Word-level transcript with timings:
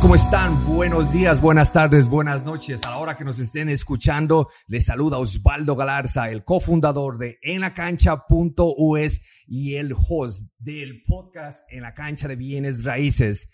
¿Cómo 0.00 0.14
están? 0.14 0.64
Buenos 0.64 1.12
días, 1.12 1.40
buenas 1.40 1.72
tardes, 1.72 2.08
buenas 2.08 2.44
noches. 2.44 2.84
A 2.84 2.90
la 2.90 2.98
hora 2.98 3.16
que 3.16 3.24
nos 3.24 3.40
estén 3.40 3.68
escuchando, 3.68 4.48
les 4.68 4.86
saluda 4.86 5.18
Osvaldo 5.18 5.74
Galarza, 5.74 6.30
el 6.30 6.44
cofundador 6.44 7.18
de 7.18 7.40
enlacancha.us 7.42 9.20
y 9.48 9.74
el 9.74 9.92
host 9.92 10.52
del 10.56 11.02
podcast 11.02 11.64
En 11.72 11.82
la 11.82 11.94
Cancha 11.94 12.28
de 12.28 12.36
Bienes 12.36 12.84
Raíces. 12.84 13.50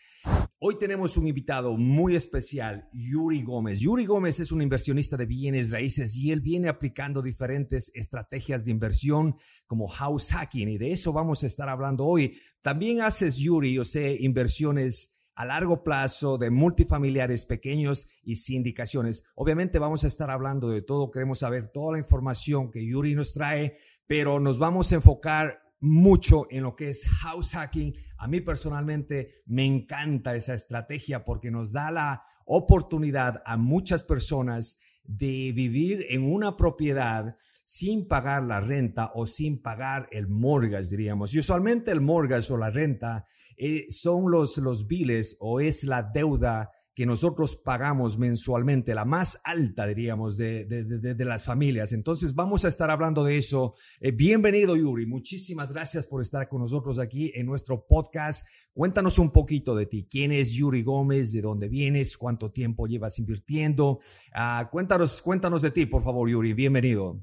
Hoy 0.58 0.78
tenemos 0.78 1.16
un 1.16 1.26
invitado 1.26 1.78
muy 1.78 2.14
especial, 2.14 2.90
Yuri 2.92 3.42
Gómez. 3.42 3.80
Yuri 3.80 4.04
Gómez 4.04 4.38
es 4.38 4.52
un 4.52 4.60
inversionista 4.60 5.16
de 5.16 5.24
bienes 5.24 5.70
raíces 5.70 6.14
y 6.14 6.30
él 6.30 6.42
viene 6.42 6.68
aplicando 6.68 7.22
diferentes 7.22 7.90
estrategias 7.94 8.66
de 8.66 8.70
inversión 8.70 9.34
como 9.66 9.88
house 9.88 10.32
hacking 10.32 10.68
y 10.68 10.76
de 10.76 10.92
eso 10.92 11.10
vamos 11.14 11.42
a 11.42 11.46
estar 11.46 11.70
hablando 11.70 12.04
hoy. 12.04 12.38
También 12.60 13.00
haces, 13.00 13.38
Yuri, 13.38 13.72
yo 13.72 13.84
sé, 13.84 14.18
inversiones 14.20 15.23
a 15.34 15.44
largo 15.44 15.82
plazo 15.82 16.38
de 16.38 16.50
multifamiliares 16.50 17.46
pequeños 17.46 18.06
y 18.22 18.36
sindicaciones. 18.36 19.24
Obviamente 19.34 19.78
vamos 19.78 20.04
a 20.04 20.08
estar 20.08 20.30
hablando 20.30 20.68
de 20.68 20.82
todo, 20.82 21.10
queremos 21.10 21.40
saber 21.40 21.70
toda 21.72 21.92
la 21.92 21.98
información 21.98 22.70
que 22.70 22.86
Yuri 22.86 23.14
nos 23.14 23.34
trae, 23.34 23.76
pero 24.06 24.40
nos 24.40 24.58
vamos 24.58 24.92
a 24.92 24.96
enfocar 24.96 25.60
mucho 25.80 26.46
en 26.50 26.62
lo 26.62 26.76
que 26.76 26.90
es 26.90 27.04
house 27.22 27.52
hacking. 27.52 27.94
A 28.18 28.26
mí 28.26 28.40
personalmente 28.40 29.42
me 29.46 29.64
encanta 29.64 30.34
esa 30.34 30.54
estrategia 30.54 31.24
porque 31.24 31.50
nos 31.50 31.72
da 31.72 31.90
la 31.90 32.22
oportunidad 32.46 33.42
a 33.44 33.56
muchas 33.56 34.02
personas 34.02 34.78
de 35.04 35.52
vivir 35.54 36.06
en 36.08 36.24
una 36.24 36.56
propiedad 36.56 37.36
sin 37.62 38.08
pagar 38.08 38.42
la 38.44 38.60
renta 38.60 39.12
o 39.14 39.26
sin 39.26 39.60
pagar 39.60 40.08
el 40.10 40.28
mortgage, 40.28 40.90
diríamos. 40.90 41.34
Y 41.34 41.40
usualmente 41.40 41.90
el 41.90 42.00
mortgage 42.00 42.52
o 42.52 42.56
la 42.56 42.70
renta 42.70 43.26
eh, 43.56 43.86
son 43.88 44.30
los, 44.30 44.58
los 44.58 44.86
biles 44.86 45.36
o 45.40 45.60
es 45.60 45.84
la 45.84 46.02
deuda 46.02 46.70
que 46.94 47.06
nosotros 47.06 47.56
pagamos 47.56 48.18
mensualmente, 48.18 48.94
la 48.94 49.04
más 49.04 49.40
alta, 49.42 49.84
diríamos, 49.86 50.36
de, 50.36 50.64
de, 50.64 51.14
de, 51.14 51.24
las 51.24 51.44
familias. 51.44 51.92
Entonces, 51.92 52.36
vamos 52.36 52.64
a 52.64 52.68
estar 52.68 52.88
hablando 52.88 53.24
de 53.24 53.36
eso. 53.36 53.74
Eh, 54.00 54.12
bienvenido, 54.12 54.76
Yuri. 54.76 55.04
Muchísimas 55.04 55.72
gracias 55.72 56.06
por 56.06 56.22
estar 56.22 56.48
con 56.48 56.60
nosotros 56.60 57.00
aquí 57.00 57.32
en 57.34 57.46
nuestro 57.46 57.84
podcast. 57.84 58.46
Cuéntanos 58.72 59.18
un 59.18 59.32
poquito 59.32 59.74
de 59.74 59.86
ti. 59.86 60.06
¿Quién 60.08 60.30
es 60.30 60.52
Yuri 60.52 60.84
Gómez? 60.84 61.32
¿De 61.32 61.40
dónde 61.40 61.68
vienes? 61.68 62.16
¿Cuánto 62.16 62.52
tiempo 62.52 62.86
llevas 62.86 63.18
invirtiendo? 63.18 63.98
Uh, 64.32 64.70
cuéntanos, 64.70 65.20
cuéntanos 65.20 65.62
de 65.62 65.72
ti, 65.72 65.86
por 65.86 66.04
favor, 66.04 66.30
Yuri. 66.30 66.52
Bienvenido. 66.52 67.20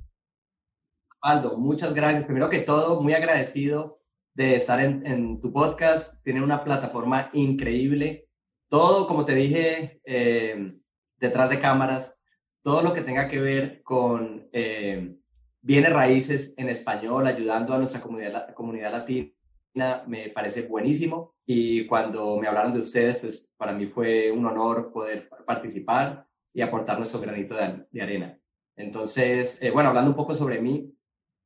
Aldo, 1.22 1.58
muchas 1.58 1.94
gracias. 1.94 2.26
Primero 2.26 2.50
que 2.50 2.60
todo, 2.60 3.02
muy 3.02 3.14
agradecido 3.14 4.01
de 4.34 4.56
estar 4.56 4.80
en, 4.80 5.40
tu 5.40 5.52
podcast. 5.52 6.24
Tiene 6.24 6.44
una 6.44 6.64
plataforma 6.64 7.30
increíble. 7.34 8.30
Todo, 8.70 9.08
como 9.08 9.26
te 9.26 9.36
dije, 9.36 10.02
eh, 10.06 10.74
detrás 11.18 11.50
de 11.50 11.60
cámaras, 11.60 12.22
todo 12.62 12.82
lo 12.82 12.94
que 12.94 13.02
tenga 13.02 13.28
que 13.28 13.42
ver 13.42 13.82
con 13.84 14.50
eh, 14.54 15.18
bienes 15.62 15.94
raíces 15.94 16.54
en 16.58 16.70
español, 16.70 17.28
ayudando 17.28 17.74
a 17.74 17.78
nuestra 17.78 18.02
comunidad, 18.02 18.54
comunidad 18.54 18.92
latina, 18.92 20.04
me 20.08 20.30
parece 20.30 20.68
buenísimo. 20.68 21.36
Y 21.46 21.86
cuando 21.88 22.38
me 22.38 22.48
hablaron 22.48 22.74
de 22.74 22.82
ustedes, 22.82 23.18
pues 23.18 23.52
para 23.58 23.74
mí 23.74 23.88
fue 23.88 24.32
un 24.32 24.46
honor 24.46 24.92
poder 24.92 25.30
participar 25.46 26.26
y 26.54 26.62
aportar 26.62 26.98
nuestro 26.98 27.20
granito 27.20 27.56
de, 27.56 27.86
de 27.90 28.02
arena. 28.02 28.38
Entonces, 28.76 29.62
eh, 29.62 29.72
bueno, 29.72 29.90
hablando 29.90 30.12
un 30.12 30.18
poco 30.18 30.34
sobre 30.34 30.62
mí, 30.62 30.94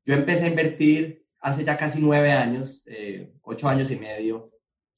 yo 0.06 0.14
empecé 0.14 0.46
a 0.46 0.50
invertir 0.50 1.25
hace 1.46 1.64
ya 1.64 1.78
casi 1.78 2.02
nueve 2.02 2.32
años, 2.32 2.84
eh, 2.88 3.32
ocho 3.44 3.70
años 3.70 3.92
y 3.92 4.00
medio, 4.00 4.52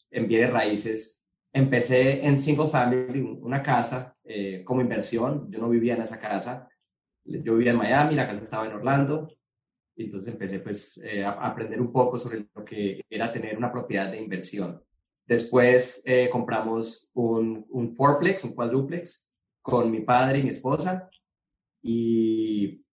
en 0.09 0.30
bienes 0.30 0.50
raíces. 0.50 1.25
Empecé 1.52 2.25
en 2.25 2.40
single 2.40 2.69
family, 2.69 3.19
una 3.41 3.62
casa 3.62 4.16
eh, 4.24 4.63
como 4.63 4.80
inversión. 4.80 5.52
Yo 5.52 5.59
no 5.59 5.68
vivía 5.68 5.96
en 5.96 6.03
esa 6.03 6.22
casa. 6.22 6.69
Yo 7.25 7.58
vivía 7.58 7.72
en 7.72 7.78
Miami, 7.78 8.16
la 8.16 8.25
casa 8.25 8.44
estaba 8.44 8.66
en 8.66 8.72
Orlando. 8.72 9.28
Entonces 9.97 10.31
empecé 10.31 10.62
pues 10.62 10.97
eh, 11.03 11.25
a 11.25 11.31
aprender 11.31 11.81
un 11.81 11.91
poco 11.91 12.18
sobre 12.18 12.47
lo 12.56 12.64
que 12.64 13.03
era 13.09 13.29
tener 13.29 13.58
una 13.58 13.69
propiedad 13.69 14.09
de 14.09 14.18
inversión. 14.18 14.81
Después 15.25 16.06
compramos 16.31 17.12
un, 17.14 17.66
un 17.72 17.94
fourplex, 17.94 18.46
un 18.46 18.56
quadruplex, 18.56 19.29
con 19.62 19.91
mi 19.91 20.00
padre 20.00 20.40
y 20.40 20.44
mi 20.44 20.52
esposa. 20.52 21.09
Y 21.81 22.85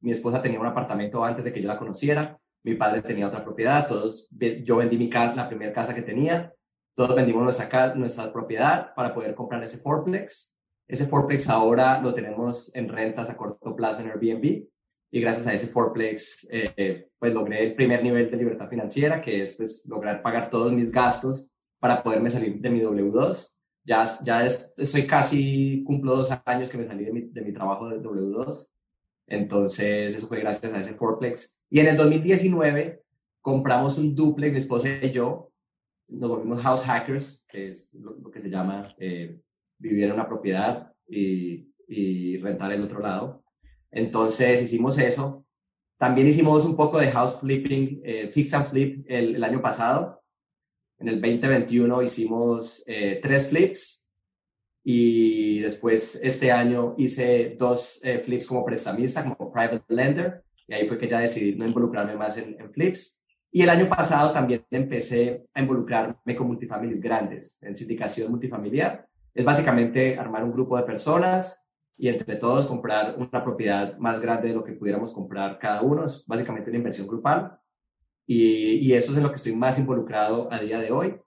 mi 0.00 0.10
esposa 0.10 0.42
tenía 0.42 0.60
un 0.60 0.66
apartamento 0.66 1.24
antes 1.24 1.42
de 1.42 1.50
que 1.50 1.62
yo 1.62 1.68
la 1.68 1.78
conociera 1.78 2.38
mi 2.64 2.74
padre 2.74 3.02
tenía 3.02 3.26
otra 3.26 3.44
propiedad, 3.44 3.86
todos, 3.86 4.28
yo 4.30 4.76
vendí 4.76 4.96
mi 4.96 5.10
casa, 5.10 5.34
la 5.34 5.48
primera 5.48 5.72
casa 5.72 5.94
que 5.94 6.02
tenía, 6.02 6.52
todos 6.94 7.16
vendimos 7.16 7.42
nuestra, 7.42 7.68
casa, 7.68 7.94
nuestra 7.94 8.32
propiedad 8.32 8.94
para 8.94 9.14
poder 9.14 9.34
comprar 9.34 9.62
ese 9.64 9.78
fourplex. 9.78 10.56
Ese 10.86 11.06
fourplex 11.06 11.48
ahora 11.48 12.00
lo 12.00 12.12
tenemos 12.12 12.74
en 12.76 12.88
rentas 12.88 13.30
a 13.30 13.36
corto 13.36 13.74
plazo 13.74 14.02
en 14.02 14.10
Airbnb 14.10 14.66
y 15.10 15.20
gracias 15.20 15.46
a 15.46 15.54
ese 15.54 15.66
fourplex 15.66 16.48
eh, 16.50 17.08
pues 17.18 17.32
logré 17.32 17.64
el 17.64 17.74
primer 17.74 18.02
nivel 18.02 18.30
de 18.30 18.36
libertad 18.36 18.68
financiera 18.68 19.20
que 19.20 19.40
es 19.40 19.56
pues 19.56 19.86
lograr 19.86 20.22
pagar 20.22 20.50
todos 20.50 20.72
mis 20.72 20.90
gastos 20.90 21.50
para 21.80 22.02
poderme 22.02 22.30
salir 22.30 22.60
de 22.60 22.70
mi 22.70 22.80
W2. 22.80 23.56
Ya, 23.84 24.04
ya 24.22 24.46
estoy 24.46 25.06
casi, 25.06 25.82
cumplo 25.84 26.16
dos 26.16 26.30
años 26.44 26.70
que 26.70 26.78
me 26.78 26.84
salí 26.84 27.04
de 27.04 27.12
mi, 27.12 27.22
de 27.22 27.40
mi 27.40 27.52
trabajo 27.52 27.88
de 27.88 28.00
W2 28.00 28.68
entonces, 29.26 30.14
eso 30.14 30.26
fue 30.26 30.40
gracias 30.40 30.72
a 30.72 30.80
ese 30.80 30.94
fourplex. 30.94 31.60
Y 31.70 31.80
en 31.80 31.88
el 31.88 31.96
2019 31.96 33.02
compramos 33.40 33.98
un 33.98 34.14
duplex, 34.14 34.52
mi 34.52 34.58
esposa 34.58 34.88
y 35.02 35.10
yo, 35.10 35.50
nos 36.08 36.28
volvimos 36.28 36.60
house 36.60 36.84
hackers, 36.84 37.46
que 37.48 37.72
es 37.72 37.92
lo, 37.94 38.30
que 38.30 38.40
se 38.40 38.50
llama 38.50 38.94
eh, 38.98 39.38
vivir 39.78 40.04
en 40.04 40.12
una 40.12 40.28
propiedad 40.28 40.92
y, 41.06 41.68
rentar 42.38 42.72
el 42.72 42.82
otro 42.82 43.00
lado. 43.00 43.44
Entonces, 43.90 44.62
hicimos 44.62 44.98
eso. 44.98 45.44
También 45.98 46.26
hicimos 46.26 46.64
un 46.64 46.74
poco 46.74 46.98
de 46.98 47.10
house 47.10 47.38
flipping, 47.38 48.00
eh, 48.02 48.30
fix 48.32 48.54
and 48.54 48.66
flip 48.66 49.04
el, 49.08 49.36
el, 49.36 49.44
año 49.44 49.60
pasado. 49.60 50.22
En 50.98 51.08
el 51.08 51.20
2021 51.20 52.02
hicimos 52.02 52.82
eh, 52.86 53.20
tres 53.22 53.50
flips 53.50 54.01
y 54.84 55.60
después 55.60 56.18
este 56.22 56.50
año 56.50 56.94
hice 56.98 57.56
dos 57.58 58.00
eh, 58.04 58.20
flips 58.24 58.46
como 58.46 58.64
prestamista, 58.64 59.22
como 59.22 59.52
private 59.52 59.84
lender, 59.88 60.42
y 60.66 60.74
ahí 60.74 60.86
fue 60.86 60.98
que 60.98 61.08
ya 61.08 61.20
decidí 61.20 61.56
no 61.56 61.66
involucrarme 61.66 62.16
más 62.16 62.36
en, 62.38 62.56
flips. 62.72 63.22
Y 63.50 63.62
el 63.62 63.70
año 63.70 63.86
pasado 63.86 64.32
también 64.32 64.64
empecé 64.70 65.44
a 65.54 65.60
involucrarme 65.60 66.34
con 66.34 66.46
multifamilias 66.46 67.00
grandes, 67.00 67.62
en 67.62 67.76
sindicación 67.76 68.30
multifamiliar. 68.30 69.06
Es 69.34 69.44
básicamente 69.44 70.18
armar 70.18 70.42
un 70.42 70.52
grupo 70.52 70.76
de 70.76 70.84
personas 70.84 71.68
y 71.96 72.08
entre 72.08 72.36
todos 72.36 72.66
comprar 72.66 73.14
una 73.18 73.44
propiedad 73.44 73.96
más 73.98 74.20
grande 74.20 74.48
de 74.48 74.54
lo 74.54 74.64
que 74.64 74.72
pudiéramos 74.72 75.12
comprar 75.12 75.58
cada 75.58 75.82
uno. 75.82 76.04
Es 76.04 76.24
básicamente 76.26 76.70
una 76.70 76.78
inversión 76.78 77.06
grupal. 77.06 77.58
Y, 78.26 78.76
y 78.76 78.94
eso 78.94 79.12
es 79.12 79.18
en 79.18 79.24
lo 79.24 79.28
que 79.28 79.36
estoy 79.36 79.54
más 79.54 79.78
involucrado 79.78 80.50
a 80.50 80.58
día 80.58 80.80
de 80.80 80.90
hoy. 80.90 81.20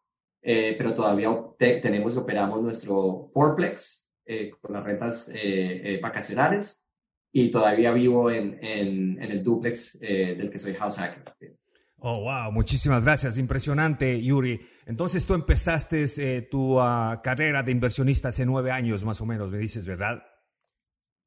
Eh, 0.48 0.76
pero 0.78 0.94
todavía 0.94 1.36
te, 1.58 1.78
tenemos 1.78 2.14
y 2.14 2.18
operamos 2.18 2.62
nuestro 2.62 3.26
fourplex 3.34 4.12
eh, 4.28 4.52
con 4.52 4.74
las 4.74 4.84
rentas 4.84 5.32
eh, 5.34 6.00
vacacionales 6.00 6.88
y 7.32 7.50
todavía 7.50 7.92
vivo 7.92 8.30
en, 8.30 8.64
en, 8.64 9.20
en 9.20 9.32
el 9.32 9.44
duplex 9.44 10.00
del 10.00 10.52
que 10.52 10.60
soy 10.60 10.76
house 10.76 10.98
hacker. 10.98 11.58
Oh, 11.98 12.22
wow, 12.22 12.52
muchísimas 12.52 13.06
gracias, 13.06 13.40
impresionante, 13.40 14.22
Yuri. 14.22 14.62
Entonces 14.86 15.26
tú 15.26 15.34
empezaste 15.34 16.44
tu 16.44 16.80
uh, 16.80 17.20
carrera 17.24 17.64
de 17.64 17.72
inversionista 17.72 18.28
hace 18.28 18.46
nueve 18.46 18.70
años 18.70 19.04
más 19.04 19.20
o 19.22 19.26
menos, 19.26 19.52
me 19.52 19.58
dices, 19.58 19.88
¿verdad? 19.88 20.22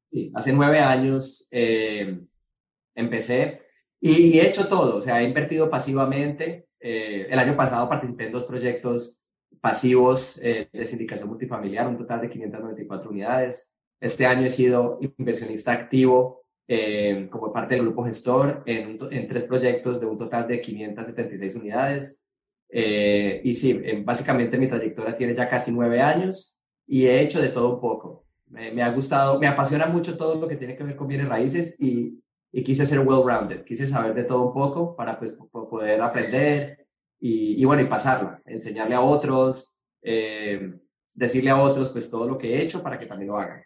Sí, 0.09 0.31
hace 0.33 0.53
nueve 0.53 0.79
años 0.79 1.49
empecé 2.95 3.63
y 3.99 4.39
he 4.39 4.47
hecho 4.47 4.69
todo, 4.69 4.95
o 4.95 5.01
sea, 5.01 5.21
he 5.21 5.25
invertido 5.25 5.69
pasivamente, 5.69 6.68
eh, 6.79 7.27
el 7.29 7.39
año 7.39 7.55
pasado 7.55 7.89
participé 7.89 8.27
en 8.27 8.31
dos 8.31 8.43
proyectos 8.43 9.21
pasivos 9.61 10.39
eh, 10.41 10.69
de 10.71 10.85
sindicación 10.85 11.29
multifamiliar, 11.29 11.87
un 11.87 11.97
total 11.97 12.21
de 12.21 12.29
594 12.29 13.09
unidades. 13.09 13.73
Este 13.99 14.25
año 14.25 14.45
he 14.45 14.49
sido 14.49 14.99
inversionista 15.17 15.73
activo 15.73 16.43
eh, 16.67 17.27
como 17.29 17.51
parte 17.51 17.75
del 17.75 17.83
grupo 17.83 18.05
gestor 18.05 18.63
en, 18.65 18.97
tres 19.27 19.43
proyectos 19.43 19.99
de 19.99 20.05
un 20.05 20.17
total 20.17 20.47
de 20.47 20.61
576 20.61 21.55
unidades. 21.55 22.23
Y 22.71 23.53
sí, 23.55 23.81
básicamente 24.05 24.57
mi 24.57 24.67
trayectoria 24.67 25.15
tiene 25.15 25.35
ya 25.35 25.49
casi 25.49 25.71
nueve 25.71 26.01
años 26.01 26.57
y 26.85 27.07
he 27.07 27.19
hecho 27.19 27.41
de 27.41 27.49
todo 27.49 27.73
un 27.73 27.81
poco. 27.81 28.25
Me, 28.47 28.71
me, 28.71 28.83
ha 28.83 28.91
gustado, 28.91 29.39
me 29.39 29.47
apasiona 29.47 29.87
mucho 29.87 30.15
todo 30.15 30.39
lo 30.39 30.47
que 30.47 30.55
tiene 30.55 30.75
que 30.75 30.83
ver 30.83 30.95
con 30.95 31.07
bienes 31.07 31.27
raíces 31.27 31.75
y 31.79 32.19
y 32.51 32.63
quise 32.63 32.85
ser 32.85 32.99
well-rounded, 32.99 33.63
quise 33.63 33.85
saber 33.87 34.13
de 34.13 34.23
todo 34.23 34.47
un 34.47 34.53
poco 34.53 34.95
para 34.95 35.17
pues, 35.17 35.33
poder 35.51 36.01
aprender 36.01 36.87
y, 37.19 37.61
y 37.61 37.65
bueno, 37.65 37.83
y 37.83 37.85
pasarla, 37.85 38.41
enseñarle 38.45 38.95
a 38.95 39.01
otros, 39.01 39.77
eh, 40.01 40.73
decirle 41.13 41.49
a 41.49 41.61
otros 41.61 41.89
pues 41.91 42.09
todo 42.09 42.27
lo 42.27 42.37
que 42.37 42.55
he 42.55 42.61
hecho 42.61 42.81
para 42.81 42.97
que 42.97 43.05
también 43.05 43.29
lo 43.29 43.37
hagan. 43.37 43.61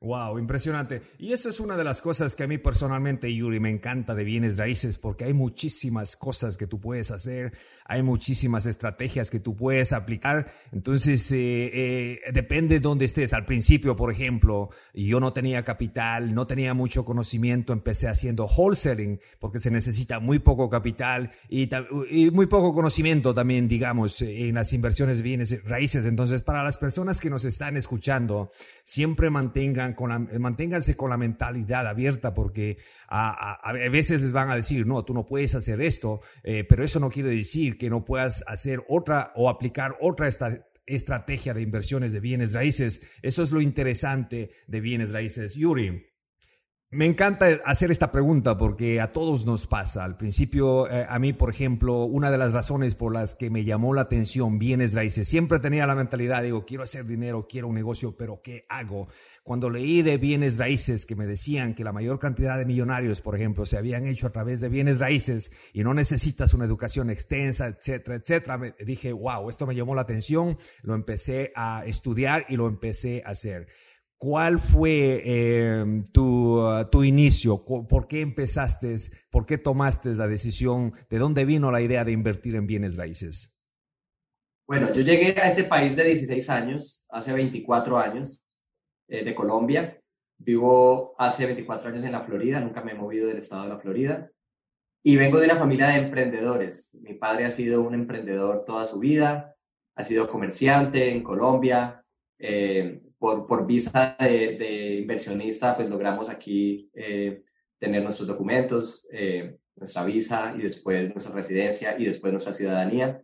Wow, 0.00 0.38
impresionante. 0.38 1.00
Y 1.18 1.32
eso 1.32 1.48
es 1.48 1.60
una 1.60 1.78
de 1.78 1.84
las 1.84 2.02
cosas 2.02 2.36
que 2.36 2.44
a 2.44 2.46
mí 2.46 2.58
personalmente, 2.58 3.34
Yuri, 3.34 3.58
me 3.58 3.70
encanta 3.70 4.14
de 4.14 4.22
bienes 4.22 4.58
raíces, 4.58 4.98
porque 4.98 5.24
hay 5.24 5.32
muchísimas 5.32 6.14
cosas 6.14 6.58
que 6.58 6.66
tú 6.66 6.78
puedes 6.78 7.10
hacer, 7.10 7.52
hay 7.86 8.02
muchísimas 8.02 8.66
estrategias 8.66 9.30
que 9.30 9.40
tú 9.40 9.56
puedes 9.56 9.94
aplicar. 9.94 10.46
Entonces, 10.72 11.32
eh, 11.32 11.70
eh, 11.72 12.20
depende 12.32 12.74
de 12.74 12.80
dónde 12.80 13.06
estés. 13.06 13.32
Al 13.32 13.46
principio, 13.46 13.96
por 13.96 14.10
ejemplo, 14.10 14.68
yo 14.92 15.20
no 15.20 15.32
tenía 15.32 15.64
capital, 15.64 16.34
no 16.34 16.46
tenía 16.46 16.74
mucho 16.74 17.04
conocimiento, 17.04 17.72
empecé 17.72 18.08
haciendo 18.08 18.44
wholesaling, 18.44 19.20
porque 19.38 19.58
se 19.58 19.70
necesita 19.70 20.18
muy 20.18 20.38
poco 20.38 20.68
capital 20.68 21.30
y, 21.48 21.70
y 22.10 22.30
muy 22.30 22.46
poco 22.46 22.74
conocimiento 22.74 23.32
también, 23.32 23.68
digamos, 23.68 24.20
en 24.20 24.54
las 24.54 24.72
inversiones 24.74 25.18
de 25.18 25.22
bienes 25.22 25.64
raíces. 25.64 26.04
Entonces, 26.04 26.42
para 26.42 26.62
las 26.62 26.76
personas 26.76 27.20
que 27.20 27.30
nos 27.30 27.46
están 27.46 27.78
escuchando, 27.78 28.50
siempre 28.82 29.30
mantengan 29.30 29.83
con 29.92 30.08
la, 30.08 30.18
manténganse 30.18 30.96
con 30.96 31.10
la 31.10 31.18
mentalidad 31.18 31.86
abierta 31.86 32.32
porque 32.32 32.78
a, 33.08 33.72
veces 33.90 34.22
les 34.22 34.32
van 34.32 34.50
a 34.50 34.56
decir, 34.56 34.86
no, 34.86 35.04
tú 35.04 35.12
no 35.12 35.26
puedes 35.26 35.54
hacer 35.54 35.82
esto, 35.82 36.20
eh, 36.42 36.64
pero 36.66 36.82
eso 36.82 36.98
no 36.98 37.10
quiere 37.10 37.30
decir 37.30 37.76
que 37.76 37.90
no 37.90 38.04
puedas 38.04 38.42
hacer 38.46 38.82
otra 38.88 39.32
o 39.36 39.50
aplicar 39.50 39.96
otra 40.00 40.26
esta, 40.26 40.64
estrategia 40.86 41.54
de 41.54 41.62
inversiones 41.62 42.12
de 42.12 42.20
bienes 42.20 42.52
raíces. 42.52 43.02
Eso 43.22 43.42
es 43.42 43.52
lo 43.52 43.60
interesante 43.60 44.50
de 44.66 44.80
bienes 44.80 45.12
raíces. 45.12 45.54
Yuri, 45.54 46.06
me 46.94 47.06
encanta 47.06 47.46
hacer 47.64 47.90
esta 47.90 48.12
pregunta 48.12 48.56
porque 48.56 49.00
a 49.00 49.08
todos 49.08 49.44
nos 49.46 49.66
pasa. 49.66 50.04
Al 50.04 50.16
principio, 50.16 50.88
eh, 50.88 51.06
a 51.08 51.18
mí, 51.18 51.32
por 51.32 51.50
ejemplo, 51.50 52.04
una 52.04 52.30
de 52.30 52.38
las 52.38 52.52
razones 52.52 52.94
por 52.94 53.12
las 53.12 53.34
que 53.34 53.50
me 53.50 53.64
llamó 53.64 53.92
la 53.94 54.02
atención 54.02 54.58
bienes 54.58 54.94
raíces, 54.94 55.28
siempre 55.28 55.58
tenía 55.58 55.86
la 55.86 55.94
mentalidad, 55.94 56.42
digo, 56.42 56.64
quiero 56.64 56.84
hacer 56.84 57.04
dinero, 57.04 57.46
quiero 57.48 57.68
un 57.68 57.74
negocio, 57.74 58.16
pero 58.16 58.40
¿qué 58.42 58.64
hago? 58.68 59.08
Cuando 59.42 59.68
leí 59.68 60.02
de 60.02 60.16
bienes 60.16 60.58
raíces 60.58 61.04
que 61.04 61.16
me 61.16 61.26
decían 61.26 61.74
que 61.74 61.84
la 61.84 61.92
mayor 61.92 62.18
cantidad 62.18 62.56
de 62.56 62.64
millonarios, 62.64 63.20
por 63.20 63.34
ejemplo, 63.34 63.66
se 63.66 63.76
habían 63.76 64.06
hecho 64.06 64.28
a 64.28 64.32
través 64.32 64.60
de 64.60 64.68
bienes 64.68 65.00
raíces 65.00 65.52
y 65.72 65.82
no 65.82 65.94
necesitas 65.94 66.54
una 66.54 66.64
educación 66.64 67.10
extensa, 67.10 67.66
etcétera, 67.66 68.16
etcétera, 68.16 68.58
me 68.58 68.74
dije, 68.86 69.12
wow, 69.12 69.50
esto 69.50 69.66
me 69.66 69.74
llamó 69.74 69.94
la 69.94 70.02
atención, 70.02 70.56
lo 70.82 70.94
empecé 70.94 71.52
a 71.56 71.82
estudiar 71.84 72.46
y 72.48 72.56
lo 72.56 72.68
empecé 72.68 73.22
a 73.26 73.30
hacer. 73.30 73.66
¿Cuál 74.24 74.58
fue 74.58 75.20
em, 75.22 76.02
tu, 76.02 76.58
tu, 76.90 77.04
inicio? 77.04 77.62
¿Por 77.62 78.08
qué 78.08 78.22
empezaste? 78.22 78.94
¿Por 79.30 79.44
qué 79.44 79.58
tomaste 79.58 80.14
la 80.14 80.26
decisión? 80.26 80.94
¿De 81.10 81.18
dónde 81.18 81.44
vino 81.44 81.70
la 81.70 81.82
idea 81.82 82.06
de 82.06 82.12
invertir 82.12 82.56
en 82.56 82.66
bienes 82.66 82.96
raíces? 82.96 83.60
Bueno, 84.66 84.90
yo 84.94 85.02
llegué 85.02 85.38
a 85.38 85.48
este 85.48 85.64
país 85.64 85.94
de 85.94 86.04
16 86.04 86.48
años, 86.48 87.04
hace 87.10 87.34
24 87.34 87.98
años, 87.98 88.42
eh, 89.08 89.26
de 89.26 89.34
Colombia. 89.34 90.00
Vivo 90.38 91.14
hace 91.18 91.44
24 91.44 91.90
años 91.90 92.02
en 92.04 92.12
la 92.12 92.24
Florida, 92.24 92.60
nunca 92.60 92.80
me 92.80 92.92
he 92.92 92.94
movido 92.94 93.28
del 93.28 93.36
estado 93.36 93.64
de 93.64 93.68
la 93.68 93.78
Florida. 93.78 94.30
Y 95.02 95.16
vengo 95.16 95.38
de 95.38 95.48
una 95.48 95.56
familia 95.56 95.88
de 95.88 95.96
emprendedores. 95.96 96.94
Mi 97.02 97.12
padre 97.12 97.44
ha 97.44 97.50
sido 97.50 97.82
un 97.82 97.92
emprendedor 97.92 98.64
toda 98.64 98.86
su 98.86 99.00
vida, 99.00 99.54
ha 99.94 100.02
sido 100.02 100.30
comerciante 100.30 101.10
en 101.10 101.22
Colombia. 101.22 102.02
Eh, 102.38 103.03
por, 103.18 103.46
por 103.46 103.66
visa 103.66 104.16
de, 104.18 104.98
inversionista, 105.00 105.76
pues 105.76 105.88
logramos 105.88 106.28
aquí 106.28 106.90
eh, 106.94 107.42
tener 107.78 108.02
nuestros 108.02 108.28
documentos, 108.28 109.08
eh, 109.12 109.56
nuestra 109.76 110.04
visa 110.04 110.54
y 110.56 110.62
después 110.62 111.10
nuestra 111.10 111.34
residencia 111.34 111.96
y 111.98 112.04
después 112.04 112.32
nuestra 112.32 112.52
ciudadanía. 112.52 113.22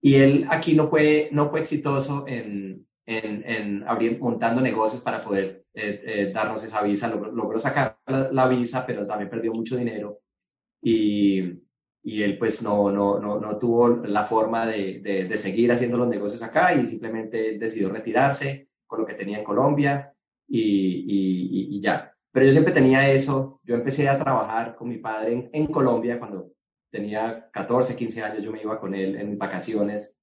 Y 0.00 0.16
él 0.16 0.46
aquí 0.50 0.74
no 0.74 0.88
fue, 0.88 1.28
no 1.32 1.48
fue 1.48 1.60
exitoso 1.60 2.24
en, 2.26 2.86
en, 3.06 3.44
en 3.48 3.88
abrir, 3.88 4.20
montando 4.20 4.60
negocios 4.60 5.02
para 5.02 5.22
poder 5.22 5.64
eh, 5.74 6.32
darnos 6.34 6.62
esa 6.64 6.82
visa. 6.82 7.08
Logró, 7.08 7.58
sacar 7.60 7.98
la, 8.06 8.48
visa, 8.48 8.84
pero 8.86 9.06
también 9.06 9.30
perdió 9.30 9.52
mucho 9.54 9.76
dinero. 9.76 10.20
Y, 10.82 11.62
y 12.02 12.22
él 12.22 12.36
pues 12.36 12.62
no, 12.62 12.90
no, 12.90 13.20
no, 13.20 13.38
no 13.38 13.58
tuvo 13.58 13.88
la 14.04 14.26
forma 14.26 14.66
de, 14.66 14.98
de, 15.00 15.24
de, 15.26 15.38
seguir 15.38 15.70
haciendo 15.70 15.96
los 15.96 16.08
negocios 16.08 16.42
acá 16.42 16.74
y 16.74 16.84
simplemente 16.84 17.56
decidió 17.58 17.88
retirarse 17.90 18.68
con 18.92 19.00
lo 19.00 19.06
que 19.06 19.14
tenía 19.14 19.38
en 19.38 19.44
Colombia 19.44 20.12
y, 20.46 21.76
y, 21.76 21.80
ya. 21.80 22.14
Pero 22.30 22.44
yo 22.44 22.52
siempre 22.52 22.74
tenía 22.74 23.10
eso. 23.10 23.58
Yo 23.64 23.74
empecé 23.74 24.06
a 24.06 24.18
trabajar 24.18 24.76
con 24.76 24.90
mi 24.90 24.98
padre 24.98 25.32
en, 25.32 25.50
en, 25.50 25.66
Colombia 25.68 26.18
cuando 26.18 26.52
tenía 26.90 27.48
14, 27.50 27.96
15 27.96 28.22
años. 28.22 28.44
Yo 28.44 28.52
me 28.52 28.60
iba 28.60 28.78
con 28.78 28.94
él 28.94 29.16
en 29.16 29.38
vacaciones 29.38 30.18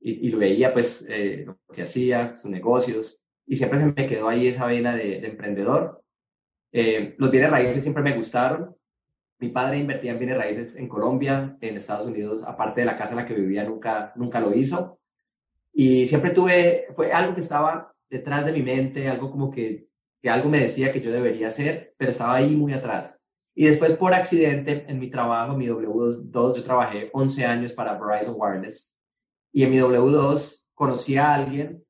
y, 0.00 0.30
lo 0.30 0.38
veía, 0.38 0.72
pues, 0.72 1.06
eh, 1.10 1.44
lo 1.44 1.58
que 1.74 1.82
hacía, 1.82 2.34
sus 2.38 2.50
negocios. 2.50 3.20
Y 3.44 3.56
siempre 3.56 3.80
se 3.80 3.84
me 3.84 4.06
quedó 4.06 4.30
ahí 4.30 4.46
esa 4.46 4.64
vena 4.64 4.96
de, 4.96 5.18
emprendedor. 5.18 6.02
Eh, 6.72 7.16
los 7.18 7.30
bienes 7.30 7.50
raíces 7.50 7.82
siempre 7.82 8.02
me 8.02 8.16
gustaron. 8.16 8.74
Mi 9.40 9.50
padre 9.50 9.76
invertía 9.76 10.12
en 10.12 10.18
bienes 10.18 10.38
raíces 10.38 10.76
en 10.76 10.88
Colombia, 10.88 11.58
en 11.60 11.76
Estados 11.76 12.06
Unidos, 12.06 12.44
aparte 12.44 12.80
de 12.80 12.86
la 12.86 12.96
casa 12.96 13.10
en 13.10 13.16
la 13.16 13.26
que 13.26 13.34
vivía, 13.34 13.64
nunca, 13.64 14.14
nunca 14.16 14.40
lo 14.40 14.54
hizo. 14.54 14.98
Y 15.78 16.06
siempre 16.06 16.30
tuve, 16.30 16.86
fue 16.94 17.12
algo 17.12 17.34
que 17.34 17.42
estaba 17.42 17.92
detrás 18.08 18.46
de 18.46 18.52
mi 18.52 18.62
mente, 18.62 19.08
algo 19.08 19.30
como 19.30 19.50
que, 19.50 19.88
que 20.20 20.30
algo 20.30 20.48
me 20.48 20.60
decía 20.60 20.92
que 20.92 21.00
yo 21.00 21.10
debería 21.12 21.48
hacer, 21.48 21.94
pero 21.96 22.10
estaba 22.10 22.36
ahí 22.36 22.56
muy 22.56 22.72
atrás. 22.72 23.20
Y 23.54 23.64
después 23.64 23.94
por 23.94 24.12
accidente 24.12 24.84
en 24.86 24.98
mi 24.98 25.08
trabajo, 25.08 25.56
mi 25.56 25.66
W2, 25.66 26.56
yo 26.56 26.62
trabajé 26.62 27.10
11 27.12 27.46
años 27.46 27.72
para 27.72 27.98
Verizon 27.98 28.34
Wireless 28.36 28.98
y 29.52 29.62
en 29.62 29.70
mi 29.70 29.78
W2 29.78 30.68
conocí 30.74 31.16
a 31.16 31.34
alguien 31.34 31.82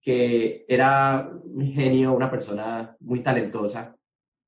que 0.00 0.64
era 0.68 1.30
un 1.44 1.72
genio, 1.72 2.12
una 2.12 2.28
persona 2.28 2.96
muy 2.98 3.20
talentosa, 3.20 3.96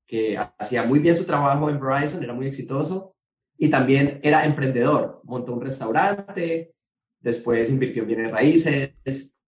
que 0.05 0.37
hacía 0.57 0.83
muy 0.83 0.99
bien 0.99 1.15
su 1.15 1.23
trabajo 1.23 1.69
en 1.69 1.79
Verizon, 1.79 2.21
era 2.21 2.33
muy 2.33 2.47
exitoso 2.47 3.15
y 3.57 3.69
también 3.69 4.19
era 4.21 4.45
emprendedor. 4.45 5.21
Montó 5.23 5.53
un 5.53 5.61
restaurante, 5.61 6.75
después 7.21 7.71
invirtió 7.71 8.01
en 8.01 8.07
bienes 8.09 8.31
raíces, 8.31 9.39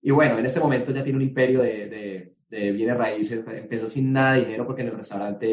y 0.00 0.10
bueno, 0.10 0.38
en 0.38 0.46
este 0.46 0.60
momento 0.60 0.92
ya 0.92 1.02
tiene 1.02 1.16
un 1.16 1.24
imperio 1.24 1.62
de, 1.62 2.34
de, 2.48 2.72
bienes 2.72 2.96
raíces, 2.96 3.44
empezó 3.46 3.88
sin 3.88 4.12
nada 4.12 4.34
de 4.34 4.44
dinero 4.44 4.66
porque 4.66 4.82
en 4.82 4.88
el 4.88 4.96
restaurante 4.96 5.48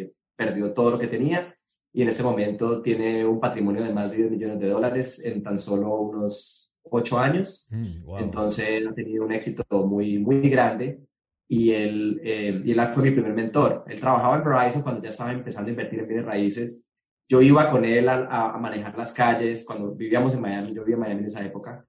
eh, 0.00 0.12
perdió 0.36 0.72
todo 0.72 0.92
lo 0.92 0.98
que 0.98 1.06
tenía 1.06 1.54
y 1.92 2.02
en 2.02 2.08
este 2.08 2.22
momento 2.22 2.80
tiene 2.80 3.26
un 3.26 3.40
patrimonio 3.40 3.82
de 3.82 3.92
más 3.92 4.12
de 4.12 4.18
10 4.18 4.30
millones 4.30 4.60
de 4.60 4.68
dólares 4.68 5.24
en 5.24 5.42
tan 5.42 5.58
solo 5.58 5.94
unos 5.96 6.72
8 6.84 7.18
años. 7.18 7.68
Mm, 7.70 8.16
Entonces 8.18 8.86
ha 8.86 8.94
tenido 8.94 9.24
un 9.24 9.32
éxito 9.32 9.64
muy, 9.86 10.18
muy 10.18 10.48
grande 10.48 11.00
y 11.48 11.72
él, 11.72 12.20
eh, 12.24 12.62
y 12.64 12.70
él 12.70 12.80
fue 12.94 13.02
mi 13.02 13.10
primer 13.10 13.34
mentor. 13.34 13.84
Él 13.88 14.00
trabajaba 14.00 14.36
en 14.36 14.44
Verizon 14.44 14.82
cuando 14.82 15.02
ya 15.02 15.10
estaba 15.10 15.32
empezando 15.32 15.68
a 15.68 15.72
invertir 15.72 15.98
en 15.98 16.08
bienes 16.08 16.26
raíces. 16.26 16.86
Yo 17.28 17.42
iba 17.42 17.68
con 17.68 17.84
él 17.84 18.08
a, 18.08 18.54
a 18.54 18.58
manejar 18.58 18.96
las 18.96 19.12
calles 19.12 19.64
cuando 19.64 19.94
vivíamos 19.94 20.34
en 20.34 20.40
Miami, 20.40 20.72
yo 20.72 20.82
vivía 20.82 20.94
en 20.94 21.00
Miami 21.00 21.20
en 21.20 21.26
esa 21.26 21.44
época 21.44 21.86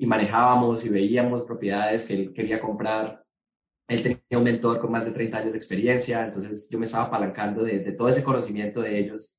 y 0.00 0.06
manejábamos 0.06 0.86
y 0.86 0.88
veíamos 0.88 1.42
propiedades 1.42 2.04
que 2.04 2.14
él 2.14 2.32
quería 2.32 2.58
comprar. 2.58 3.22
Él 3.86 4.02
tenía 4.02 4.38
un 4.38 4.44
mentor 4.44 4.80
con 4.80 4.90
más 4.90 5.04
de 5.04 5.12
30 5.12 5.36
años 5.36 5.52
de 5.52 5.58
experiencia, 5.58 6.24
entonces 6.24 6.70
yo 6.70 6.78
me 6.78 6.86
estaba 6.86 7.04
apalancando 7.04 7.64
de, 7.64 7.80
todo 7.92 8.08
ese 8.08 8.24
conocimiento 8.24 8.80
de 8.80 8.98
ellos. 8.98 9.38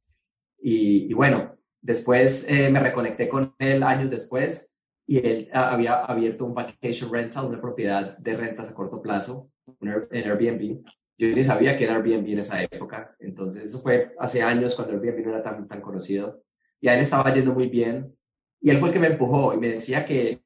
Y, 0.61 1.11
bueno, 1.15 1.57
después 1.81 2.47
eh, 2.47 2.69
me 2.69 2.79
reconecté 2.79 3.27
con 3.27 3.55
él 3.57 3.81
años 3.81 4.11
después 4.11 4.75
y 5.07 5.17
él 5.25 5.49
había 5.51 6.05
abierto 6.05 6.45
un 6.45 6.53
vacation 6.53 7.11
rental, 7.11 7.47
una 7.47 7.59
propiedad 7.59 8.15
de 8.19 8.37
rentas 8.37 8.69
a 8.69 8.75
corto 8.75 9.01
plazo, 9.01 9.49
en 9.79 10.29
Airbnb. 10.29 10.83
Yo 11.17 11.27
ni 11.35 11.43
sabía 11.43 11.75
que 11.75 11.85
era 11.85 11.95
Airbnb 11.95 12.33
en 12.33 12.39
esa 12.39 12.61
época, 12.61 13.15
entonces 13.19 13.63
eso 13.63 13.79
fue 13.79 14.13
hace 14.19 14.43
años 14.43 14.75
cuando 14.75 14.93
Airbnb 14.93 15.25
no 15.25 15.31
era 15.31 15.41
tan, 15.41 15.67
tan 15.67 15.81
conocido. 15.81 16.43
Y 16.79 16.87
a 16.87 16.93
él 16.93 17.01
estaba 17.01 17.33
yendo 17.33 17.51
muy 17.51 17.67
bien 17.67 18.15
y 18.61 18.69
él 18.69 18.77
fue 18.77 18.89
el 18.89 18.93
que 18.93 18.99
me 18.99 19.07
empujó 19.07 19.53
y 19.53 19.57
me 19.57 19.69
decía 19.69 20.05
que, 20.05 20.43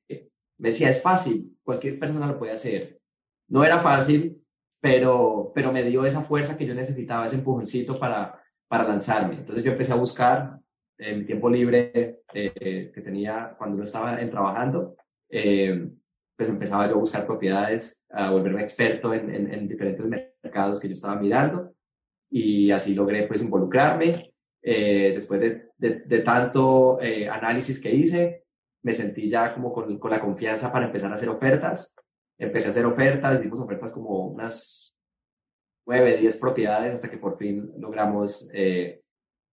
me 0.58 0.70
decía, 0.70 0.90
es 0.90 1.02
fácil, 1.02 1.58
cualquier 1.64 2.00
persona 2.00 2.28
lo 2.28 2.40
puede 2.40 2.54
hacer. 2.54 3.02
No 3.50 3.64
era 3.64 3.78
fácil, 3.78 4.42
pero, 4.82 5.52
pero 5.54 5.72
me 5.74 5.84
dio 5.84 6.06
esa 6.06 6.22
fuerza 6.22 6.58
que 6.58 6.66
yo 6.66 6.74
necesitaba, 6.74 7.26
ese 7.26 7.36
empujoncito 7.36 8.00
para, 8.00 8.42
para 8.70 8.88
lanzarme. 8.88 9.36
Entonces 9.36 9.64
yo 9.64 9.72
empecé 9.74 9.92
a 9.92 9.98
buscar 9.98 10.60
en 10.98 11.20
mi 11.20 11.26
tiempo 11.26 11.50
libre 11.50 12.22
eh, 12.34 12.92
que 12.94 13.02
tenía 13.02 13.54
cuando 13.58 13.78
no 13.78 13.84
estaba 13.84 14.20
en 14.22 14.30
trabajando, 14.30 14.96
eh, 15.30 15.90
pues 16.38 16.50
empezaba 16.50 16.88
yo 16.88 16.96
a 16.96 17.00
buscar 17.00 17.26
propiedades, 17.26 18.06
a 18.10 18.32
volverme 18.32 18.62
experto 18.62 19.14
en, 19.14 19.34
en, 19.34 19.54
en, 19.54 19.68
diferentes 19.68 20.06
mercados 20.42 20.80
que 20.80 20.88
yo 20.88 20.94
estaba 20.94 21.16
mirando 21.16 21.74
y 22.30 22.72
así 22.72 22.94
logré 22.94 23.24
pues 23.24 23.44
involucrarme 23.44 24.35
eh, 24.68 25.12
después 25.14 25.40
de, 25.40 25.70
de, 25.78 26.20
tanto 26.22 27.00
eh, 27.00 27.30
análisis 27.30 27.80
que 27.80 27.94
hice, 27.94 28.46
me 28.82 28.94
sentí 28.94 29.30
ya 29.30 29.54
como 29.54 29.72
con, 29.72 30.00
con, 30.00 30.10
la 30.10 30.20
confianza 30.20 30.74
para 30.74 30.88
empezar 30.88 31.12
a 31.12 31.16
hacer 31.16 31.30
ofertas. 31.30 31.96
Empecé 32.40 32.68
a 32.68 32.72
hacer 32.72 32.86
ofertas, 32.86 33.42
dimos 33.42 33.62
ofertas 33.62 33.92
como 33.92 34.28
unas 34.28 34.98
nueve, 35.86 36.18
diez 36.18 36.38
propiedades 36.38 36.94
hasta 36.94 37.12
que 37.12 37.20
por 37.20 37.38
fin 37.38 37.72
logramos 37.78 38.50
eh, 38.54 39.04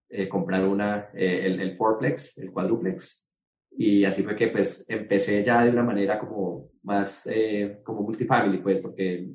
eh, 0.09 0.29
comprar 0.31 0.65
una, 0.67 1.11
eh, 1.15 1.43
el, 1.45 1.61
el 1.61 1.77
fourplex, 1.77 2.39
el 2.39 2.51
quadruplex. 2.51 3.29
Y 3.71 4.07
así 4.07 4.23
fue 4.23 4.35
que 4.35 4.49
pues 4.49 4.87
empecé 4.89 5.45
ya 5.45 5.63
de 5.63 5.71
una 5.71 5.83
manera 5.83 6.19
como 6.19 6.71
más 6.83 7.29
como 7.85 8.03
multifamily, 8.03 8.59
pues, 8.59 8.81
porque 8.81 9.29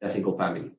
la 0.00 0.10
single 0.10 0.36
family. 0.36 0.76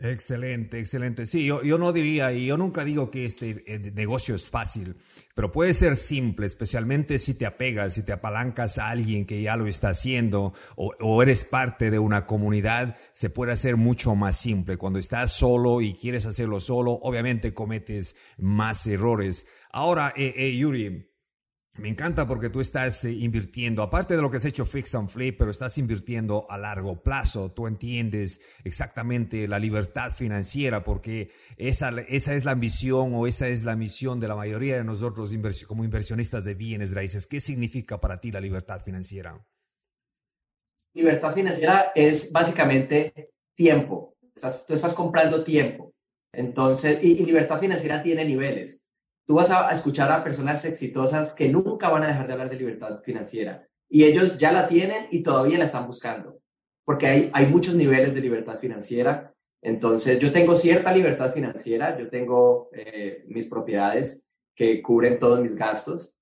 Excelente, 0.00 0.78
excelente. 0.78 1.26
Sí, 1.26 1.44
yo, 1.44 1.60
yo 1.64 1.76
no 1.76 1.92
diría, 1.92 2.32
y 2.32 2.46
yo 2.46 2.56
nunca 2.56 2.84
digo 2.84 3.10
que 3.10 3.26
este 3.26 3.64
eh, 3.66 3.80
negocio 3.94 4.36
es 4.36 4.48
fácil, 4.48 4.94
pero 5.34 5.50
puede 5.50 5.72
ser 5.72 5.96
simple, 5.96 6.46
especialmente 6.46 7.18
si 7.18 7.34
te 7.34 7.46
apegas, 7.46 7.94
si 7.94 8.04
te 8.04 8.12
apalancas 8.12 8.78
a 8.78 8.90
alguien 8.90 9.26
que 9.26 9.42
ya 9.42 9.56
lo 9.56 9.66
está 9.66 9.88
haciendo 9.88 10.52
o, 10.76 10.92
o, 11.00 11.20
eres 11.20 11.44
parte 11.44 11.90
de 11.90 11.98
una 11.98 12.26
comunidad, 12.26 12.96
se 13.10 13.28
puede 13.28 13.50
hacer 13.50 13.76
mucho 13.76 14.14
más 14.14 14.38
simple. 14.38 14.76
Cuando 14.76 15.00
estás 15.00 15.32
solo 15.32 15.80
y 15.80 15.94
quieres 15.94 16.26
hacerlo 16.26 16.60
solo, 16.60 16.92
obviamente 16.92 17.52
cometes 17.52 18.14
más 18.36 18.86
errores. 18.86 19.46
Ahora, 19.72 20.14
eh, 20.16 20.32
eh, 20.36 20.56
Yuri, 20.56 21.07
me 21.78 21.88
encanta 21.88 22.26
porque 22.26 22.50
tú 22.50 22.60
estás 22.60 23.04
eh, 23.04 23.12
invirtiendo, 23.12 23.82
aparte 23.82 24.16
de 24.16 24.22
lo 24.22 24.30
que 24.30 24.38
has 24.38 24.44
hecho 24.44 24.64
fix 24.64 24.94
and 24.94 25.08
flip, 25.08 25.36
pero 25.38 25.50
estás 25.50 25.78
invirtiendo 25.78 26.44
a 26.48 26.58
largo 26.58 27.02
plazo. 27.02 27.52
Tú 27.52 27.66
entiendes 27.66 28.40
exactamente 28.64 29.46
la 29.46 29.58
libertad 29.58 30.10
financiera 30.10 30.82
porque 30.82 31.30
esa, 31.56 31.90
esa 32.08 32.34
es 32.34 32.44
la 32.44 32.52
ambición 32.52 33.14
o 33.14 33.26
esa 33.26 33.48
es 33.48 33.64
la 33.64 33.76
misión 33.76 34.18
de 34.18 34.28
la 34.28 34.34
mayoría 34.34 34.76
de 34.76 34.84
nosotros 34.84 35.32
como 35.66 35.84
inversionistas 35.84 36.44
de 36.44 36.54
bienes 36.54 36.94
raíces. 36.94 37.26
¿Qué 37.26 37.40
significa 37.40 38.00
para 38.00 38.16
ti 38.16 38.32
la 38.32 38.40
libertad 38.40 38.82
financiera? 38.82 39.40
Libertad 40.94 41.32
financiera 41.32 41.92
es 41.94 42.32
básicamente 42.32 43.30
tiempo. 43.54 44.16
tú 44.66 44.74
estás 44.74 44.94
comprando 44.94 45.44
tiempo. 45.44 45.94
Entonces, 46.32 47.02
y 47.02 47.24
libertad 47.24 47.60
financiera 47.60 48.02
tiene 48.02 48.24
niveles 48.24 48.82
tú 49.28 49.34
vas 49.34 49.50
a, 49.50 49.68
escuchar 49.68 50.10
a 50.10 50.24
personas 50.24 50.64
exitosas 50.64 51.34
que 51.34 51.50
nunca 51.50 51.90
van 51.90 52.02
a 52.02 52.06
dejar 52.06 52.26
de 52.26 52.32
hablar 52.32 52.48
de 52.48 52.56
libertad 52.56 53.02
financiera 53.04 53.68
y 53.86 54.04
ellos 54.04 54.38
ya 54.38 54.52
la 54.52 54.66
tienen 54.66 55.06
y 55.10 55.22
todavía 55.22 55.58
la 55.58 55.66
están 55.66 55.86
buscando, 55.86 56.40
porque 56.86 57.06
hay, 57.06 57.30
hay 57.34 57.46
muchos 57.46 57.74
niveles 57.74 58.14
de 58.14 58.22
libertad 58.22 58.58
financiera. 58.58 59.34
Entonces, 59.60 60.18
yo 60.18 60.32
tengo 60.32 60.56
cierta 60.56 60.92
libertad 60.92 61.34
financiera, 61.34 61.98
yo 61.98 62.08
tengo 62.08 62.70
eh, 62.72 63.24
mis 63.28 63.48
propiedades 63.48 64.26
que 64.54 64.80
cubren 64.80 65.18
todos 65.18 65.40
mis 65.40 65.54
gastos, 65.54 66.16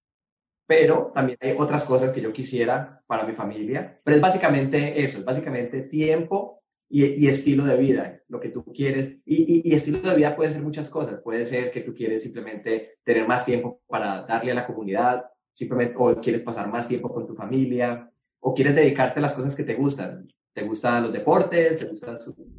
pero 0.66 1.12
también 1.14 1.38
hay 1.40 1.54
otras 1.56 1.84
cosas 1.84 2.10
que 2.10 2.20
yo 2.20 2.32
quisiera 2.32 3.02
para 3.06 3.24
mi 3.24 3.34
familia. 3.34 4.00
Pero 4.02 4.16
es 4.16 4.22
básicamente 4.22 5.00
eso, 5.00 5.18
es 5.18 5.24
básicamente 5.24 5.82
tiempo 5.82 6.55
y, 6.88 7.26
estilo 7.26 7.64
de 7.64 7.76
vida, 7.76 8.20
lo 8.28 8.40
que 8.40 8.48
tú 8.48 8.64
quieres. 8.64 9.16
Y, 9.24 9.74
estilo 9.74 9.98
de 9.98 10.16
vida 10.16 10.36
puede 10.36 10.50
ser 10.50 10.62
muchas 10.62 10.88
cosas. 10.88 11.20
Puede 11.22 11.44
ser 11.44 11.70
que 11.70 11.80
tú 11.80 11.94
quieres 11.94 12.22
simplemente 12.22 12.98
tener 13.04 13.26
más 13.26 13.44
tiempo 13.44 13.80
para 13.88 14.22
darle 14.22 14.52
a 14.52 14.54
la 14.54 14.66
comunidad, 14.66 15.24
simplemente, 15.52 15.94
o 15.98 16.14
quieres 16.20 16.42
pasar 16.42 16.70
más 16.70 16.86
tiempo 16.86 17.12
con 17.12 17.26
tu 17.26 17.34
familia, 17.34 18.10
o 18.40 18.54
quieres 18.54 18.74
dedicarte 18.74 19.18
a 19.18 19.22
las 19.22 19.34
cosas 19.34 19.56
que 19.56 19.64
te 19.64 19.74
gustan. 19.74 20.28
Te 20.52 20.62
gustan 20.62 21.02
los 21.02 21.12
deportes, 21.12 21.80
te 21.80 21.86
gusta 21.86 22.14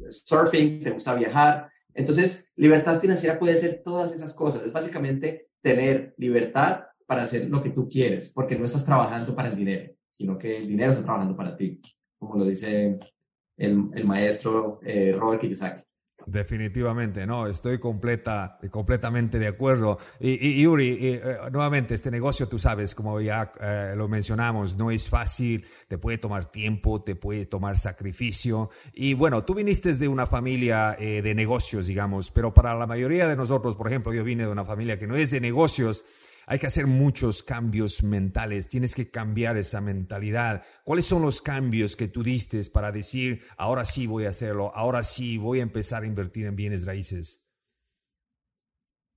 surfing, 0.08 0.82
te 0.82 0.90
gusta 0.90 1.14
viajar. 1.14 1.70
Entonces, 1.94 2.52
libertad 2.54 3.00
financiera 3.00 3.38
puede 3.38 3.56
ser 3.56 3.82
todas 3.82 4.12
esas 4.12 4.34
cosas. 4.34 4.64
Es 4.64 4.72
básicamente 4.72 5.48
tener 5.60 6.14
libertad 6.16 6.84
para 7.06 7.22
hacer 7.22 7.48
lo 7.48 7.62
que 7.62 7.70
tú 7.70 7.88
quieres, 7.88 8.32
porque 8.32 8.56
no 8.56 8.66
estás 8.66 8.84
trabajando 8.84 9.34
para 9.34 9.48
el 9.48 9.56
dinero, 9.56 9.94
sino 10.12 10.38
que 10.38 10.58
el 10.58 10.68
dinero 10.68 10.92
está 10.92 11.02
trabajando 11.02 11.34
para 11.34 11.56
ti, 11.56 11.80
como 12.18 12.36
lo 12.36 12.44
dice 12.44 12.98
el, 13.58 14.04
maestro 14.04 14.80
eh, 14.82 15.14
Robert 15.18 15.40
Kiyosaki. 15.40 15.82
Definitivamente, 16.26 17.26
no, 17.26 17.46
estoy 17.46 17.78
completa, 17.78 18.58
completamente 18.70 19.38
de 19.38 19.46
acuerdo. 19.46 19.98
Y, 20.20 20.60
Yuri, 20.62 20.98
eh, 21.00 21.22
nuevamente, 21.50 21.94
este 21.94 22.10
negocio, 22.10 22.48
tú 22.48 22.58
sabes, 22.58 22.94
como 22.94 23.18
ya 23.20 23.50
eh, 23.58 23.94
lo 23.96 24.08
mencionamos, 24.08 24.76
no 24.76 24.90
es 24.90 25.08
fácil, 25.08 25.64
te 25.86 25.96
puede 25.96 26.18
tomar 26.18 26.50
tiempo, 26.50 27.02
te 27.02 27.14
puede 27.14 27.46
tomar 27.46 27.78
sacrificio. 27.78 28.68
Y 28.92 29.14
bueno, 29.14 29.42
tú 29.42 29.54
viniste 29.54 29.90
de 29.94 30.08
una 30.08 30.26
familia 30.26 30.96
de 30.98 31.34
negocios, 31.34 31.86
digamos, 31.86 32.30
pero 32.30 32.52
para 32.52 32.74
la 32.74 32.86
mayoría 32.86 33.26
de 33.26 33.36
nosotros, 33.36 33.74
por 33.74 33.86
ejemplo, 33.86 34.12
yo 34.12 34.22
vine 34.22 34.42
de 34.42 34.50
una 34.50 34.66
familia 34.66 34.98
que 34.98 35.06
no 35.06 35.16
es 35.16 35.30
de 35.30 35.40
negocios, 35.40 36.04
hay 36.50 36.58
que 36.58 36.66
hacer 36.66 36.86
muchos 36.86 37.42
cambios 37.42 38.02
mentales, 38.02 38.68
tienes 38.68 38.94
que 38.94 39.10
cambiar 39.10 39.58
esa 39.58 39.82
mentalidad. 39.82 40.62
¿Cuáles 40.82 41.04
son 41.04 41.20
los 41.20 41.42
cambios 41.42 41.94
que 41.94 42.08
tú 42.08 42.22
diste 42.22 42.62
para 42.72 42.90
decir, 42.90 43.42
ahora 43.58 43.84
sí 43.84 44.06
voy 44.06 44.24
a 44.24 44.30
hacerlo, 44.30 44.74
ahora 44.74 45.04
sí 45.04 45.36
voy 45.36 45.60
a 45.60 45.62
empezar 45.62 46.04
a 46.04 46.06
invertir 46.06 46.46
en 46.46 46.56
bienes 46.56 46.86
raíces? 46.86 47.46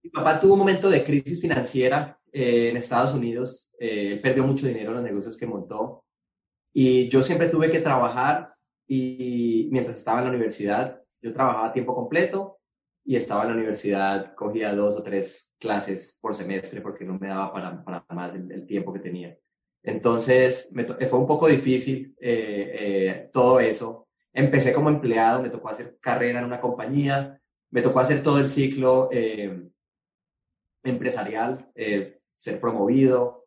Mi 0.03 0.09
papá 0.09 0.41
tuvo 0.41 0.53
un 0.53 0.59
momento 0.59 0.89
de 0.89 1.05
crisis 1.05 1.39
financiera 1.39 2.19
eh, 2.33 2.67
en 2.67 2.75
Estados 2.75 3.13
Unidos, 3.13 3.71
eh, 3.79 4.19
perdió 4.21 4.43
mucho 4.43 4.67
dinero 4.67 4.89
en 4.89 4.95
los 4.95 5.03
negocios 5.03 5.37
que 5.37 5.47
montó 5.47 6.03
y 6.73 7.07
yo 7.07 7.21
siempre 7.21 7.47
tuve 7.47 7.71
que 7.71 7.79
trabajar 7.79 8.55
y 8.85 9.69
mientras 9.71 9.97
estaba 9.97 10.19
en 10.19 10.25
la 10.25 10.31
universidad, 10.31 11.01
yo 11.21 11.31
trabajaba 11.31 11.67
a 11.67 11.73
tiempo 11.73 11.95
completo 11.95 12.50
y 13.11 13.17
estaba 13.17 13.41
en 13.41 13.49
la 13.49 13.55
universidad, 13.55 14.33
cogía 14.35 14.73
dos 14.73 14.97
o 14.97 15.03
tres 15.03 15.53
clases 15.59 16.17
por 16.21 16.33
semestre 16.33 16.79
porque 16.79 17.03
no 17.03 17.19
me 17.19 17.27
daba 17.27 17.51
para, 17.51 17.83
para 17.83 18.05
más 18.11 18.35
el, 18.35 18.65
tiempo 18.65 18.93
que 18.93 19.01
tenía. 19.01 19.37
Entonces, 19.83 20.71
me 20.71 20.85
fue 20.85 21.19
un 21.19 21.27
poco 21.27 21.49
difícil 21.49 22.15
eh, 22.21 22.71
eh, 22.73 23.29
todo 23.33 23.59
eso. 23.59 24.07
Empecé 24.31 24.71
como 24.71 24.87
empleado, 24.87 25.41
me 25.41 25.49
tocó 25.49 25.67
hacer 25.67 25.97
carrera 25.99 26.39
en 26.39 26.45
una 26.45 26.61
compañía, 26.61 27.37
me 27.69 27.81
tocó 27.81 27.99
hacer 27.99 28.23
todo 28.23 28.39
el 28.39 28.47
ciclo 28.47 29.09
eh, 29.11 29.61
empresarial, 30.81 31.69
ser 32.33 32.61
promovido, 32.61 33.45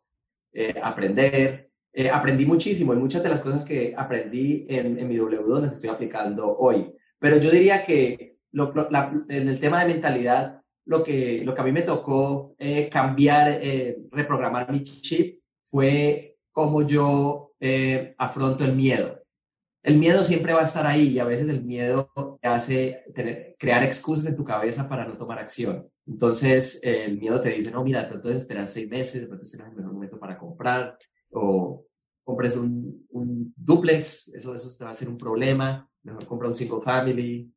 aprender. 0.83 1.71
aprendí 2.13 2.45
muchísimo 2.45 2.93
y 2.93 2.97
muchas 2.97 3.23
de 3.23 3.29
las 3.29 3.41
cosas 3.41 3.63
que 3.63 3.95
aprendí 3.97 4.67
en, 4.69 4.99
en 4.99 5.07
mi 5.07 5.17
W 5.17 5.59
las 5.59 5.73
estoy 5.73 5.89
aplicando 5.89 6.55
hoy. 6.55 6.95
Pero 7.17 7.37
yo 7.37 7.49
diría 7.49 7.83
que 7.83 8.34
en 9.29 9.49
el 9.49 9.59
tema 9.59 9.81
de 9.81 9.93
mentalidad, 9.93 10.61
lo 10.85 11.03
que, 11.03 11.43
lo 11.43 11.53
que 11.53 11.61
a 11.61 11.63
mí 11.63 11.71
me 11.71 11.81
tocó 11.81 12.55
eh, 12.57 12.89
cambiar, 12.89 13.59
eh, 13.61 13.97
reprogramar 14.11 14.71
mi 14.71 14.83
chip, 14.83 15.41
fue 15.63 16.37
cómo 16.51 16.83
yo 16.83 17.53
eh, 17.59 18.15
afronto 18.17 18.63
el 18.63 18.75
miedo. 18.75 19.21
El 19.83 19.97
miedo 19.97 20.23
siempre 20.23 20.53
va 20.53 20.61
a 20.61 20.65
estar 20.65 20.87
ahí 20.87 21.09
y 21.09 21.19
a 21.19 21.25
veces 21.25 21.49
el 21.49 21.63
miedo 21.63 22.39
te 22.41 22.47
hace 22.47 23.03
tener, 23.13 23.55
crear 23.59 23.83
excusas 23.83 24.25
en 24.27 24.35
tu 24.35 24.43
cabeza 24.43 24.89
para 24.89 25.07
no 25.07 25.17
tomar 25.17 25.37
acción. 25.37 25.87
Entonces, 26.07 26.79
el 26.83 27.19
miedo 27.19 27.41
te 27.41 27.49
dice, 27.49 27.71
no, 27.71 27.83
mira, 27.83 28.01
de 28.01 28.07
pronto 28.09 28.29
esperar 28.29 28.67
seis 28.67 28.89
meses, 28.89 29.21
de 29.21 29.27
pronto 29.27 29.43
este 29.43 29.57
es 29.57 29.63
el 29.63 29.75
mejor 29.75 29.93
momento 29.93 30.19
para 30.19 30.37
comprar, 30.37 30.97
o 31.31 31.85
compres 32.23 32.57
un, 32.57 33.05
un 33.09 33.53
duplex, 33.55 34.33
eso, 34.33 34.53
eso 34.53 34.75
te 34.77 34.85
va 34.85 34.91
a 34.91 34.95
ser 34.95 35.07
un 35.07 35.17
problema, 35.17 35.87
mejor 36.03 36.25
compra 36.25 36.47
un 36.47 36.55
single 36.55 36.81
family, 36.81 37.51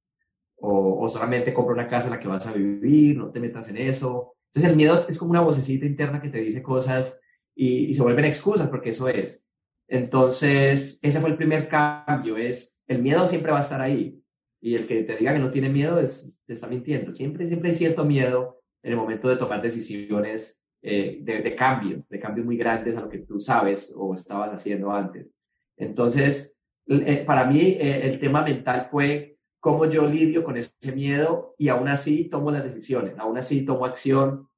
o, 0.60 1.08
solamente 1.08 1.54
compra 1.54 1.74
una 1.74 1.88
casa 1.88 2.06
en 2.06 2.12
la 2.12 2.18
que 2.18 2.28
vas 2.28 2.46
a 2.46 2.52
vivir, 2.52 3.16
no 3.16 3.30
te 3.30 3.40
metas 3.40 3.68
en 3.68 3.78
eso. 3.78 4.34
Entonces 4.46 4.70
el 4.70 4.76
miedo 4.76 5.06
es 5.08 5.18
como 5.18 5.30
una 5.30 5.40
vocecita 5.40 5.86
interna 5.86 6.20
que 6.20 6.30
te 6.30 6.40
dice 6.40 6.62
cosas 6.62 7.20
y, 7.54 7.92
se 7.94 8.02
vuelven 8.02 8.24
excusas 8.24 8.68
porque 8.68 8.90
eso 8.90 9.08
es. 9.08 9.46
Entonces 9.88 10.98
ese 11.02 11.20
fue 11.20 11.30
el 11.30 11.36
primer 11.36 11.68
cambio, 11.68 12.36
es 12.36 12.80
el 12.86 13.02
miedo 13.02 13.28
siempre 13.28 13.52
va 13.52 13.58
a 13.58 13.62
estar 13.62 13.80
ahí 13.80 14.22
y 14.60 14.74
el 14.74 14.86
que 14.86 15.02
te 15.04 15.16
diga 15.16 15.32
que 15.32 15.38
no 15.38 15.50
tiene 15.50 15.68
miedo 15.68 16.00
es, 16.00 16.42
te 16.46 16.54
está 16.54 16.66
mintiendo. 16.66 17.12
Siempre, 17.12 17.46
siempre 17.46 17.70
hay 17.70 17.76
cierto 17.76 18.04
miedo 18.04 18.60
en 18.82 18.92
el 18.92 18.96
momento 18.98 19.28
de 19.28 19.36
tomar 19.36 19.62
decisiones 19.62 20.64
eh, 20.82 21.18
de, 21.22 21.56
cambios, 21.56 22.08
de 22.08 22.20
cambios 22.20 22.46
muy 22.46 22.56
grandes 22.56 22.96
a 22.96 23.00
lo 23.00 23.08
que 23.08 23.18
tú 23.18 23.38
sabes 23.38 23.92
o 23.96 24.14
estabas 24.14 24.50
haciendo 24.50 24.90
antes. 24.90 25.34
Entonces, 25.76 26.58
eh, 26.86 27.24
para 27.26 27.44
mí 27.44 27.60
eh, 27.60 28.00
el 28.04 28.18
tema 28.18 28.42
mental 28.42 28.88
fue 28.90 29.37
cómo 29.60 29.86
yo 29.86 30.06
lidio 30.06 30.44
con 30.44 30.56
ese 30.56 30.94
miedo 30.94 31.54
y 31.58 31.68
aún 31.68 31.88
así 31.88 32.24
tomo 32.24 32.50
las 32.50 32.64
decisiones, 32.64 33.18
aún 33.18 33.36
así 33.38 33.64
tomo 33.64 33.84
acción, 33.84 34.48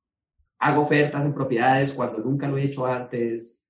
hago 0.59 0.83
ofertas 0.83 1.25
en 1.25 1.35
propiedades 1.35 1.93
cuando 1.93 2.19
nunca 2.19 2.49
lo 2.49 2.59
he 2.59 2.65
hecho 2.65 2.87
antes, 2.87 3.65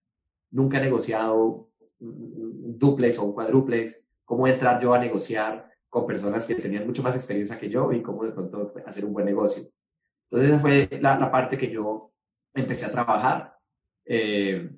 nunca 0.51 0.79
he 0.79 0.83
negociado 0.83 1.69
un 2.01 2.79
duplex 2.79 3.19
o 3.19 3.27
un 3.27 3.33
cuadruplex, 3.33 4.07
cómo 4.25 4.47
entrar 4.47 4.81
yo 4.81 4.93
a 4.95 4.99
negociar 4.99 5.71
con 5.89 6.07
personas 6.07 6.47
que 6.47 6.55
tenían 6.55 6.87
mucho 6.87 7.03
más 7.03 7.15
experiencia 7.15 7.59
que 7.59 7.69
yo 7.69 7.93
y 7.93 8.03
cómo 8.03 8.25
de 8.25 8.33
pronto 8.33 8.73
hacer 8.87 9.05
un 9.05 9.13
buen 9.13 9.27
negocio. 9.27 9.65
Entonces 10.31 10.49
esa 10.49 10.61
fue 10.61 10.89
la, 11.01 11.31
parte 11.31 11.59
que 11.59 11.71
yo 11.71 12.13
empecé 12.55 12.87
a 12.87 12.93
trabajar. 12.93 13.57
Eh, 14.05 14.71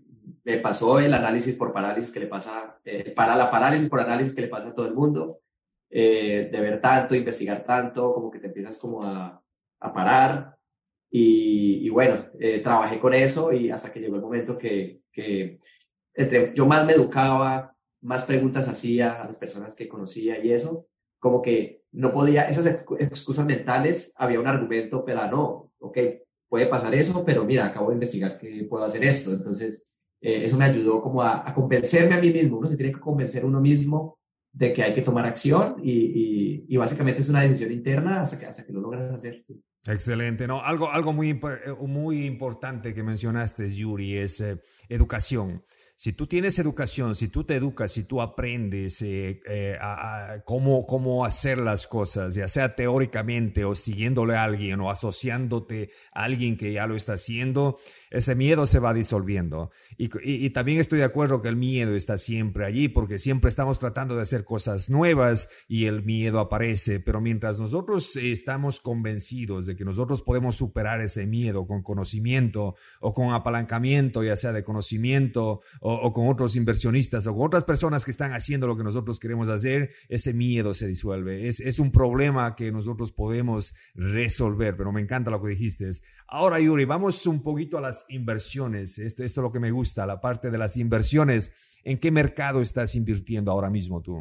me 0.45 0.59
pasó 0.59 0.99
el 0.99 1.13
análisis 1.13 1.55
por 1.57 1.73
parálisis 1.73 2.11
que 2.11 2.21
le 2.21 2.27
pasa, 2.27 2.79
eh, 2.85 3.13
para 3.15 3.37
la 3.37 3.51
parálisis 3.51 3.89
por 3.89 4.01
análisis 4.01 4.35
que 4.35 4.43
le 4.43 4.49
pasa 4.49 4.69
a 4.69 4.75
todo 4.75 4.87
el 4.87 4.95
mundo. 4.95 5.41
Eh, 5.95 6.49
de 6.51 6.61
ver 6.63 6.81
tanto, 6.81 7.15
investigar 7.15 7.65
tanto, 7.65 8.15
como 8.15 8.31
que 8.31 8.39
te 8.39 8.47
empiezas 8.47 8.79
como 8.79 9.05
a, 9.05 9.43
a 9.79 9.93
parar. 9.93 10.57
Y, 11.11 11.91
bueno, 11.91 12.25
eh, 12.41 12.61
trabajé 12.61 12.99
con 12.99 13.13
eso 13.13 13.53
y 13.53 13.71
hasta 13.71 13.93
que 13.93 14.01
llegó 14.01 14.17
el 14.17 14.23
momento 14.23 14.57
que, 14.57 15.03
que 15.13 15.61
entre, 16.15 16.55
yo 16.55 16.67
más 16.67 16.87
me 16.87 16.95
educaba, 16.95 17.77
más 18.01 18.25
preguntas 18.25 18.67
hacía 18.69 19.23
a 19.23 19.27
las 19.27 19.37
personas 19.37 19.75
que 19.75 19.87
conocía 19.87 20.43
y 20.43 20.51
eso, 20.51 20.87
como 21.19 21.43
que 21.43 21.83
no 21.93 22.11
podía, 22.11 22.45
esas 22.45 22.87
excusas 22.99 23.45
mentales, 23.45 24.15
había 24.17 24.41
un 24.41 24.47
argumento, 24.47 25.05
pero 25.05 25.31
no, 25.31 25.71
ok, 25.79 25.99
puede 26.49 26.65
pasar 26.65 26.95
eso, 26.95 27.23
pero 27.27 27.45
mira, 27.45 27.67
acabo 27.67 27.89
de 27.89 27.97
investigar 27.97 28.39
que 28.39 28.65
puedo 28.65 28.85
hacer 28.85 29.05
esto. 29.05 29.33
Entonces, 29.33 29.87
eh, 30.23 30.47
eso 30.47 30.57
me 30.57 30.65
ayudó 30.65 31.03
como 31.03 31.23
a, 31.23 31.53
convencerme 31.53 32.15
a 32.15 32.21
mí 32.21 32.31
mismo. 32.31 32.57
Uno 32.57 32.67
se 32.67 32.79
tiene 32.79 32.95
que 32.95 33.01
convencer 33.01 33.45
uno 33.45 33.61
mismo 33.61 34.19
de 34.53 34.73
que 34.73 34.83
hay 34.83 34.95
que 34.95 35.03
tomar 35.03 35.25
acción 35.25 35.77
y, 35.83 36.77
básicamente 36.77 37.21
es 37.21 37.29
una 37.29 37.43
decisión 37.43 37.71
interna 37.71 38.21
hasta 38.21 38.39
que, 38.39 38.47
hasta 38.47 38.65
que 38.67 38.73
lo 38.73 38.81
logras 38.81 39.15
hacer. 39.15 39.41
Excelente, 39.87 40.47
¿no? 40.47 40.63
Algo, 40.63 40.91
algo 40.91 41.13
muy, 41.13 41.31
eh, 41.31 41.39
muy 41.87 42.25
importante 42.25 42.95
que 42.95 43.03
mencionaste, 43.03 43.69
Yuri, 43.69 44.17
es 44.17 44.41
eh, 44.41 44.59
educación. 44.89 45.65
Si 45.95 46.13
tú 46.13 46.27
tienes 46.27 46.59
educación, 46.59 47.15
si 47.15 47.29
tú 47.29 47.45
te 47.45 47.55
educas, 47.55 47.93
si 47.93 48.05
tú 48.05 48.21
aprendes 48.21 49.03
eh, 49.03 49.41
eh, 49.47 49.77
a, 49.81 50.43
cómo, 50.45 50.85
cómo 50.85 51.25
hacer 51.25 51.59
las 51.59 51.87
cosas, 51.87 52.35
ya 52.35 52.49
sea 52.49 52.75
teóricamente 52.75 53.65
o 53.65 53.75
siguiéndole 53.75 54.35
a 54.35 54.43
alguien 54.43 54.81
o 54.81 54.91
asociándote 54.91 55.91
a 56.13 56.25
alguien 56.25 56.57
que 56.57 56.73
ya 56.73 56.87
lo 56.87 56.97
está 56.97 57.13
haciendo, 57.13 57.77
ese 58.11 58.35
miedo 58.35 58.67
se 58.67 58.81
va 58.81 58.95
disolviendo. 58.95 59.71
Y, 59.97 60.11
y, 60.25 60.51
también 60.51 60.81
estoy 60.81 60.99
de 60.99 61.05
acuerdo 61.05 61.41
que 61.41 61.49
el 61.49 61.57
miedo 61.57 61.95
está 61.95 62.19
siempre 62.19 62.65
allí 62.65 62.89
porque 62.89 63.19
siempre 63.19 63.49
estamos 63.49 63.79
tratando 63.79 64.17
de 64.17 64.23
hacer 64.23 64.45
cosas 64.45 64.91
nuevas 64.91 65.51
y 65.69 65.87
el 65.87 66.03
miedo 66.03 66.41
aparece, 66.41 66.99
pero 66.99 67.21
mientras 67.21 67.61
nosotros 67.61 68.17
estamos 68.17 68.81
convencidos 68.81 69.67
de 69.67 69.77
que 69.77 69.85
nosotros 69.85 70.23
podemos 70.23 70.57
superar 70.57 71.01
ese 71.01 71.27
miedo 71.27 71.67
con 71.67 71.83
conocimiento 71.83 72.75
o 73.01 73.15
con 73.15 73.33
apalancamiento, 73.33 74.25
ya 74.25 74.37
sea 74.37 74.53
de 74.53 74.65
conocimiento 74.65 75.61
o 75.81 75.92
o, 75.93 76.13
con 76.13 76.29
otros 76.29 76.57
inversionistas 76.57 77.27
o 77.27 77.35
con 77.35 77.47
otras 77.47 77.65
personas 77.65 78.05
que 78.05 78.11
están 78.11 78.33
haciendo 78.33 78.67
lo 78.67 78.77
que 78.77 78.85
nosotros 78.85 79.19
queremos 79.21 79.49
hacer, 79.49 79.91
ese 80.09 80.33
miedo 80.33 80.75
se 80.75 80.87
disuelve. 80.87 81.49
Es, 81.49 81.61
es 81.61 81.79
un 81.79 81.93
problema 81.93 82.55
que 82.55 82.73
nosotros 82.73 83.13
podemos 83.13 83.75
resolver, 83.95 84.77
pero 84.77 84.93
me 84.93 85.01
encanta 85.01 85.31
lo 85.31 85.43
que 85.43 85.51
dijiste. 85.51 85.91
Ahora, 86.27 86.61
Yuri, 86.61 86.85
vamos 86.85 87.27
un 87.27 87.43
poquito 87.43 87.79
a 87.79 87.81
las 87.81 88.07
inversiones. 88.09 88.99
Esto, 88.99 89.25
esto 89.25 89.41
es 89.41 89.43
lo 89.43 89.53
que 89.53 89.61
me 89.61 89.71
gusta, 89.71 90.07
la 90.07 90.21
parte 90.21 90.51
de 90.51 90.59
las 90.59 90.77
inversiones. 90.77 91.81
¿En 91.85 91.99
qué 91.99 92.11
mercado 92.11 92.61
estás 92.61 92.95
invirtiendo 92.95 93.51
ahora 93.51 93.71
mismo 93.71 94.01
tú? 94.01 94.17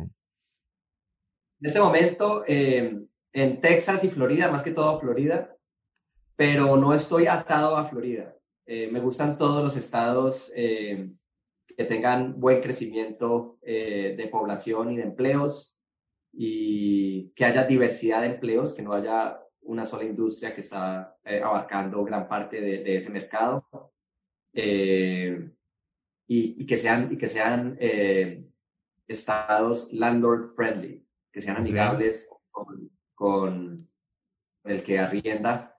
En 1.62 1.68
este 1.68 1.80
momento, 1.80 2.44
eh, 2.48 3.06
en 3.34 3.62
Texas 3.62 4.04
y 4.04 4.10
Florida, 4.10 4.50
más 4.51 4.63
que 4.63 4.72
todo 4.72 5.00
Florida, 5.00 5.56
pero 6.36 6.75
no 6.75 6.94
estoy 6.94 7.28
atado 7.28 7.78
a 7.78 7.86
Florida. 7.86 8.36
Eh, 8.66 8.90
me 8.92 9.00
gustan 9.00 9.38
todos 9.38 9.63
los 9.63 9.75
estados 9.78 10.51
eh, 10.56 11.12
que 11.75 11.86
tengan 11.86 12.40
buen 12.40 12.62
crecimiento 12.62 13.58
eh, 13.62 14.16
de 14.18 14.28
población 14.28 14.92
y 14.92 14.98
de 14.98 15.04
empleos 15.04 15.80
y 16.34 17.30
que 17.32 17.46
haya 17.46 17.63
diversidad 17.63 18.22
de 18.22 18.28
empleos, 18.28 18.74
que 18.74 18.82
no 18.82 18.94
haya 18.94 19.42
una 19.62 19.86
sola 19.86 20.06
industria 20.06 20.54
que 20.56 20.62
está 20.62 21.18
eh, 21.24 21.42
abarcando 21.42 22.04
gran 22.04 22.28
parte 22.28 22.62
de, 22.62 22.96
ese 22.96 23.12
mercado 23.12 23.66
eh, 24.54 25.51
y, 26.28 26.66
que 26.66 26.78
sean, 26.78 27.12
y 27.12 27.18
que 27.18 27.28
sean 27.28 27.78
estados 29.08 29.92
landlord 29.94 30.56
friendly, 30.56 31.06
que 31.32 31.42
sean 31.42 31.58
amigables 31.58 32.30
con, 32.50 32.90
con 33.13 33.90
el 34.63 34.84
que 34.84 35.00
arrienda 35.00 35.78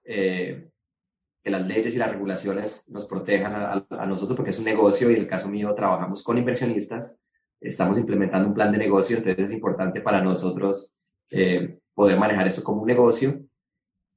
que 1.43 1.51
las 1.51 1.67
leyes 1.67 1.95
y 1.95 1.99
las 1.99 2.11
regulaciones 2.11 2.89
nos 2.89 3.07
protejan 3.07 3.85
a, 3.91 4.07
nosotros 4.07 4.37
porque 4.37 4.51
es 4.51 4.59
un 4.59 4.65
negocio 4.65 5.11
y 5.11 5.15
en 5.15 5.23
el 5.23 5.29
caso 5.29 5.49
mío 5.49 5.75
trabajamos 5.75 6.23
con 6.23 6.39
inversionistas, 6.39 7.19
estamos 7.61 7.99
implementando 7.99 8.49
un 8.49 8.55
plan 8.55 8.71
de 8.71 8.79
negocio, 8.79 9.17
entonces 9.17 9.47
es 9.47 9.53
importante 9.53 10.01
para 10.01 10.23
nosotros 10.23 10.95
eh, 11.31 11.79
poder 11.95 12.19
manejar 12.19 12.47
eso 12.47 12.63
como 12.63 12.83
un 12.83 12.87
negocio 12.87 13.45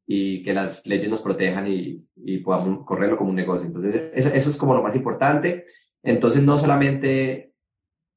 y 0.07 0.43
que 0.43 0.53
las 0.53 0.85
leyes 0.85 1.09
nos 1.09 1.21
protejan 1.21 1.67
y, 1.67 2.05
y 2.15 2.39
podamos 2.39 2.85
correrlo 2.85 3.17
como 3.17 3.31
un 3.31 3.35
negocio. 3.35 3.67
Entonces 3.67 4.11
eso, 4.13 4.49
es 4.49 4.57
como 4.57 4.75
lo 4.75 4.83
más 4.83 4.95
importante. 4.95 5.65
Entonces 6.03 6.43
no 6.43 6.57
solamente 6.57 7.53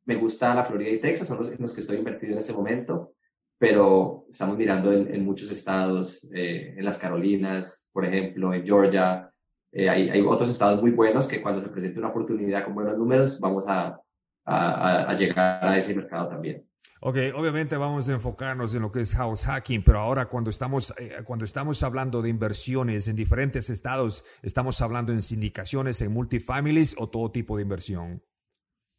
me 0.05 0.17
gusta 0.17 0.55
la 0.55 0.65
Florida 0.65 0.91
y 0.91 0.99
Texas, 0.99 1.29
son 1.29 1.39
los 1.39 1.59
los 1.59 1.75
que 1.75 1.81
estoy 1.81 1.97
invertido 1.97 2.33
en 2.33 2.39
este 2.39 2.53
momento, 2.53 3.15
pero 3.59 4.25
estamos 4.31 4.57
mirando 4.57 4.93
en, 4.93 5.25
muchos 5.25 5.51
estados, 5.51 6.29
eh, 6.33 6.75
en 6.77 6.85
las 6.85 6.97
Carolinas, 6.97 7.89
por 7.93 8.07
ejemplo, 8.07 8.55
en 8.55 8.65
Georgia. 8.65 9.31
Eh, 9.73 9.89
hay, 9.89 10.09
hay, 10.09 10.21
otros 10.21 10.49
estados 10.49 10.81
muy 10.81 10.93
buenos 10.93 11.27
que 11.27 11.43
cuando 11.43 11.61
se 11.61 11.69
presente 11.69 11.99
una 11.99 12.09
oportunidad 12.09 12.65
con 12.65 12.75
buenos 12.75 12.97
números, 12.97 13.39
vamos 13.41 13.67
a, 13.69 14.01
a, 14.45 15.11
a 15.11 15.17
llegar 15.17 15.65
a 15.67 15.77
ese 15.77 15.95
mercado 15.95 16.29
también. 16.29 16.65
Ok, 17.01 17.17
obviamente 17.37 17.77
vamos 17.77 18.09
a 18.09 18.13
enfocarnos 18.13 18.75
en 18.75 18.83
lo 18.83 18.91
que 18.91 19.01
es 19.01 19.15
house 19.15 19.47
hacking, 19.47 19.85
pero 19.85 20.01
ahora 20.01 20.27
cuando 20.27 20.51
estamos, 20.51 20.93
eh, 20.99 21.13
cuando 21.25 21.45
estamos 21.45 21.83
hablando 21.85 22.23
de 22.23 22.29
inversiones 22.29 23.07
en 23.07 23.15
diferentes 23.15 23.71
estados, 23.71 24.25
¿estamos 24.43 24.81
hablando 24.81 25.13
en 25.13 25.23
sindicaciones, 25.23 26.03
en 26.03 26.13
multifamilies 26.13 26.97
o 26.99 27.09
todo 27.09 27.31
tipo 27.31 27.57
de 27.57 27.63
inversión? 27.63 28.23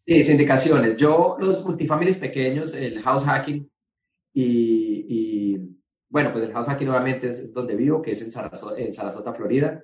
Sí, 0.07 0.23
sindicaciones. 0.23 0.95
Yo, 0.95 1.35
los 1.39 1.63
multifamilies 1.65 2.17
pequeños, 2.17 2.73
el 2.73 3.01
house 3.03 3.25
hacking, 3.25 3.69
y, 4.33 5.57
bueno, 6.09 6.31
pues 6.31 6.45
el 6.45 6.53
house 6.53 6.69
aquí 6.69 6.85
nuevamente 6.85 7.27
es, 7.27 7.53
donde 7.53 7.75
vivo, 7.75 8.01
que 8.01 8.11
es 8.11 8.21
en 8.21 8.31
Sarasota, 8.93 9.33
Florida. 9.33 9.83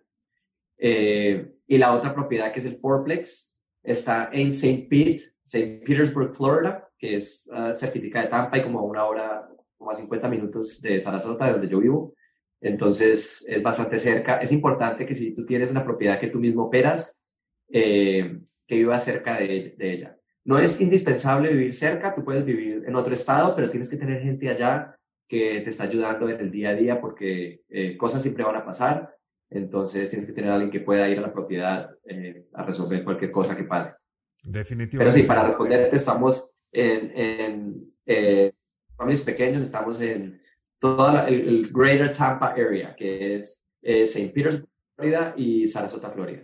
Eh, 0.78 1.54
y 1.68 1.78
la 1.78 1.94
otra 1.94 2.14
propiedad 2.14 2.52
que 2.52 2.60
es 2.60 2.66
el 2.66 2.78
Fourplex 2.78 3.62
está 3.84 4.30
en 4.34 4.50
St. 4.50 4.88
Pete, 4.90 5.24
St. 5.44 5.84
Petersburg, 5.86 6.36
Florida, 6.36 6.90
que 6.98 7.16
es 7.16 7.50
uh, 7.52 7.74
certificada 7.74 8.26
de 8.26 8.32
Tampa 8.32 8.58
y 8.58 8.64
como 8.64 8.80
a 8.80 8.84
una 8.84 9.06
hora, 9.06 9.50
como 9.78 9.92
a 9.92 9.94
50 9.94 10.28
minutos 10.28 10.82
de 10.82 11.00
Sarasota, 11.00 11.46
de 11.46 11.52
donde 11.54 11.70
yo 11.70 11.80
vivo. 11.80 12.14
Entonces 12.62 13.46
es 13.48 13.62
bastante 13.62 14.00
cerca. 14.00 14.38
Es 14.38 14.52
importante 14.52 15.06
que 15.06 15.14
si 15.14 15.34
tú 15.34 15.46
tienes 15.46 15.70
una 15.70 15.84
propiedad 15.84 16.20
que 16.20 16.30
tú 16.30 16.40
mismo 16.40 16.64
operas, 16.64 17.24
eh, 17.70 18.40
que 18.68 18.76
vivas 18.76 19.04
cerca 19.04 19.38
de 19.38 19.76
ella. 19.80 20.18
No 20.46 20.60
es 20.60 20.80
indispensable 20.80 21.52
vivir 21.52 21.74
cerca, 21.74 22.14
tú 22.14 22.24
puedes 22.24 22.46
vivir 22.46 22.84
en 22.86 22.96
otro 22.96 23.14
estado, 23.14 23.56
pero 23.56 23.72
tienes 23.72 23.90
que 23.90 23.98
tener 23.98 24.22
gente 24.22 24.48
allá 24.48 24.96
que 25.28 25.62
te 25.62 25.70
está 25.70 25.86
ayudando 25.86 26.30
en 26.30 26.40
el 26.40 26.52
día 26.52 26.70
a 26.70 26.76
día 26.76 27.02
porque 27.02 27.64
eh, 27.68 27.98
cosas 27.98 28.22
siempre 28.22 28.44
van 28.44 28.56
a 28.56 28.66
pasar. 28.66 29.18
Entonces 29.50 30.08
tienes 30.08 30.28
que 30.28 30.34
tener 30.34 30.52
a 30.52 30.54
alguien 30.54 30.72
que 30.72 30.82
pueda 30.82 31.10
ir 31.10 31.18
a 31.18 31.22
la 31.22 31.34
propiedad 31.34 31.90
eh, 32.06 32.48
a 32.54 32.64
resolver 32.64 33.04
cualquier 33.04 33.32
cosa 33.32 33.58
que 33.58 33.64
pase. 33.64 33.96
Definitivamente. 34.44 34.98
Pero 35.00 35.12
sí, 35.12 35.24
para 35.24 35.46
responderte, 35.46 35.96
estamos 35.96 36.56
en, 36.72 37.12
en 37.18 37.94
eh, 38.06 38.54
familias 38.96 39.22
pequeños, 39.22 39.64
estamos 39.64 40.00
en 40.02 40.40
toda 40.80 41.28
el, 41.28 41.72
Greater 41.74 42.12
Tampa 42.12 42.50
Area, 42.50 42.96
que 42.96 43.36
es 43.36 43.66
St. 43.82 44.32
Petersburg, 44.32 44.70
Florida 44.96 45.34
y 45.36 45.66
Sarasota, 45.66 46.12
Florida. 46.12 46.44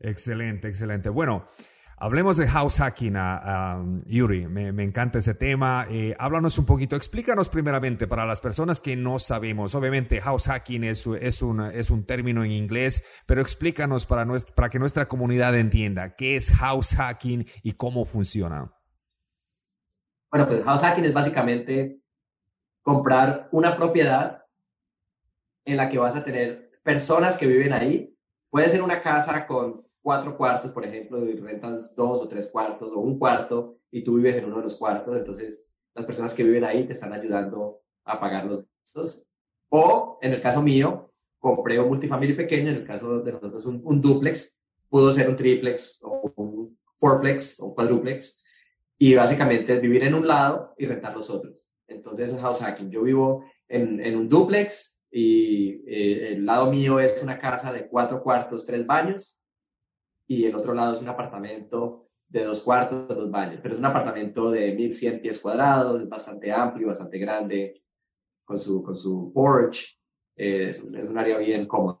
Excelente, 0.00 0.66
excelente. 0.66 1.08
Bueno, 1.10 1.46
Hablemos 1.98 2.36
de 2.36 2.46
house 2.46 2.76
hacking, 2.76 3.16
Yuri. 4.04 4.46
Me, 4.48 4.82
encanta 4.82 5.18
ese 5.18 5.34
tema. 5.34 5.86
Eh, 5.88 6.14
háblanos 6.18 6.58
un 6.58 6.66
poquito, 6.66 6.94
explícanos 6.94 7.48
primeramente 7.48 8.06
para 8.06 8.26
las 8.26 8.42
personas 8.42 8.82
que 8.82 8.96
no 8.96 9.18
sabemos. 9.18 9.74
Obviamente, 9.74 10.20
house 10.20 10.48
hacking 10.48 10.84
es, 10.84 11.06
es, 11.06 11.40
un, 11.40 11.62
es 11.62 11.90
un 11.90 12.04
término 12.04 12.44
en 12.44 12.52
inglés, 12.52 13.22
pero 13.24 13.40
explícanos 13.40 14.04
para, 14.04 14.26
nuestra, 14.26 14.54
para 14.54 14.68
que 14.68 14.78
nuestra 14.78 15.06
comunidad 15.06 15.56
entienda 15.56 16.14
qué 16.16 16.36
es 16.36 16.52
house 16.52 16.94
hacking 16.96 17.46
y 17.62 17.72
cómo 17.72 18.04
funciona. 18.04 18.74
Bueno, 20.30 20.46
pues 20.48 20.64
house 20.64 20.82
hacking 20.82 21.04
es 21.06 21.14
básicamente 21.14 22.02
comprar 22.82 23.48
una 23.52 23.74
propiedad 23.74 24.44
en 25.64 25.78
la 25.78 25.88
que 25.88 25.98
vas 25.98 26.14
a 26.14 26.24
tener 26.24 26.72
personas 26.82 27.38
que 27.38 27.46
viven 27.46 27.72
ahí. 27.72 28.14
Puede 28.50 28.68
ser 28.68 28.82
una 28.82 29.00
casa 29.00 29.46
con 29.46 29.85
cuatro 30.06 30.36
cuartos, 30.36 30.70
por 30.70 30.84
ejemplo, 30.84 31.28
y 31.28 31.34
rentas 31.34 31.96
dos 31.96 32.22
o 32.22 32.28
tres 32.28 32.46
cuartos 32.46 32.92
o 32.94 33.00
un 33.00 33.18
cuarto 33.18 33.80
y 33.90 34.04
tú 34.04 34.14
vives 34.14 34.36
en 34.36 34.44
uno 34.44 34.58
de 34.58 34.62
los 34.62 34.76
cuartos, 34.76 35.16
entonces 35.16 35.68
las 35.96 36.06
personas 36.06 36.32
que 36.32 36.44
viven 36.44 36.62
ahí 36.62 36.86
te 36.86 36.92
están 36.92 37.12
ayudando 37.12 37.80
a 38.04 38.20
pagar 38.20 38.46
los 38.46 38.64
gastos. 38.84 39.26
O 39.68 40.16
en 40.22 40.32
el 40.32 40.40
caso 40.40 40.62
mío, 40.62 41.12
compré 41.40 41.80
un 41.80 41.88
multifamily 41.88 42.34
pequeño, 42.34 42.70
en 42.70 42.76
el 42.76 42.84
caso 42.84 43.18
de 43.18 43.32
nosotros 43.32 43.66
un, 43.66 43.80
un 43.84 44.00
duplex, 44.00 44.62
pudo 44.88 45.10
ser 45.10 45.28
un 45.28 45.34
triplex 45.34 46.00
o 46.04 46.32
un 46.36 46.78
fourplex 46.98 47.58
o 47.58 47.66
un 47.66 47.74
cuadruplex, 47.74 48.44
y 48.96 49.12
básicamente 49.16 49.72
es 49.72 49.80
vivir 49.80 50.04
en 50.04 50.14
un 50.14 50.28
lado 50.28 50.72
y 50.78 50.86
rentar 50.86 51.16
los 51.16 51.30
otros. 51.30 51.68
Entonces 51.88 52.30
es 52.30 52.40
house 52.40 52.60
hacking. 52.60 52.92
Yo 52.92 53.02
vivo 53.02 53.44
en, 53.66 53.98
en 53.98 54.16
un 54.16 54.28
duplex 54.28 55.02
y 55.10 55.82
eh, 55.84 56.34
el 56.34 56.46
lado 56.46 56.70
mío 56.70 57.00
es 57.00 57.20
una 57.24 57.40
casa 57.40 57.72
de 57.72 57.88
cuatro 57.88 58.22
cuartos, 58.22 58.66
tres 58.66 58.86
baños, 58.86 59.40
y 60.26 60.44
el 60.44 60.54
otro 60.54 60.74
lado 60.74 60.92
es 60.92 61.02
un 61.02 61.08
apartamento 61.08 62.08
de 62.28 62.44
dos 62.44 62.62
cuartos, 62.62 63.08
dos 63.08 63.30
baños, 63.30 63.60
pero 63.62 63.74
es 63.74 63.78
un 63.78 63.86
apartamento 63.86 64.50
de 64.50 64.74
1100 64.74 65.20
pies 65.20 65.40
cuadrados, 65.40 66.02
es 66.02 66.08
bastante 66.08 66.52
amplio, 66.52 66.88
bastante 66.88 67.18
grande, 67.18 67.82
con 68.44 68.58
su, 68.58 68.82
con 68.82 68.96
su 68.96 69.32
porch, 69.32 69.98
es, 70.34 70.82
un 70.82 71.18
área 71.18 71.38
bien 71.38 71.66
cómoda. 71.66 72.00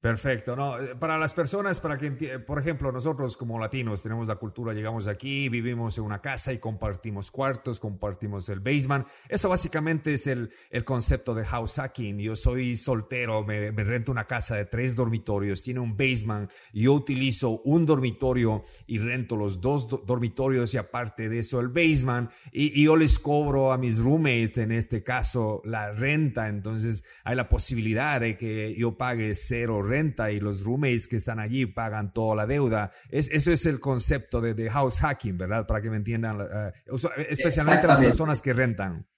Perfecto, 0.00 0.54
no, 0.54 0.78
eh, 0.78 0.94
para 0.94 1.18
las 1.18 1.34
personas, 1.34 1.80
para 1.80 1.98
que, 1.98 2.38
por 2.38 2.60
ejemplo, 2.60 2.92
nosotros 2.92 3.36
como 3.36 3.58
latinos 3.58 4.00
tenemos 4.00 4.28
la 4.28 4.36
cultura, 4.36 4.72
llegamos 4.72 5.08
aquí, 5.08 5.48
vivimos 5.48 5.98
en 5.98 6.04
una 6.04 6.20
casa 6.20 6.52
y 6.52 6.58
compartimos 6.58 7.32
cuartos, 7.32 7.80
compartimos 7.80 8.48
el 8.48 8.60
basement. 8.60 9.08
Eso 9.28 9.48
básicamente 9.48 10.12
es 10.12 10.28
el, 10.28 10.52
el 10.70 10.84
concepto 10.84 11.34
de 11.34 11.44
house 11.44 11.80
hacking. 11.80 12.20
Yo 12.20 12.36
soy 12.36 12.76
soltero, 12.76 13.44
me, 13.44 13.72
rento 13.72 14.12
una 14.12 14.24
casa 14.24 14.54
de 14.54 14.66
tres 14.66 14.94
dormitorios, 14.94 15.64
tiene 15.64 15.80
un 15.80 15.96
basement, 15.96 16.48
yo 16.72 16.92
utilizo 16.92 17.60
un 17.64 17.84
dormitorio 17.84 18.62
y 18.86 18.98
rento 18.98 19.34
los 19.34 19.60
dos 19.60 19.88
dormitorios 20.06 20.74
y 20.74 20.78
aparte 20.78 21.28
de 21.28 21.40
eso 21.40 21.58
el 21.58 21.70
basement 21.70 22.30
y, 22.52 22.80
y 22.80 22.84
yo 22.84 22.94
les 22.94 23.18
cobro 23.18 23.72
a 23.72 23.78
mis 23.78 23.98
roommates, 23.98 24.58
en 24.58 24.70
este 24.70 25.02
caso, 25.02 25.60
la 25.64 25.90
renta. 25.90 26.46
Entonces 26.46 27.02
hay 27.24 27.34
la 27.34 27.48
posibilidad 27.48 28.20
de 28.20 28.36
que 28.36 28.76
yo 28.78 28.96
pague 28.96 29.34
cero 29.34 29.87
renta 29.88 30.30
y 30.30 30.40
los 30.40 30.64
roommates 30.64 31.08
que 31.08 31.16
están 31.16 31.40
allí 31.40 31.66
pagan 31.66 32.12
toda 32.12 32.36
la 32.36 32.46
deuda. 32.46 32.92
Es, 33.10 33.30
eso 33.30 33.50
es 33.50 33.66
el 33.66 33.80
concepto 33.80 34.40
de, 34.40 34.54
de 34.54 34.70
house 34.70 35.00
hacking, 35.00 35.38
¿verdad? 35.38 35.66
Para 35.66 35.80
que 35.80 35.90
me 35.90 35.96
entiendan, 35.96 36.40
uh, 36.40 36.98
especialmente 37.28 37.86
las 37.86 38.00
personas 38.00 38.42
que 38.42 38.52
rentan. 38.52 39.08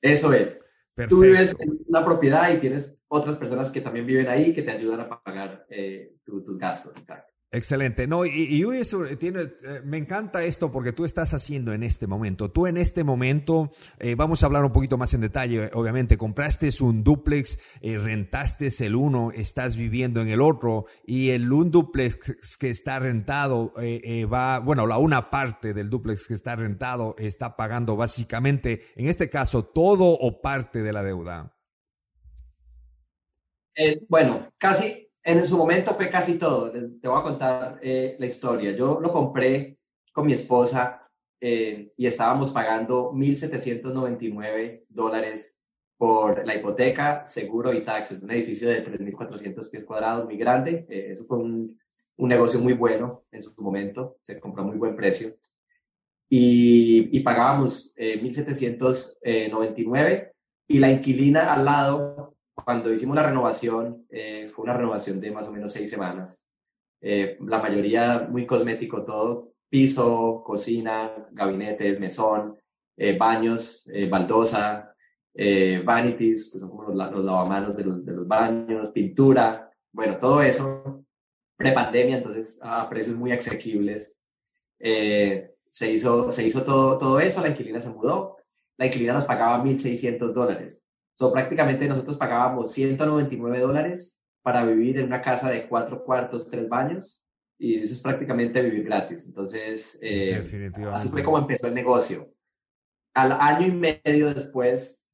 Eso 0.00 0.32
es. 0.32 0.58
Perfecto. 0.94 1.16
Tú 1.16 1.22
vives 1.22 1.56
en 1.58 1.78
una 1.88 2.04
propiedad 2.04 2.54
y 2.54 2.58
tienes 2.58 2.96
otras 3.08 3.36
personas 3.36 3.70
que 3.70 3.80
también 3.80 4.06
viven 4.06 4.28
ahí 4.28 4.54
que 4.54 4.62
te 4.62 4.70
ayudan 4.70 5.00
a 5.00 5.08
pagar 5.08 5.66
eh, 5.68 6.16
tus 6.24 6.56
gastos. 6.56 6.96
Exacto. 6.96 7.33
Excelente. 7.54 8.08
No, 8.08 8.26
y, 8.26 8.30
y 8.30 8.62
eh, 8.64 9.16
tiene, 9.16 9.42
eh, 9.42 9.80
me 9.84 9.96
encanta 9.96 10.42
esto 10.42 10.72
porque 10.72 10.92
tú 10.92 11.04
estás 11.04 11.34
haciendo 11.34 11.72
en 11.72 11.84
este 11.84 12.08
momento. 12.08 12.50
Tú 12.50 12.66
en 12.66 12.76
este 12.76 13.04
momento, 13.04 13.70
eh, 14.00 14.16
vamos 14.16 14.42
a 14.42 14.46
hablar 14.46 14.64
un 14.64 14.72
poquito 14.72 14.98
más 14.98 15.14
en 15.14 15.20
detalle, 15.20 15.70
obviamente, 15.72 16.18
compraste 16.18 16.70
un 16.80 17.04
duplex, 17.04 17.60
rentaste 17.80 18.70
el 18.80 18.96
uno, 18.96 19.30
estás 19.30 19.76
viviendo 19.76 20.20
en 20.20 20.28
el 20.28 20.40
otro 20.40 20.86
y 21.06 21.30
el 21.30 21.52
un 21.52 21.70
duplex 21.70 22.56
que 22.58 22.70
está 22.70 22.98
rentado 22.98 23.72
va, 24.32 24.58
bueno, 24.58 24.88
la 24.88 24.98
una 24.98 25.30
parte 25.30 25.74
del 25.74 25.90
duplex 25.90 26.26
que 26.26 26.34
está 26.34 26.56
rentado 26.56 27.14
está 27.18 27.56
pagando 27.56 27.94
básicamente, 27.94 28.82
en 28.96 29.06
este 29.06 29.30
caso, 29.30 29.64
todo 29.64 30.06
o 30.06 30.40
parte 30.40 30.82
de 30.82 30.92
la 30.92 31.04
deuda. 31.04 31.54
bueno, 34.08 34.40
casi 34.58 35.03
en 35.24 35.44
su 35.46 35.56
momento 35.56 35.94
fue 35.94 36.10
casi 36.10 36.38
todo. 36.38 36.70
Te 36.70 37.08
voy 37.08 37.18
a 37.18 37.22
contar 37.22 37.80
eh, 37.82 38.14
la 38.18 38.26
historia. 38.26 38.72
Yo 38.72 39.00
lo 39.00 39.10
compré 39.10 39.78
con 40.12 40.26
mi 40.26 40.34
esposa 40.34 41.08
eh, 41.40 41.90
y 41.96 42.06
estábamos 42.06 42.50
pagando 42.50 43.10
1.799 43.12 44.84
dólares 44.88 45.58
por 45.96 46.46
la 46.46 46.54
hipoteca, 46.54 47.24
seguro 47.24 47.72
y 47.72 47.80
taxes. 47.80 48.22
Un 48.22 48.32
edificio 48.32 48.68
de 48.68 48.84
3.400 48.84 49.70
pies 49.70 49.84
cuadrados, 49.84 50.26
muy 50.26 50.36
grande. 50.36 50.84
Eh, 50.90 51.12
eso 51.12 51.24
fue 51.24 51.38
un, 51.38 51.80
un, 52.16 52.28
negocio 52.28 52.60
muy 52.60 52.74
bueno 52.74 53.24
en 53.32 53.42
su 53.42 53.54
momento. 53.62 54.18
Se 54.20 54.38
compró 54.38 54.62
a 54.62 54.66
muy 54.66 54.76
buen 54.76 54.94
precio. 54.94 55.30
Y, 56.28 57.16
y 57.16 57.20
pagábamos 57.20 57.94
1.799 57.96 60.32
y 60.68 60.78
la 60.78 60.90
inquilina 60.90 61.50
al 61.52 61.64
lado 61.64 62.33
cuando 62.54 62.92
hicimos 62.92 63.16
la 63.16 63.24
renovación, 63.24 64.06
eh, 64.10 64.50
fue 64.54 64.64
una 64.64 64.74
renovación 64.74 65.20
de 65.20 65.30
más 65.30 65.48
o 65.48 65.52
menos 65.52 65.72
seis 65.72 65.90
semanas. 65.90 66.46
Eh, 67.00 67.36
la 67.40 67.60
mayoría 67.60 68.26
muy 68.30 68.46
cosmético 68.46 69.04
todo, 69.04 69.52
piso, 69.68 70.42
cocina, 70.44 71.28
gabinete, 71.32 71.98
mesón, 71.98 72.56
eh, 72.96 73.16
baños, 73.18 73.88
baldosa, 74.08 74.94
vanities, 75.84 76.52
que 76.52 76.58
son 76.60 76.70
como 76.70 76.84
los, 76.84 76.96
lavamanos 77.24 77.76
de 77.76 77.84
los, 77.84 78.04
de 78.04 78.12
los, 78.12 78.28
baños, 78.28 78.90
pintura, 78.90 79.70
bueno, 79.92 80.16
todo 80.18 80.40
eso, 80.42 81.04
prepandemia, 81.56 82.16
entonces 82.18 82.60
a 82.62 82.88
precios 82.88 83.16
muy 83.18 83.32
asequibles. 83.32 84.16
se 84.78 85.92
hizo, 85.92 86.30
se 86.30 86.46
hizo 86.46 86.64
todo, 86.64 86.98
todo 86.98 87.18
eso, 87.18 87.42
la 87.42 87.48
inquilina 87.48 87.80
se 87.80 87.90
mudó, 87.90 88.36
la 88.76 88.86
inquilina 88.86 89.12
nos 89.14 89.24
pagaba 89.24 89.62
1.600 89.62 90.32
dólares 90.32 90.83
So, 91.14 91.32
prácticamente 91.32 91.88
nosotros 91.88 92.16
pagábamos 92.16 92.72
199 92.72 93.60
dólares 93.60 94.22
para 94.42 94.64
vivir 94.64 94.98
en 94.98 95.06
una 95.06 95.22
casa 95.22 95.50
de 95.50 95.68
cuatro 95.68 96.04
cuartos, 96.04 96.50
tres 96.50 96.68
baños, 96.68 97.24
y 97.58 97.78
eso 97.78 97.94
es 97.94 98.00
prácticamente 98.00 98.62
vivir 98.62 98.84
gratis. 98.84 99.26
Entonces, 99.26 99.98
eh, 100.02 100.42
así 100.92 101.08
fue 101.08 101.22
como 101.22 101.38
empezó 101.38 101.68
el 101.68 101.74
negocio. 101.74 102.30
Al 103.14 103.32
año 103.32 103.68
y 103.68 103.72
medio 103.72 104.34
después, 104.34 105.06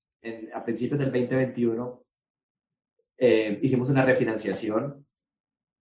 a 0.54 0.64
principios 0.64 0.98
del 0.98 1.12
2021, 1.12 2.02
eh, 3.18 3.58
hicimos 3.62 3.90
una 3.90 4.04
refinanciación 4.04 5.06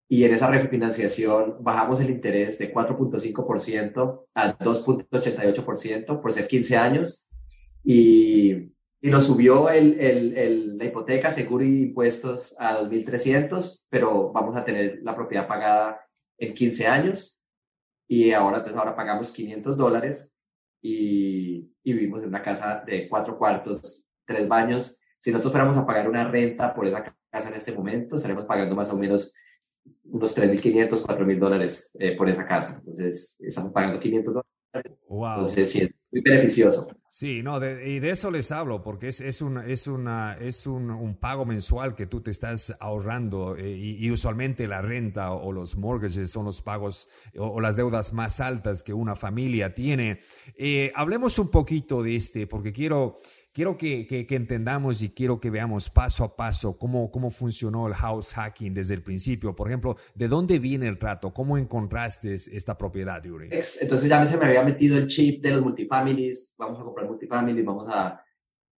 y 0.08 0.24
en 0.24 0.34
esa 0.34 0.50
refinanciación 0.50 1.58
bajamos 1.62 2.00
el 2.00 2.10
interés 2.10 2.58
de 2.58 2.74
4.5% 2.74 4.26
a 4.34 4.58
2.88% 4.58 6.22
por 6.22 6.32
ser 6.32 6.48
15 6.48 6.78
años 6.78 7.28
y 7.84 8.72
y 9.06 9.12
nos 9.12 9.28
subió 9.28 9.70
el, 9.70 10.00
el, 10.00 10.80
la 10.80 10.86
hipoteca, 10.86 11.30
seguro 11.30 11.64
y 11.64 11.84
impuestos 11.84 12.56
a 12.58 12.80
2.300, 12.82 13.86
pero 13.88 14.32
vamos 14.32 14.58
a 14.58 14.66
tener 14.66 14.98
la 15.04 15.14
propiedad 15.14 15.48
pagada 15.48 16.02
en 16.40 16.56
15 16.56 16.88
años 16.88 17.40
y 18.08 18.32
ahora, 18.32 18.58
entonces 18.58 18.80
ahora 18.80 18.96
pagamos 18.96 19.32
500 19.32 19.78
dólares 19.78 20.34
y, 20.82 21.72
y 21.84 21.94
vivimos 21.94 22.24
en 22.24 22.30
una 22.30 22.42
casa 22.42 22.84
de 22.84 23.08
cuatro 23.08 23.38
cuartos, 23.38 24.08
tres 24.26 24.48
baños. 24.48 25.00
Si 25.20 25.30
nosotros 25.30 25.52
fuéramos 25.52 25.78
a 25.78 25.86
pagar 25.86 26.10
una 26.10 26.28
renta 26.28 26.74
por 26.74 26.88
esa 26.88 27.04
casa 27.30 27.50
en 27.50 27.58
este 27.58 27.74
momento, 27.74 28.16
estaremos 28.16 28.46
pagando 28.46 28.76
más 28.76 28.92
o 28.92 28.98
menos 28.98 29.36
unos 30.06 30.36
3.500, 30.36 31.06
4.000 31.06 31.38
dólares 31.38 31.96
eh, 32.00 32.18
por 32.18 32.28
esa 32.28 32.48
casa. 32.48 32.78
Entonces, 32.80 33.38
estamos 33.40 33.72
pagando 33.72 34.00
500 34.00 34.34
dólares. 34.34 35.00
Wow. 35.08 35.30
Entonces, 35.30 35.72
sí, 35.72 35.88
muy 36.12 36.22
beneficioso. 36.22 36.88
Sí, 37.18 37.42
no, 37.42 37.60
y 37.66 38.00
de 38.02 38.10
eso 38.10 38.30
les 38.30 38.52
hablo, 38.52 38.84
porque 38.84 39.08
es, 39.08 39.22
es, 39.22 39.42
una, 39.42 39.66
es, 39.66 39.88
una, 39.88 40.34
es 40.34 40.68
un, 40.68 40.92
un, 40.92 41.16
pago 41.16 41.46
mensual 41.46 41.96
que 41.96 42.08
tú 42.08 42.20
te 42.20 42.30
estás 42.30 42.76
ahorrando 42.82 43.56
eh, 43.56 43.70
y, 43.74 44.12
usualmente 44.12 44.68
la 44.68 44.82
renta 44.82 45.32
o, 45.32 45.54
los 45.54 45.78
mortgages 45.78 46.30
son 46.30 46.44
los 46.44 46.62
pagos 46.62 47.08
o, 47.38 47.62
las 47.62 47.78
deudas 47.78 48.12
más 48.12 48.42
altas 48.42 48.84
que 48.84 48.94
una 48.94 49.16
familia 49.16 49.74
tiene. 49.74 50.20
Eh, 50.58 50.92
hablemos 50.94 51.40
un 51.40 51.52
poquito 51.52 52.04
de 52.04 52.18
este, 52.18 52.48
porque 52.48 52.74
quiero, 52.74 53.16
quiero 53.56 53.78
que, 53.78 54.06
que, 54.06 54.36
entendamos 54.36 55.02
y 55.02 55.10
quiero 55.10 55.40
que 55.40 55.50
veamos 55.50 55.90
paso 55.90 56.26
a 56.26 56.36
paso 56.36 56.78
cómo, 56.78 57.10
cómo 57.10 57.32
funcionó 57.32 57.88
el 57.88 57.94
house 57.94 58.34
hacking 58.34 58.74
desde 58.74 58.94
el 58.94 59.02
principio. 59.02 59.56
Por 59.56 59.70
ejemplo, 59.70 59.96
¿de 60.14 60.28
dónde 60.28 60.60
viene 60.60 60.90
el 60.90 61.00
trato? 61.00 61.34
¿Cómo 61.34 61.58
encontraste 61.58 62.34
esta 62.34 62.78
propiedad, 62.78 63.24
Yuri? 63.24 63.46
Entonces 63.46 64.10
ya 64.10 64.24
se 64.26 64.38
me 64.38 64.46
había 64.46 64.62
metido 64.62 64.98
el 64.98 65.08
chip 65.08 65.42
de 65.42 65.52
los 65.52 65.62
multifamilies, 65.62 66.54
vamos 66.58 66.82
a 66.82 66.84
comprar 66.84 67.08
multifamilies, 67.08 67.66
vamos 67.66 67.88
a... 67.90 68.22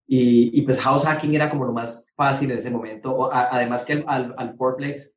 Y, 0.06 0.60
y 0.60 0.62
pues 0.62 0.78
house 0.82 1.06
hacking 1.06 1.34
era 1.34 1.48
como 1.50 1.64
lo 1.64 1.72
más 1.72 2.12
fácil 2.14 2.50
en 2.50 2.58
ese 2.58 2.70
momento. 2.70 3.32
además 3.32 3.82
que 3.82 4.04
al, 4.06 4.34
al 4.36 4.56
Fourplex 4.56 5.16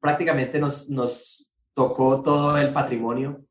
prácticamente 0.00 0.60
nos, 0.60 0.88
nos 0.88 1.50
tocó 1.74 2.22
todo 2.22 2.56
el 2.56 2.72
patrimonio. 2.72 3.44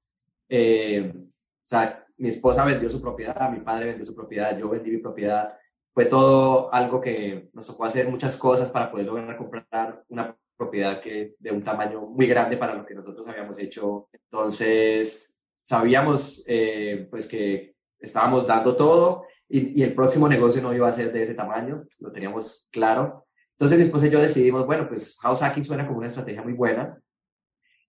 Eh, 0.48 1.12
o 1.14 1.68
sea, 1.68 2.05
mi 2.18 2.30
esposa 2.30 2.66
vendió 2.66 2.90
su 2.90 3.02
propiedad, 3.02 3.50
mi 3.50 3.60
padre 3.60 3.88
vendió 3.88 4.06
su 4.06 4.16
propiedad, 4.16 4.58
yo 4.58 4.70
vendí 4.70 4.92
mi 4.92 4.98
propiedad. 4.98 5.58
Fue 5.94 6.06
todo 6.06 6.74
algo 6.74 7.00
que 7.00 7.50
nos 7.54 7.68
tocó 7.68 7.86
hacer 7.86 8.10
muchas 8.10 8.38
cosas 8.38 8.70
para 8.70 8.92
poder 8.92 9.06
lograr 9.06 9.38
comprar 9.38 10.04
una 10.10 10.38
propiedad 10.58 11.02
que 11.02 11.36
de 11.40 11.52
un 11.52 11.64
tamaño 11.64 12.02
muy 12.02 12.28
grande 12.28 12.58
para 12.58 12.74
lo 12.74 12.86
que 12.86 12.96
nosotros 12.96 13.28
habíamos 13.28 13.60
hecho. 13.60 14.10
Entonces, 14.12 15.38
sabíamos 15.62 16.44
eh, 16.48 17.08
pues 17.10 17.28
que 17.28 17.76
estábamos 18.00 18.46
dando 18.46 18.76
todo 18.76 19.26
y, 19.48 19.80
y, 19.80 19.84
el 19.84 19.94
próximo 19.94 20.28
negocio 20.28 20.62
no 20.62 20.74
iba 20.74 20.88
a 20.88 20.94
ser 20.94 21.12
de 21.12 21.22
ese 21.22 21.34
tamaño, 21.34 21.86
lo 22.00 22.12
teníamos 22.12 22.68
claro. 22.72 23.28
Entonces, 23.52 23.80
después 23.80 24.10
yo 24.12 24.20
decidimos, 24.20 24.66
bueno, 24.66 24.88
pues 24.88 25.18
house 25.22 25.42
hacking 25.42 25.64
suena 25.64 25.86
como 25.86 26.00
una 26.00 26.08
estrategia 26.08 26.42
muy 26.42 26.54
buena. 26.54 27.00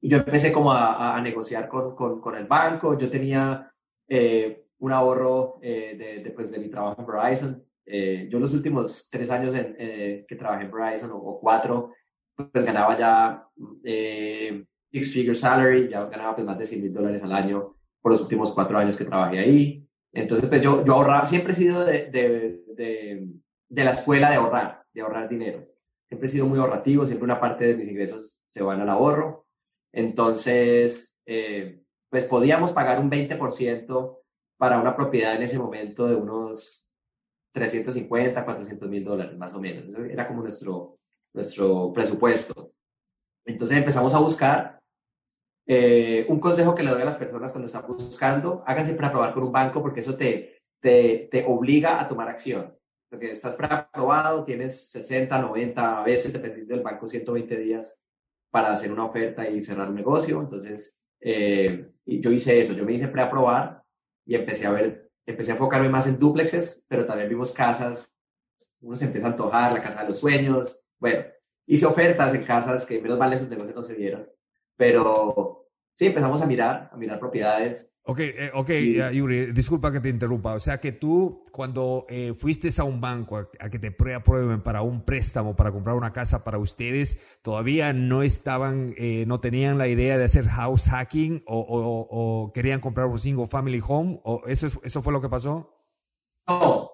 Y 0.00 0.08
yo 0.08 0.18
empecé 0.18 0.52
como 0.52 0.72
a, 0.72 1.16
a 1.16 1.20
negociar 1.22 1.68
con, 1.68 1.94
con, 1.96 2.20
con 2.20 2.36
el 2.36 2.46
banco. 2.46 2.96
Yo 2.96 3.10
tenía 3.10 3.72
eh, 4.08 4.66
un 4.78 4.92
ahorro 4.92 5.58
eh, 5.62 5.96
de, 5.98 6.22
de, 6.22 6.30
pues, 6.30 6.50
de, 6.50 6.58
mi 6.58 6.68
trabajo 6.68 7.00
en 7.00 7.06
Verizon. 7.06 7.64
Eh, 7.84 8.28
yo 8.30 8.38
los 8.38 8.52
últimos 8.52 9.08
tres 9.10 9.30
años 9.30 9.54
en, 9.54 9.74
que 10.26 10.36
trabajé 10.36 10.64
en 10.64 10.72
Verizon 10.72 11.10
o, 11.12 11.38
cuatro, 11.40 11.92
pues 12.34 12.64
ganaba 12.64 12.98
ya 12.98 13.48
six 14.92 15.12
figure 15.12 15.34
salary, 15.34 15.88
ya 15.88 16.04
ganaba 16.06 16.34
pues, 16.34 16.46
más 16.46 16.58
de 16.58 16.66
100 16.66 16.82
mil 16.82 16.92
dólares 16.92 17.22
al 17.22 17.32
año 17.32 17.76
por 18.00 18.12
los 18.12 18.22
últimos 18.22 18.52
cuatro 18.52 18.78
años 18.78 18.96
que 18.96 19.04
trabajé 19.04 19.38
ahí. 19.38 19.88
Entonces, 20.12 20.48
pues 20.48 20.60
yo, 20.62 20.84
yo 20.84 20.94
ahorraba, 20.94 21.26
siempre 21.26 21.52
he 21.52 21.56
sido 21.56 21.84
de, 21.84 22.10
de, 22.10 23.28
de 23.68 23.84
la 23.84 23.90
escuela 23.90 24.30
de 24.30 24.36
ahorrar, 24.36 24.84
de 24.92 25.00
ahorrar 25.02 25.28
dinero. 25.28 25.66
Siempre 26.08 26.26
he 26.26 26.30
sido 26.30 26.46
muy 26.46 26.58
ahorrativo, 26.58 27.04
siempre 27.04 27.24
una 27.24 27.40
parte 27.40 27.66
de 27.66 27.76
mis 27.76 27.88
ingresos 27.88 28.42
se 28.48 28.62
van 28.62 28.80
al 28.80 28.88
ahorro. 28.88 29.46
Entonces, 29.92 31.18
eh, 31.26 31.82
pues 32.16 32.24
podíamos 32.24 32.72
pagar 32.72 32.98
un 32.98 33.10
20% 33.10 34.20
para 34.56 34.80
una 34.80 34.96
propiedad 34.96 35.34
en 35.34 35.42
ese 35.42 35.58
momento 35.58 36.08
de 36.08 36.14
unos 36.14 36.90
350, 37.52 38.42
400 38.42 38.88
mil 38.88 39.04
dólares, 39.04 39.36
más 39.36 39.52
o 39.52 39.60
menos. 39.60 39.94
era 39.98 40.26
como 40.26 40.40
nuestro, 40.40 40.98
nuestro 41.34 41.92
presupuesto. 41.92 42.72
Entonces 43.44 43.76
empezamos 43.76 44.14
a 44.14 44.18
buscar. 44.18 44.80
Eh, 45.66 46.24
un 46.30 46.40
consejo 46.40 46.74
que 46.74 46.82
le 46.82 46.90
doy 46.90 47.02
a 47.02 47.04
las 47.04 47.16
personas 47.16 47.52
cuando 47.52 47.66
están 47.66 47.86
buscando, 47.86 48.64
háganse 48.66 48.94
para 48.94 49.10
probar 49.10 49.34
con 49.34 49.42
un 49.42 49.52
banco 49.52 49.82
porque 49.82 50.00
eso 50.00 50.16
te, 50.16 50.62
te, 50.80 51.28
te 51.30 51.44
obliga 51.46 52.00
a 52.00 52.08
tomar 52.08 52.30
acción. 52.30 52.74
Porque 53.10 53.32
estás 53.32 53.56
preaprobado, 53.56 54.42
tienes 54.42 54.88
60, 54.88 55.38
90 55.38 56.02
veces, 56.02 56.32
dependiendo 56.32 56.74
del 56.74 56.82
banco, 56.82 57.06
120 57.06 57.58
días 57.58 58.00
para 58.50 58.72
hacer 58.72 58.90
una 58.90 59.04
oferta 59.04 59.46
y 59.46 59.60
cerrar 59.60 59.90
un 59.90 59.96
negocio. 59.96 60.40
Entonces, 60.40 60.98
eh, 61.20 61.90
yo 62.04 62.30
hice 62.30 62.60
eso, 62.60 62.72
yo 62.72 62.84
me 62.84 62.92
hice 62.92 63.08
preaprobar 63.08 63.82
y 64.24 64.34
empecé 64.34 64.66
a 64.66 64.72
ver, 64.72 65.10
empecé 65.24 65.50
a 65.50 65.54
enfocarme 65.54 65.88
más 65.88 66.06
en 66.06 66.18
duplexes, 66.18 66.84
pero 66.88 67.06
también 67.06 67.28
vimos 67.28 67.52
casas, 67.52 68.16
uno 68.80 68.96
se 68.96 69.06
empieza 69.06 69.26
a 69.26 69.30
antojar, 69.30 69.72
la 69.72 69.82
casa 69.82 70.02
de 70.02 70.08
los 70.08 70.20
sueños. 70.20 70.84
Bueno, 70.98 71.24
hice 71.66 71.86
ofertas 71.86 72.34
en 72.34 72.44
casas 72.44 72.86
que 72.86 73.00
menos 73.00 73.18
mal 73.18 73.32
esos 73.32 73.50
negocios 73.50 73.76
no 73.76 73.82
se 73.82 73.94
dieron, 73.94 74.28
pero 74.76 75.68
sí, 75.94 76.06
empezamos 76.06 76.42
a 76.42 76.46
mirar, 76.46 76.90
a 76.92 76.96
mirar 76.96 77.18
propiedades 77.18 77.95
Ok, 78.08 78.20
eh, 78.20 78.50
ok, 78.54 78.70
Yuri, 79.12 79.46
disculpa 79.46 79.90
que 79.90 79.98
te 79.98 80.08
interrumpa. 80.08 80.54
O 80.54 80.60
sea 80.60 80.78
que 80.78 80.92
tú, 80.92 81.44
cuando 81.50 82.06
eh, 82.08 82.34
fuiste 82.38 82.68
a 82.78 82.84
un 82.84 83.00
banco 83.00 83.36
a, 83.36 83.68
que 83.68 83.80
te 83.80 83.88
aprueben 84.14 84.62
para 84.62 84.82
un 84.82 85.04
préstamo, 85.04 85.56
para 85.56 85.72
comprar 85.72 85.96
una 85.96 86.12
casa 86.12 86.44
para 86.44 86.58
ustedes, 86.58 87.40
todavía 87.42 87.92
no 87.92 88.22
estaban, 88.22 88.94
eh, 88.96 89.24
no 89.26 89.40
tenían 89.40 89.76
la 89.76 89.88
idea 89.88 90.18
de 90.18 90.24
hacer 90.24 90.46
house 90.46 90.88
hacking 90.88 91.42
o, 91.46 92.52
querían 92.54 92.78
comprar 92.78 93.06
un 93.06 93.18
single 93.18 93.46
family 93.46 93.82
home, 93.84 94.20
o 94.22 94.42
eso, 94.46 94.68
eso 94.84 95.02
fue 95.02 95.12
lo 95.12 95.20
que 95.20 95.28
pasó? 95.28 95.74
No, 96.46 96.92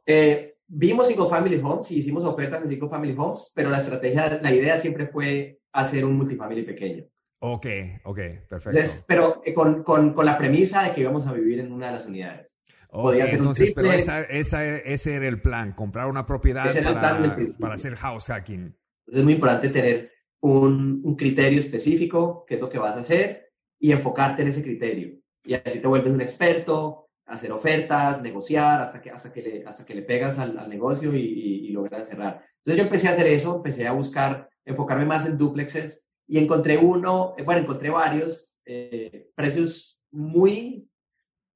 vimos 0.67 1.09
single 1.09 1.29
family 1.29 1.61
homes 1.63 1.91
y 1.91 1.99
hicimos 1.99 2.25
ofertas 2.25 2.63
de 2.63 2.69
single 2.69 2.89
family 2.89 3.15
homes, 3.19 3.53
pero 3.55 3.69
la 3.69 3.79
estrategia, 3.79 4.41
la 4.43 4.55
idea 4.55 4.79
siempre 4.79 5.07
fue 5.09 5.61
hacer 5.73 6.07
un 6.07 6.17
multifamily 6.17 6.63
pequeño. 6.63 7.05
Ok, 7.45 7.67
ok, 8.05 8.19
perfecto. 8.49 9.05
pero 9.05 9.43
eh, 9.45 9.53
con, 9.53 9.83
con, 9.83 10.13
con, 10.13 10.25
la 10.25 10.39
premisa 10.39 10.85
de 10.85 10.95
que 10.95 11.01
íbamos 11.01 11.27
a 11.27 11.33
vivir 11.33 11.59
en 11.59 11.73
una 11.73 11.87
de 11.87 11.93
las 11.95 12.07
unidades. 12.07 12.57
Podía 12.89 13.27
ser 13.27 13.39
entonces, 13.39 13.73
pero 13.75 13.91
esa, 13.91 14.21
esa, 14.21 14.65
ese 14.65 15.17
era 15.17 15.27
el 15.27 15.41
plan, 15.43 15.73
comprar 15.73 16.07
una 16.07 16.25
propiedad 16.25 16.73
para, 16.73 17.37
para, 17.59 17.75
hacer 17.75 17.97
house 17.97 18.27
hacking. 18.27 18.61
Entonces 18.61 19.19
es 19.19 19.25
muy 19.25 19.33
importante 19.33 19.71
tener 19.71 20.13
un, 20.41 21.01
un, 21.03 21.17
criterio 21.17 21.59
específico, 21.59 22.45
qué 22.47 22.55
es 22.55 22.61
lo 22.61 22.71
que 22.71 22.79
vas 22.79 22.97
a 22.97 23.01
hacer, 23.01 23.51
y 23.81 23.91
enfocarte 23.91 24.43
en 24.43 24.49
ese 24.49 24.63
criterio. 24.63 25.19
Y 25.43 25.55
así 25.55 25.81
te 25.81 25.89
vuelves 25.89 26.13
un 26.13 26.21
experto, 26.21 27.09
hacer 27.27 27.51
ofertas, 27.51 28.23
negociar, 28.23 28.83
hasta 28.83 29.03
que, 29.03 29.11
hasta 29.11 29.33
que, 29.33 29.43
le, 29.43 29.65
hasta 29.67 29.85
que 29.85 29.97
le 29.97 30.03
pegas 30.03 30.39
al, 30.39 30.59
al 30.59 30.69
negocio 30.69 31.13
y, 31.13 31.19
y, 31.19 31.67
y 31.67 31.73
logras 31.73 32.07
cerrar. 32.07 32.45
Entonces 32.59 32.77
yo 32.77 32.85
empecé 32.85 33.09
a 33.09 33.13
hacer 33.13 33.27
eso, 33.27 33.57
empecé 33.57 33.89
a 33.89 33.93
buscar, 33.93 34.49
enfocarme 34.65 35.07
más 35.07 35.27
en 35.27 35.39
duplexes, 35.39 36.05
y 36.27 36.39
encontré 36.39 36.79
uno, 36.79 37.35
eh, 37.37 37.43
bueno, 37.43 37.63
encontré 37.63 37.91
varios 37.91 38.59
eh, 38.65 39.31
precios 39.35 40.03
muy, 40.11 40.89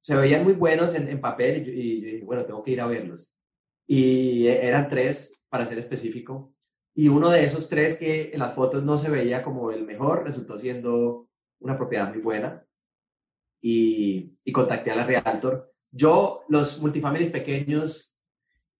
se 0.01 0.15
veían 0.15 0.43
muy 0.43 0.53
buenos 0.53 0.95
en, 0.95 1.07
en 1.07 1.21
papel 1.21 1.67
y, 1.67 2.21
bueno, 2.21 2.45
tengo 2.45 2.63
que 2.63 2.71
ir 2.71 2.81
a 2.81 2.87
verlos. 2.87 3.35
Y 3.87 4.47
e, 4.47 4.67
eran 4.67 4.89
tres, 4.89 5.43
para 5.49 5.65
ser 5.65 5.77
específico, 5.77 6.53
y 6.93 7.07
uno 7.09 7.29
de 7.29 7.43
esos 7.43 7.69
tres 7.69 7.97
que 7.97 8.31
en 8.33 8.39
las 8.39 8.53
fotos 8.53 8.83
no 8.83 8.97
se 8.97 9.11
veía 9.11 9.43
como 9.43 9.71
el 9.71 9.85
mejor, 9.85 10.23
resultó 10.23 10.57
siendo 10.57 11.29
una 11.59 11.77
propiedad 11.77 12.09
muy 12.09 12.21
buena. 12.21 12.63
Y, 13.61 14.37
y 14.43 14.51
contacté 14.51 14.91
a 14.91 14.95
la 14.95 15.03
Realtor. 15.03 15.73
Yo 15.91 16.43
los 16.47 16.79
multifamilies 16.79 17.31
pequeños 17.31 18.15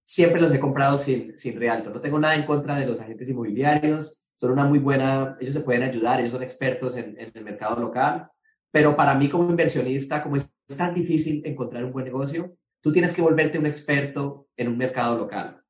siempre 0.06 0.40
los 0.40 0.54
he 0.54 0.60
comprado 0.60 0.98
sin, 0.98 1.38
sin 1.38 1.60
Realtor. 1.60 1.94
No 1.94 2.02
tengo 2.02 2.20
nada 2.20 2.36
en 2.36 2.46
contra 2.46 2.78
de 2.78 2.86
los 2.86 3.00
agentes 3.00 3.28
inmobiliarios 3.30 4.24
son 4.38 4.52
una 4.52 4.66
muy 4.66 4.80
buena, 4.80 5.36
ellos 5.40 5.56
se 5.56 5.62
pueden 5.62 5.84
ayudar, 5.84 6.20
ellos 6.20 6.32
son 6.32 6.44
expertos 6.44 6.96
en, 6.96 7.18
el 7.18 7.44
mercado 7.44 7.80
local, 7.82 8.30
pero 8.72 8.96
para 8.96 9.16
mí 9.16 9.28
como 9.30 9.50
inversionista, 9.50 10.22
como 10.22 10.36
es, 10.36 10.54
tan 10.78 10.94
difícil 10.94 11.42
encontrar 11.46 11.84
un 11.86 11.94
buen 11.94 12.06
negocio, 12.06 12.56
tú 12.82 12.92
tienes 12.92 13.14
que 13.14 13.22
volverte 13.22 13.58
un 13.58 13.66
experto 13.66 14.50
en 14.58 14.68
un 14.68 14.78
mercado 14.78 15.18
local. 15.18 15.64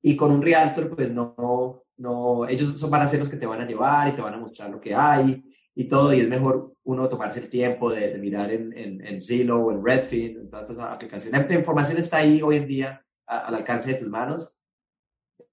Y 0.00 0.14
con 0.16 0.30
un 0.30 0.40
realtor, 0.40 0.94
pues 0.94 1.12
no, 1.12 1.84
no, 1.96 2.46
ellos 2.48 2.78
son, 2.78 2.88
van 2.88 3.02
a 3.02 3.08
ser 3.08 3.18
los 3.18 3.28
que 3.28 3.36
te 3.36 3.46
van 3.46 3.60
a 3.60 3.66
llevar 3.66 4.08
y 4.08 4.12
te 4.12 4.22
van 4.22 4.34
a 4.34 4.38
mostrar 4.38 4.70
lo 4.70 4.80
que 4.80 4.94
hay 4.94 5.44
y 5.74 5.84
todo, 5.84 6.14
y 6.14 6.20
es 6.20 6.28
mejor 6.28 6.72
uno 6.84 7.08
tomarse 7.08 7.40
el 7.40 7.50
tiempo 7.50 7.90
de, 7.90 8.16
mirar 8.18 8.52
en, 8.52 8.72
en, 8.72 9.04
en 9.04 9.20
Zillow, 9.20 9.70
en 9.70 9.84
Redfin, 9.84 10.38
en 10.38 10.50
todas 10.50 10.70
esas 10.70 10.86
aplicaciones. 10.86 11.48
La 11.48 11.54
información 11.54 11.98
está 11.98 12.18
ahí 12.18 12.40
hoy 12.42 12.56
en 12.56 12.68
día 12.68 13.04
al 13.26 13.54
alcance 13.56 13.92
de 13.92 13.98
tus 13.98 14.08
manos 14.08 14.57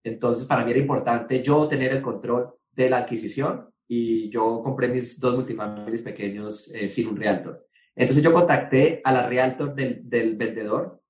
entonces, 0.06 0.46
para 0.46 0.64
mí 0.64 0.72
era 0.72 0.80
importante 0.80 1.42
yo 1.42 1.68
tener 1.68 1.92
el 1.92 2.02
control 2.02 2.54
de 2.72 2.90
la 2.92 2.98
adquisición 3.00 3.68
y 3.88 4.30
yo 4.30 4.62
compré 4.64 4.88
mis 4.88 5.20
dos 5.20 5.36
multifamilies 5.36 6.04
pequeños 6.04 6.72
eh, 6.74 6.88
sin 6.88 7.08
un 7.08 7.18
realtor. 7.18 7.68
Entonces, 7.96 8.24
yo 8.24 8.32
contacté 8.32 9.02
a 9.04 9.12
la 9.12 9.28
realtor 9.28 9.74
del, 9.74 10.08
del, 10.08 10.36
vendedor, 10.36 11.02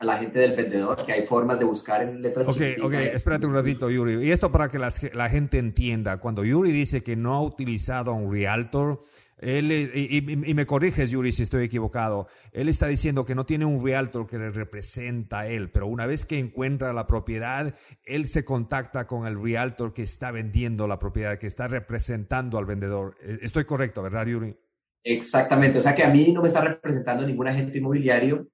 a 0.00 0.04
la 0.04 0.18
gente 0.18 0.40
del 0.40 0.56
vendedor, 0.56 0.96
que 1.06 1.12
hay 1.12 1.26
formas 1.26 1.60
de 1.60 1.64
buscar 1.64 2.02
en 2.02 2.22
letras 2.22 2.48
Ok, 2.48 2.82
ok, 2.82 2.94
espérate 2.94 3.46
un 3.46 3.54
ratito, 3.54 3.88
Yuri. 3.88 4.26
Y 4.26 4.32
esto 4.32 4.50
para 4.50 4.68
que 4.68 4.78
la 4.78 5.28
gente 5.30 5.58
entienda. 5.58 6.18
Cuando 6.18 6.44
Yuri 6.44 6.72
dice 6.72 7.04
que 7.04 7.14
no 7.14 7.34
ha 7.34 7.40
utilizado 7.40 8.10
a 8.10 8.14
un 8.14 8.32
realtor, 8.32 8.98
él, 9.44 9.70
y, 9.70 10.54
me 10.54 10.64
corriges, 10.64 11.10
Yuri, 11.10 11.30
si 11.30 11.42
estoy 11.42 11.64
equivocado. 11.64 12.28
Él 12.52 12.70
está 12.70 12.86
diciendo 12.86 13.26
que 13.26 13.34
no 13.34 13.44
tiene 13.44 13.66
un 13.66 13.84
realtor 13.84 14.26
que 14.26 14.38
le 14.38 14.50
representa 14.50 15.40
a 15.40 15.46
él, 15.46 15.70
pero 15.70 15.86
una 15.86 16.06
vez 16.06 16.24
que 16.24 16.38
encuentra 16.38 16.94
la 16.94 17.06
propiedad, 17.06 17.74
él 18.04 18.26
se 18.26 18.46
contacta 18.46 19.06
con 19.06 19.26
el 19.26 19.40
realtor 19.40 19.92
que 19.92 20.02
está 20.02 20.30
vendiendo 20.30 20.88
la 20.88 20.98
propiedad, 20.98 21.38
que 21.38 21.46
está 21.46 21.68
representando 21.68 22.56
al 22.56 22.64
vendedor. 22.64 23.16
E, 23.22 23.38
estoy 23.42 23.64
correcto, 23.66 24.02
¿verdad, 24.02 24.26
Yuri? 24.26 24.56
Exactamente. 25.02 25.78
O 25.78 25.82
sea 25.82 25.94
que 25.94 26.04
a 26.04 26.10
mí 26.10 26.32
no 26.32 26.40
me 26.40 26.48
está 26.48 26.62
representando 26.62 27.26
ningún 27.26 27.46
agente 27.46 27.76
inmobiliario. 27.76 28.48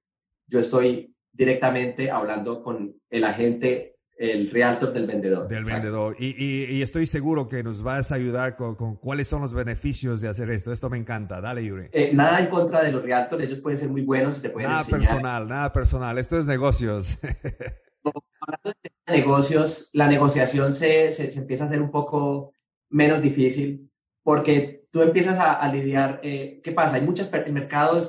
Yo 0.47 0.59
estoy 0.59 1.15
directamente 1.31 2.11
hablando 2.11 2.61
con 2.61 2.93
el 3.09 3.23
agente 3.23 3.95
el 4.21 4.51
realtor 4.51 4.93
del 4.93 5.07
vendedor. 5.07 5.47
Del 5.47 5.63
vendedor. 5.63 6.15
Y, 6.19 6.75
y, 6.75 6.81
estoy 6.83 7.07
seguro 7.07 7.47
que 7.47 7.63
nos 7.63 7.81
vas 7.81 8.11
a 8.11 8.15
ayudar 8.15 8.55
con, 8.55 8.75
con, 8.75 8.95
cuáles 8.95 9.27
son 9.27 9.41
los 9.41 9.55
beneficios 9.55 10.21
de 10.21 10.27
hacer 10.27 10.51
esto. 10.51 10.71
Esto 10.71 10.91
me 10.91 10.97
encanta. 10.99 11.41
Dale, 11.41 11.65
Yuri. 11.65 11.87
Eh, 11.91 12.11
nada 12.13 12.39
en 12.39 12.45
contra 12.45 12.83
de 12.83 12.91
los 12.91 13.01
realtors. 13.01 13.43
Ellos 13.43 13.59
pueden 13.59 13.79
ser 13.79 13.89
muy 13.89 14.03
buenos 14.03 14.37
y 14.37 14.43
te 14.43 14.51
pueden 14.51 14.69
nada 14.69 14.83
personal, 14.83 15.47
nada 15.47 15.73
personal. 15.73 16.19
Esto 16.19 16.37
es 16.37 16.45
negocios. 16.45 17.17
Hablando 18.03 18.71
de 18.83 19.17
negocios, 19.17 19.89
la 19.93 20.07
negociación 20.07 20.73
se, 20.73 21.11
se, 21.11 21.39
empieza 21.39 21.63
a 21.63 21.67
hacer 21.67 21.81
un 21.81 21.89
poco 21.89 22.53
menos 22.89 23.21
difícil 23.21 23.91
porque 24.23 24.85
tú 24.91 25.01
empiezas 25.01 25.39
a, 25.39 25.67
lidiar. 25.73 26.19
Eh, 26.21 26.61
¿Qué 26.63 26.71
pasa? 26.71 26.97
Hay 26.97 27.01
muchas. 27.01 27.33
El 27.33 27.53
mercado 27.53 27.99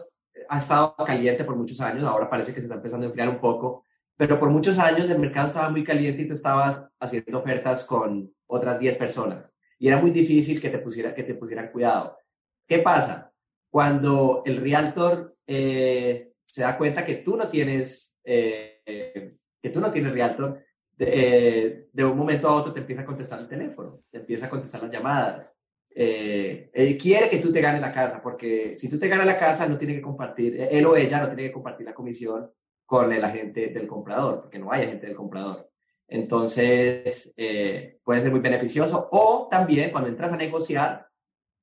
ha 0.50 0.58
estado 0.58 0.94
caliente 1.06 1.44
por 1.44 1.56
muchos 1.56 1.80
años. 1.80 2.04
Ahora 2.04 2.28
parece 2.28 2.52
que 2.52 2.60
se 2.60 2.66
está 2.66 2.76
empezando 2.76 3.06
a 3.06 3.08
enfriar 3.08 3.30
un 3.30 3.40
poco 3.40 3.86
pero 4.22 4.38
por 4.38 4.50
muchos 4.50 4.78
años 4.78 5.10
el 5.10 5.18
mercado 5.18 5.48
estaba 5.48 5.68
muy 5.68 5.82
caliente 5.82 6.22
y 6.22 6.28
tú 6.28 6.34
estabas 6.34 6.84
haciendo 7.00 7.40
ofertas 7.40 7.84
con 7.84 8.32
otras 8.46 8.78
10 8.78 8.96
personas 8.96 9.50
y 9.80 9.88
era 9.88 9.96
muy 9.96 10.12
difícil 10.12 10.60
que 10.60 10.70
te, 10.70 10.78
pusiera, 10.78 11.12
que 11.12 11.24
te 11.24 11.34
pusieran 11.34 11.72
cuidado. 11.72 12.16
¿Qué 12.64 12.78
pasa? 12.78 13.32
Cuando 13.68 14.44
el 14.46 14.58
realtor 14.58 15.36
eh, 15.44 16.34
se 16.46 16.62
da 16.62 16.78
cuenta 16.78 17.04
que 17.04 17.16
tú 17.16 17.36
no 17.36 17.48
tienes, 17.48 18.16
eh, 18.22 19.34
que 19.60 19.70
tú 19.70 19.80
no 19.80 19.90
tienes 19.90 20.12
realtor, 20.12 20.62
de, 20.92 21.88
de, 21.92 22.04
un 22.04 22.16
momento 22.16 22.48
a 22.48 22.54
otro 22.54 22.72
te 22.72 22.78
empieza 22.78 23.02
a 23.02 23.06
contestar 23.06 23.40
el 23.40 23.48
teléfono, 23.48 24.04
te 24.08 24.18
empieza 24.18 24.46
a 24.46 24.50
contestar 24.50 24.84
las 24.84 24.92
llamadas. 24.92 25.60
Eh, 25.90 26.70
él 26.72 26.96
quiere 26.96 27.28
que 27.28 27.38
tú 27.38 27.52
te 27.52 27.60
ganes 27.60 27.80
la 27.80 27.92
casa, 27.92 28.22
porque 28.22 28.76
si 28.76 28.88
tú 28.88 29.00
te 29.00 29.08
ganas 29.08 29.26
la 29.26 29.36
casa, 29.36 29.66
no 29.66 29.76
tiene 29.76 29.94
que 29.94 30.00
compartir, 30.00 30.68
él 30.70 30.86
o 30.86 30.94
ella 30.94 31.18
no 31.18 31.26
tiene 31.26 31.42
que 31.42 31.52
compartir 31.52 31.86
la 31.86 31.92
comisión 31.92 32.48
con 32.92 33.10
el 33.10 33.24
agente 33.24 33.68
del 33.68 33.86
comprador, 33.86 34.42
porque 34.42 34.58
no 34.58 34.70
hay 34.70 34.82
agente 34.82 35.06
del 35.06 35.16
comprador. 35.16 35.66
Entonces, 36.06 37.32
eh, 37.38 37.98
puede 38.04 38.20
ser 38.20 38.30
muy 38.30 38.40
beneficioso. 38.40 39.08
O 39.12 39.48
también 39.50 39.90
cuando 39.90 40.10
entras 40.10 40.30
a 40.30 40.36
negociar, 40.36 41.08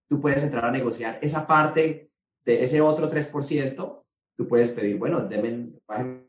tú 0.07 0.19
puedes 0.19 0.43
entrar 0.43 0.65
a 0.65 0.71
negociar 0.71 1.19
esa 1.21 1.45
parte 1.45 2.09
de 2.43 2.63
ese 2.63 2.81
otro 2.81 3.11
3%, 3.11 4.03
tú 4.37 4.47
puedes 4.47 4.69
pedir, 4.69 4.97
bueno, 4.97 5.19
denme, 5.27 5.71
un 5.93 6.25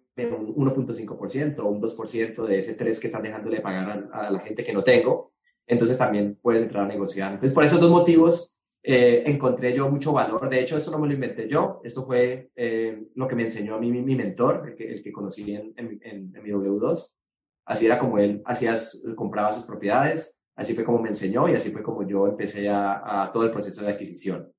1.5% 0.54 1.60
o 1.60 1.68
un 1.68 1.80
2% 1.80 2.46
de 2.46 2.58
ese 2.58 2.74
3 2.74 3.00
que 3.00 3.06
están 3.06 3.22
dejándole 3.22 3.62
pagar 3.62 4.10
a, 4.12 4.26
a, 4.26 4.30
la 4.30 4.40
gente 4.40 4.62
que 4.62 4.74
no 4.74 4.84
tengo. 4.84 5.32
Entonces 5.66 5.96
también 5.96 6.38
puedes 6.42 6.62
entrar 6.62 6.84
a 6.84 6.88
negociar. 6.88 7.32
Entonces, 7.32 7.54
por 7.54 7.64
esos 7.64 7.80
dos 7.80 7.90
motivos, 7.90 8.60
eh, 8.82 9.22
encontré 9.26 9.74
yo 9.74 9.90
mucho 9.90 10.12
valor. 10.12 10.48
De 10.48 10.60
hecho, 10.60 10.76
esto 10.76 10.90
no 10.90 10.98
me 10.98 11.08
lo 11.08 11.14
inventé 11.14 11.48
yo, 11.48 11.80
esto 11.84 12.04
fue 12.04 12.50
eh, 12.56 13.08
lo 13.14 13.28
que 13.28 13.36
me 13.36 13.42
enseñó 13.42 13.74
a 13.74 13.78
mí 13.78 13.90
mi, 13.90 14.16
mentor, 14.16 14.68
el 14.68 14.74
que, 14.74 14.92
el 14.92 15.02
que 15.02 15.12
conocí 15.12 15.54
en, 15.54 15.74
en, 15.76 16.32
mi 16.42 16.50
W2. 16.50 17.18
Así 17.66 17.86
era 17.86 17.98
como 17.98 18.18
él 18.18 18.42
hacía, 18.46 18.74
compraba 19.14 19.52
sus 19.52 19.64
propiedades, 19.64 20.42
así 20.56 20.74
fue 20.74 20.84
como 20.84 20.98
me 20.98 21.10
enseñó 21.10 21.48
y 21.48 21.54
así 21.54 21.70
fue 21.70 21.82
como 21.82 22.06
yo 22.06 22.26
empecé 22.26 22.68
a, 22.68 23.24
a 23.24 23.32
todo 23.32 23.44
el 23.44 23.50
proceso 23.50 23.84
de 23.84 23.92
adquisición. 23.92 24.52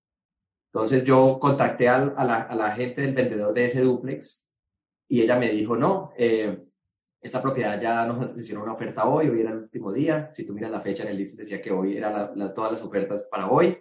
Entonces 0.73 1.03
yo 1.03 1.37
contacté 1.39 1.89
a, 1.89 1.99
la, 1.99 2.43
a, 2.43 2.55
la, 2.55 2.71
gente 2.71 3.01
del 3.01 3.13
vendedor 3.13 3.53
de 3.53 3.65
ese 3.65 3.81
duplex 3.81 4.49
y 5.09 5.21
ella 5.21 5.37
me 5.37 5.49
dijo, 5.49 5.75
no, 5.75 6.13
eh, 6.15 6.63
esta 7.21 7.41
propiedad 7.41 7.79
ya 7.81 8.05
nos 8.05 8.37
hicieron 8.39 8.63
una 8.63 8.73
oferta 8.73 9.05
hoy, 9.05 9.27
hoy 9.27 9.41
era 9.41 9.51
el 9.51 9.57
último 9.57 9.91
día. 9.91 10.31
Si 10.31 10.45
tú 10.45 10.53
miras 10.53 10.71
la 10.71 10.79
fecha 10.79 11.03
en 11.03 11.09
el 11.09 11.17
list, 11.17 11.37
decía 11.37 11.61
que 11.61 11.71
hoy 11.71 11.97
eran 11.97 12.33
todas 12.55 12.71
las 12.71 12.83
ofertas 12.83 13.27
para 13.29 13.49
hoy. 13.49 13.77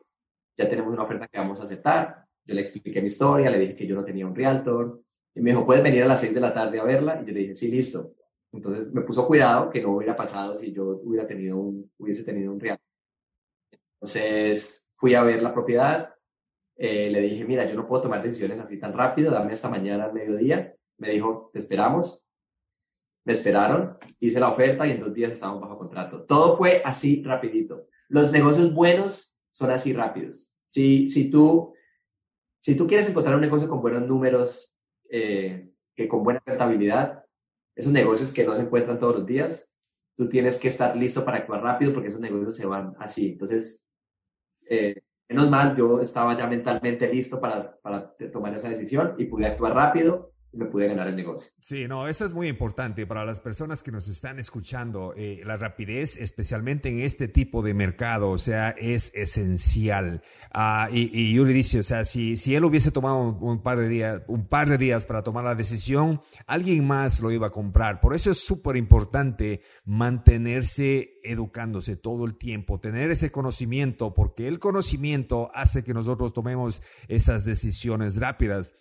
Ya 0.56 0.68
tenemos 0.68 0.92
una 0.92 1.02
oferta 1.02 1.28
que 1.28 1.38
vamos 1.38 1.60
a 1.60 1.64
aceptar. 1.64 2.26
Yo 2.44 2.54
le 2.54 2.60
expliqué 2.60 3.00
mi 3.00 3.06
historia, 3.06 3.50
le 3.50 3.58
dije 3.58 3.76
que 3.76 3.86
yo 3.86 3.94
no 3.94 4.04
tenía 4.04 4.26
un 4.26 4.34
realtor. 4.34 5.02
Y 5.34 5.40
me 5.40 5.50
dijo, 5.50 5.64
¿puedes 5.64 5.82
venir 5.82 6.02
a 6.02 6.06
las 6.06 6.20
6 6.20 6.34
de 6.34 6.40
la 6.40 6.52
tarde 6.52 6.80
a 6.80 6.84
verla? 6.84 7.20
Y 7.22 7.26
yo 7.26 7.32
le 7.32 7.40
dije, 7.40 7.54
sí, 7.54 7.70
listo. 7.70 8.14
Entonces 8.52 8.92
me 8.92 9.02
puso 9.02 9.26
cuidado 9.26 9.70
que 9.70 9.80
no 9.80 9.96
hubiera 9.96 10.16
pasado 10.16 10.54
si 10.54 10.72
yo 10.72 11.00
hubiera 11.04 11.26
tenido 11.26 11.56
un, 11.56 11.90
hubiese 11.98 12.24
tenido 12.24 12.52
un 12.52 12.60
realtor. 12.60 12.84
Entonces 13.94 14.88
fui 14.94 15.14
a 15.14 15.22
ver 15.22 15.42
la 15.42 15.52
propiedad. 15.52 16.14
Eh, 16.76 17.10
le 17.10 17.20
dije, 17.20 17.44
mira, 17.44 17.64
yo 17.64 17.76
no 17.76 17.86
puedo 17.86 18.02
tomar 18.02 18.22
decisiones 18.22 18.58
así 18.58 18.78
tan 18.80 18.92
rápido, 18.92 19.30
dame 19.30 19.52
esta 19.52 19.68
mañana 19.68 20.04
al 20.04 20.12
mediodía. 20.12 20.74
Me 20.98 21.10
dijo, 21.10 21.50
te 21.52 21.60
esperamos 21.60 22.26
me 23.24 23.32
esperaron, 23.32 23.98
hice 24.18 24.40
la 24.40 24.48
oferta 24.48 24.86
y 24.86 24.92
en 24.92 25.00
dos 25.00 25.12
días 25.12 25.32
estábamos 25.32 25.60
bajo 25.60 25.78
contrato. 25.78 26.22
Todo 26.22 26.56
fue 26.56 26.82
así 26.84 27.22
rapidito. 27.24 27.86
Los 28.08 28.32
negocios 28.32 28.72
buenos 28.72 29.38
son 29.50 29.70
así 29.70 29.92
rápidos. 29.92 30.54
Si, 30.66 31.08
si, 31.08 31.30
tú, 31.30 31.74
si 32.60 32.76
tú 32.76 32.86
quieres 32.86 33.08
encontrar 33.08 33.34
un 33.34 33.40
negocio 33.40 33.68
con 33.68 33.80
buenos 33.80 34.06
números, 34.06 34.74
eh, 35.10 35.70
que 35.94 36.08
con 36.08 36.22
buena 36.22 36.42
rentabilidad, 36.44 37.24
esos 37.74 37.92
negocios 37.92 38.32
que 38.32 38.44
no 38.44 38.54
se 38.54 38.62
encuentran 38.62 38.98
todos 38.98 39.16
los 39.16 39.26
días, 39.26 39.72
tú 40.16 40.28
tienes 40.28 40.58
que 40.58 40.68
estar 40.68 40.96
listo 40.96 41.24
para 41.24 41.38
actuar 41.38 41.62
rápido 41.62 41.92
porque 41.92 42.08
esos 42.08 42.20
negocios 42.20 42.56
se 42.56 42.66
van 42.66 42.94
así. 42.98 43.32
Entonces, 43.32 43.86
eh, 44.68 45.02
menos 45.28 45.50
mal, 45.50 45.76
yo 45.76 46.00
estaba 46.00 46.36
ya 46.36 46.46
mentalmente 46.46 47.12
listo 47.12 47.40
para, 47.40 47.78
para 47.80 48.14
tomar 48.32 48.54
esa 48.54 48.68
decisión 48.68 49.14
y 49.18 49.24
pude 49.26 49.46
actuar 49.46 49.74
rápido 49.74 50.32
me 50.52 50.66
pude 50.66 50.88
ganar 50.88 51.06
el 51.06 51.16
negocio. 51.16 51.52
Sí, 51.60 51.86
no, 51.86 52.08
eso 52.08 52.24
es 52.24 52.34
muy 52.34 52.48
importante 52.48 53.06
para 53.06 53.24
las 53.24 53.40
personas 53.40 53.82
que 53.82 53.92
nos 53.92 54.08
están 54.08 54.38
escuchando. 54.38 55.14
Eh, 55.16 55.42
la 55.44 55.56
rapidez, 55.56 56.16
especialmente 56.16 56.88
en 56.88 57.00
este 57.00 57.28
tipo 57.28 57.62
de 57.62 57.72
mercado, 57.74 58.36
sea, 58.38 58.70
es 58.70 59.14
esencial. 59.14 60.22
Ah, 60.52 60.88
y, 60.90 61.10
y, 61.12 61.34
Yuri 61.34 61.52
dice, 61.52 61.78
o 61.78 61.82
sea, 61.84 62.04
si, 62.04 62.36
si 62.36 62.56
él 62.56 62.64
hubiese 62.64 62.90
tomado 62.90 63.38
un, 63.40 63.62
par 63.62 63.78
de 63.78 63.88
días, 63.88 64.22
un 64.26 64.46
par 64.46 64.68
de 64.68 64.78
días 64.78 65.06
para 65.06 65.22
tomar 65.22 65.44
la 65.44 65.54
decisión, 65.54 66.20
alguien 66.46 66.84
más 66.86 67.20
lo 67.20 67.30
iba 67.30 67.48
a 67.48 67.50
comprar. 67.50 68.00
Por 68.00 68.14
eso 68.14 68.30
es 68.30 68.38
súper 68.38 68.76
importante 68.76 69.60
mantenerse 69.84 71.14
educándose 71.22 71.96
todo 71.96 72.24
el 72.24 72.36
tiempo, 72.36 72.80
tener 72.80 73.10
ese 73.10 73.30
conocimiento, 73.30 74.14
porque 74.14 74.48
el 74.48 74.58
conocimiento 74.58 75.50
hace 75.54 75.84
que 75.84 75.94
nosotros 75.94 76.32
tomemos 76.32 76.82
esas 77.08 77.44
decisiones 77.44 78.18
rápidas. 78.20 78.74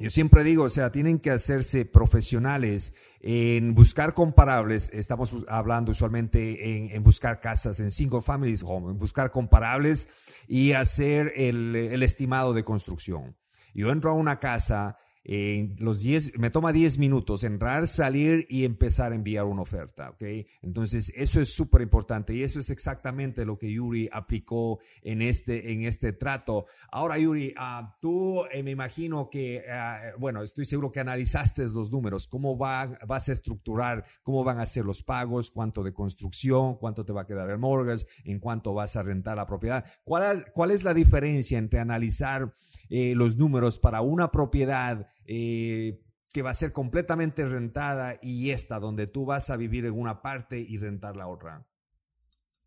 Yo 0.00 0.08
siempre 0.08 0.44
digo, 0.44 0.64
o 0.64 0.68
sea, 0.70 0.90
tienen 0.90 1.18
que 1.18 1.30
hacerse 1.30 1.84
profesionales 1.84 2.94
en 3.20 3.74
buscar 3.74 4.14
comparables. 4.14 4.90
Estamos 4.94 5.44
hablando 5.46 5.90
usualmente 5.90 6.94
en, 6.96 7.02
buscar 7.02 7.40
casas 7.40 7.80
en 7.80 7.90
single 7.90 8.22
families 8.22 8.64
home, 8.66 8.92
en 8.92 8.98
buscar 8.98 9.30
comparables 9.30 10.08
y 10.48 10.72
hacer 10.72 11.34
el, 11.36 11.76
el 11.76 12.02
estimado 12.02 12.54
de 12.54 12.64
construcción. 12.64 13.36
Yo 13.74 13.90
entro 13.90 14.10
a 14.10 14.14
una 14.14 14.38
casa 14.38 14.96
en 15.22 15.76
los 15.78 16.00
10, 16.00 16.38
me 16.38 16.50
toma 16.50 16.72
10 16.72 16.98
minutos 16.98 17.44
entrar, 17.44 17.86
salir 17.86 18.46
y 18.48 18.64
empezar 18.64 19.12
a 19.12 19.14
enviar 19.14 19.44
una 19.44 19.62
oferta, 19.62 20.10
¿ok? 20.10 20.22
Entonces, 20.62 21.12
eso 21.14 21.40
es 21.40 21.52
súper 21.52 21.82
importante 21.82 22.34
y 22.34 22.42
eso 22.42 22.58
es 22.58 22.70
exactamente 22.70 23.44
lo 23.44 23.58
que 23.58 23.70
Yuri 23.70 24.08
aplicó 24.12 24.80
en 25.02 25.22
este, 25.22 25.72
en 25.72 25.82
este 25.82 26.12
trato. 26.12 26.66
Ahora, 26.90 27.18
Yuri, 27.18 27.54
uh, 27.58 27.86
tú 28.00 28.44
eh, 28.52 28.62
me 28.62 28.70
imagino 28.70 29.28
que, 29.28 29.62
uh, 29.68 30.18
bueno, 30.18 30.42
estoy 30.42 30.64
seguro 30.64 30.90
que 30.90 31.00
analizaste 31.00 31.62
los 31.74 31.90
números, 31.90 32.26
cómo 32.26 32.56
va, 32.56 32.98
vas 33.06 33.28
a 33.28 33.32
estructurar, 33.32 34.04
cómo 34.22 34.42
van 34.42 34.58
a 34.58 34.66
ser 34.66 34.84
los 34.84 35.02
pagos, 35.02 35.50
cuánto 35.50 35.82
de 35.82 35.92
construcción, 35.92 36.76
cuánto 36.76 37.04
te 37.04 37.12
va 37.12 37.22
a 37.22 37.26
quedar 37.26 37.50
el 37.50 37.58
mortgage, 37.58 38.06
en 38.24 38.38
cuánto 38.38 38.72
vas 38.72 38.96
a 38.96 39.02
rentar 39.02 39.36
la 39.36 39.46
propiedad. 39.46 39.84
¿Cuál, 40.04 40.46
cuál 40.54 40.70
es 40.70 40.84
la 40.84 40.94
diferencia 40.94 41.58
entre 41.58 41.80
analizar 41.80 42.52
eh, 42.88 43.14
los 43.14 43.36
números 43.36 43.78
para 43.78 44.00
una 44.00 44.30
propiedad 44.30 45.09
eh, 45.26 46.00
que 46.32 46.42
va 46.42 46.50
a 46.50 46.54
ser 46.54 46.72
completamente 46.72 47.44
rentada 47.44 48.18
y 48.22 48.50
esta, 48.50 48.78
donde 48.78 49.06
tú 49.06 49.24
vas 49.24 49.50
a 49.50 49.56
vivir 49.56 49.84
en 49.86 49.98
una 49.98 50.22
parte 50.22 50.58
y 50.58 50.78
rentar 50.78 51.16
la 51.16 51.26
otra? 51.26 51.66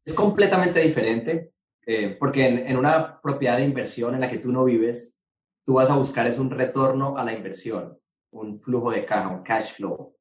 Es 0.06 0.14
completamente 0.14 0.82
diferente, 0.82 1.54
eh, 1.86 2.18
porque 2.20 2.46
en, 2.46 2.78
una 2.78 3.22
propiedad 3.22 3.58
de 3.58 3.66
inversión 3.66 4.14
en 4.14 4.22
la 4.22 4.30
que 4.30 4.40
tú 4.40 4.52
no 4.52 4.66
vives, 4.66 5.18
tú 5.66 5.76
vas 5.76 5.90
a 5.90 5.96
buscar 5.96 6.28
es 6.28 6.40
un 6.40 6.52
retorno 6.52 7.18
a 7.18 7.24
la 7.24 7.34
inversión, 7.34 7.98
un 8.32 8.62
flujo 8.62 8.92
de 8.92 9.06
caja, 9.06 9.30
un 9.30 9.44
cash 9.44 9.74
flow. 9.74 10.14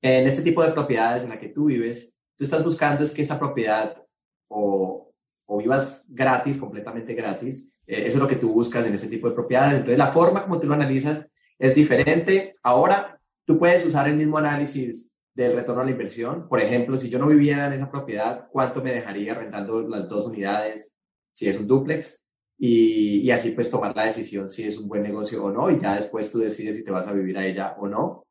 En 0.00 0.26
este 0.26 0.42
tipo 0.42 0.62
de 0.62 0.72
propiedades 0.72 1.24
en 1.24 1.30
la 1.30 1.38
que 1.38 1.48
tú 1.48 1.66
vives, 1.66 2.16
tú 2.36 2.44
estás 2.44 2.64
buscando 2.64 3.04
es 3.04 3.12
que 3.12 3.22
esa 3.22 3.38
propiedad 3.38 4.02
o, 4.48 5.07
o 5.48 5.58
vivas 5.58 6.06
gratis, 6.10 6.58
completamente 6.58 7.14
gratis. 7.14 7.74
Eh, 7.86 8.04
eso 8.06 8.18
es 8.18 8.22
lo 8.22 8.28
que 8.28 8.36
tú 8.36 8.52
buscas 8.52 8.86
en 8.86 8.94
ese 8.94 9.08
tipo 9.08 9.28
de 9.28 9.34
propiedades. 9.34 9.74
Entonces, 9.74 9.98
la 9.98 10.12
forma 10.12 10.42
como 10.42 10.60
tú 10.60 10.66
lo 10.66 10.74
analizas 10.74 11.32
es 11.58 11.74
diferente. 11.74 12.52
Ahora, 12.62 13.18
tú 13.46 13.58
puedes 13.58 13.84
usar 13.84 14.06
el 14.08 14.16
mismo 14.16 14.36
análisis 14.38 15.14
del 15.34 15.54
retorno 15.54 15.80
a 15.80 15.84
la 15.84 15.90
inversión. 15.90 16.48
Por 16.48 16.60
ejemplo, 16.60 16.98
si 16.98 17.08
yo 17.08 17.18
no 17.18 17.26
viviera 17.26 17.66
en 17.66 17.72
esa 17.72 17.90
propiedad, 17.90 18.46
¿cuánto 18.52 18.82
me 18.82 18.92
dejaría 18.92 19.34
rentando 19.34 19.80
las 19.88 20.06
dos 20.08 20.26
unidades 20.26 20.96
si 21.32 21.48
es 21.48 21.58
un 21.58 21.66
duplex? 21.66 22.26
Y, 22.60 23.20
y, 23.20 23.30
así 23.30 23.52
pues 23.52 23.70
tomar 23.70 23.94
la 23.94 24.04
decisión 24.04 24.48
si 24.48 24.64
es 24.64 24.78
un 24.78 24.88
buen 24.88 25.04
negocio 25.04 25.44
o 25.44 25.50
no 25.52 25.70
y 25.70 25.78
ya 25.78 25.94
después 25.94 26.32
tú 26.32 26.40
decides 26.40 26.76
si 26.76 26.84
te 26.84 26.90
vas 26.90 27.06
a 27.06 27.12
vivir 27.12 27.38
a 27.38 27.46
ella 27.46 27.76
o 27.78 27.86
no. 27.86 28.26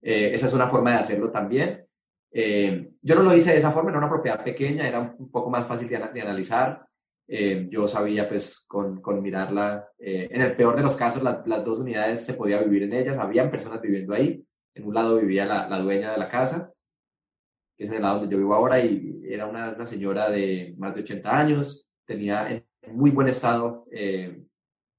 Eh, 0.00 0.30
esa 0.32 0.46
es 0.46 0.54
una 0.54 0.68
forma 0.68 0.92
de 0.92 0.98
hacerlo 0.98 1.30
también. 1.30 1.84
Eh, 2.32 2.92
yo 3.02 3.14
no 3.14 3.22
lo 3.22 3.36
hice 3.36 3.52
de 3.52 3.58
esa 3.58 3.70
forma, 3.70 3.90
era 3.90 3.98
una 3.98 4.08
propiedad 4.08 4.42
pequeña, 4.42 4.88
era 4.88 5.00
un 5.00 5.30
poco 5.30 5.50
más 5.50 5.66
fácil 5.66 5.88
de, 5.88 5.98
de 5.98 6.22
analizar. 6.22 6.86
Eh, 7.28 7.66
yo 7.70 7.86
sabía 7.86 8.28
pues 8.28 8.64
con, 8.66 9.00
con 9.00 9.22
mirarla, 9.22 9.88
eh, 9.98 10.28
en 10.30 10.42
el 10.42 10.56
peor 10.56 10.76
de 10.76 10.82
los 10.82 10.96
casos 10.96 11.22
las 11.22 11.64
dos 11.64 11.78
unidades 11.78 12.26
se 12.26 12.34
podía 12.34 12.60
vivir 12.60 12.82
en 12.82 12.92
ellas, 12.92 13.18
habían 13.18 13.50
personas 13.50 13.80
viviendo 13.80 14.12
ahí, 14.12 14.44
en 14.74 14.84
un 14.84 14.92
lado 14.92 15.16
vivía 15.16 15.46
la, 15.46 15.68
la, 15.68 15.78
dueña 15.78 16.12
de 16.12 16.18
la 16.18 16.28
casa, 16.28 16.72
que 17.76 17.84
es 17.84 17.90
en 17.90 17.96
el 17.96 18.02
lado 18.02 18.20
donde 18.20 18.34
yo 18.34 18.38
vivo 18.38 18.54
ahora, 18.54 18.80
y 18.80 19.22
era 19.24 19.46
una, 19.46 19.70
una 19.70 19.86
señora 19.86 20.28
de 20.30 20.74
más 20.76 20.94
de 20.94 21.02
80 21.02 21.38
años, 21.38 21.88
tenía 22.04 22.50
en 22.50 22.66
muy 22.96 23.10
buen 23.10 23.28
estado 23.28 23.86
eh, 23.92 24.44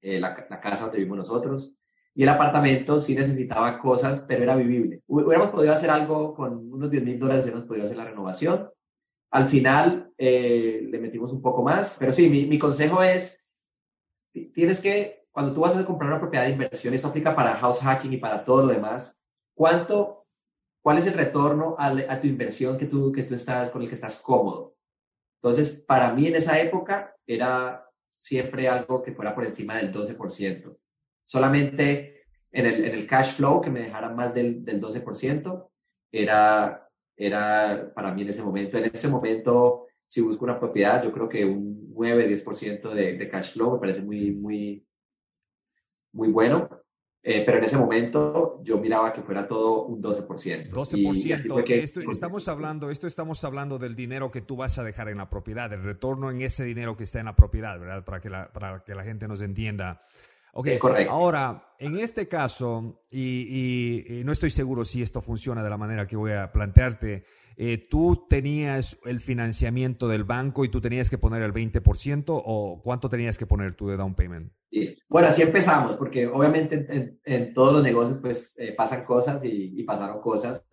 la, 0.02 0.48
la, 0.50 0.62
casa 0.62 0.86
donde 0.86 1.00
vivimos 1.00 1.18
nosotros, 1.18 1.76
y 2.16 2.24
el 2.24 2.30
apartamento 2.30 3.00
sí 3.00 3.16
necesitaba 3.16 3.80
cosas, 3.80 4.26
pero 4.28 4.44
era 4.44 4.56
vivible. 4.56 5.02
Hubiéramos 5.08 5.50
podido 5.50 5.74
hacer 5.74 5.90
algo 5.90 6.34
con 6.34 6.72
unos 6.72 6.90
10 6.90 7.04
mil 7.04 7.20
dólares, 7.20 7.44
hubiéramos 7.46 7.68
podido 7.68 7.86
hacer 7.86 7.98
la 7.98 8.06
renovación, 8.06 8.70
al 9.32 9.48
final 9.48 10.14
eh, 10.18 10.88
le 10.90 11.00
metimos 11.00 11.32
un 11.32 11.42
poco 11.42 11.64
más, 11.64 11.98
pero 12.00 12.12
sí, 12.12 12.30
mi, 12.30 12.46
mi, 12.46 12.60
consejo 12.60 13.02
es, 13.02 13.48
tienes 14.54 14.80
que, 14.80 15.26
cuando 15.32 15.54
tú 15.54 15.62
vas 15.62 15.76
a 15.76 15.86
comprar 15.86 16.12
una 16.12 16.20
propiedad 16.20 16.46
de 16.46 16.52
inversión, 16.52 16.94
esto 16.94 17.08
aplica 17.08 17.36
para 17.36 17.56
house 17.56 17.80
hacking 17.80 18.14
y 18.14 18.18
para 18.18 18.46
todo 18.46 18.62
lo 18.62 18.68
demás, 18.68 19.20
¿cuánto, 19.56 20.28
cuál 20.84 21.00
es 21.00 21.08
el 21.08 21.16
retorno 21.16 21.76
a, 21.80 21.88
a 21.88 22.22
tu 22.22 22.28
inversión 22.28 22.78
que 22.78 22.86
tú, 22.86 23.12
que 23.12 23.24
tú 23.24 23.34
estás, 23.34 23.72
con 23.72 23.82
el 23.82 23.88
que 23.88 23.96
estás 23.96 24.22
cómodo? 24.22 24.76
Entonces, 25.42 25.84
para 25.84 26.14
mí 26.14 26.28
en 26.28 26.36
esa 26.36 26.60
época 26.62 27.16
era 27.26 27.90
siempre 28.14 28.70
algo 28.70 29.02
que 29.02 29.14
fuera 29.14 29.34
por 29.34 29.46
encima 29.46 29.78
del 29.78 29.92
12%. 29.92 30.78
Solamente 31.34 32.26
en 32.52 32.66
el, 32.68 32.86
en 32.86 32.94
el 32.94 33.08
cash 33.08 33.34
flow 33.38 33.60
que 33.60 33.72
me 33.72 33.82
dejara 33.82 34.10
más 34.10 34.36
del, 34.36 34.64
del 34.64 34.80
12% 34.80 35.68
era 36.12 36.84
era 37.16 37.92
para 37.94 38.14
mí 38.14 38.22
en 38.22 38.30
ese 38.30 38.44
momento. 38.44 38.78
En 38.78 38.86
ese 38.86 39.08
momento, 39.08 39.88
si 40.08 40.22
busco 40.22 40.46
una 40.46 40.60
propiedad, 40.60 41.04
yo 41.04 41.12
creo 41.12 41.30
que 41.30 41.46
un 41.46 41.94
9-10% 41.96 42.94
de, 42.94 43.18
de 43.18 43.30
cash 43.30 43.54
flow 43.54 43.74
me 43.74 43.80
parece 43.80 44.04
muy, 44.04 44.36
muy, 44.36 44.86
muy 46.14 46.30
bueno. 46.30 46.70
Eh, 47.26 47.44
pero 47.46 47.58
en 47.58 47.64
ese 47.64 47.78
momento 47.78 48.60
yo 48.64 48.78
miraba 48.80 49.14
que 49.14 49.22
fuera 49.22 49.48
todo 49.48 49.86
un 49.86 50.04
12%. 50.04 50.70
12%. 50.70 50.98
Y, 51.24 51.32
esto, 51.74 52.02
estamos 52.12 52.50
hablando, 52.50 52.90
esto 52.90 53.08
estamos 53.08 53.46
hablando 53.46 53.80
del 53.80 53.96
dinero 53.96 54.30
que 54.30 54.42
tú 54.42 54.58
vas 54.58 54.78
a 54.78 54.84
dejar 54.84 55.08
en 55.08 55.18
la 55.18 55.30
propiedad, 55.30 55.72
el 55.72 55.84
retorno 55.84 56.30
en 56.30 56.42
ese 56.42 56.66
dinero 56.66 56.98
que 56.98 57.06
está 57.06 57.20
en 57.20 57.26
la 57.28 57.36
propiedad, 57.38 57.80
¿verdad? 57.80 58.04
Para 58.04 58.20
que 58.20 58.30
la, 58.30 58.52
para 58.52 58.84
que 58.84 58.94
la 58.94 59.06
gente 59.06 59.30
nos 59.30 59.40
entienda. 59.40 60.02
Okay. 60.56 60.78
Ahora, 61.10 61.74
en 61.80 61.98
este 61.98 62.28
caso, 62.28 63.02
y, 63.12 64.22
no 64.24 64.32
estoy 64.32 64.52
seguro 64.52 64.86
si 64.86 65.02
esto 65.02 65.20
funciona 65.20 65.64
de 65.64 65.70
la 65.70 65.78
manera 65.78 66.06
que 66.06 66.16
voy 66.16 66.32
a 66.34 66.52
plantearte, 66.52 67.24
eh, 67.58 67.88
tú 67.90 68.28
tenías 68.30 69.00
el 69.06 69.20
financiamiento 69.20 70.08
del 70.08 70.26
banco 70.26 70.64
y 70.64 70.70
tú 70.70 70.80
tenías 70.80 71.10
que 71.10 71.18
poner 71.18 71.42
el 71.42 71.54
20% 71.54 72.26
o 72.28 72.82
cuánto 72.84 73.10
tenías 73.10 73.40
que 73.40 73.48
poner 73.48 73.74
tú 73.74 73.88
de 73.88 73.98
down 73.98 74.14
payment? 74.14 74.54
Sí. 74.70 74.96
Bueno, 75.10 75.28
así 75.28 75.42
empezamos, 75.42 75.96
porque 75.96 76.28
obviamente 76.28 77.20
en, 77.26 77.54
todos 77.54 77.74
los 77.74 77.82
negocios 77.82 78.20
pues 78.20 78.54
eh, 78.60 78.74
pasan 78.78 79.04
cosas 79.04 79.44
y, 79.44 79.82
pasaron 79.84 80.22
cosas. 80.22 80.64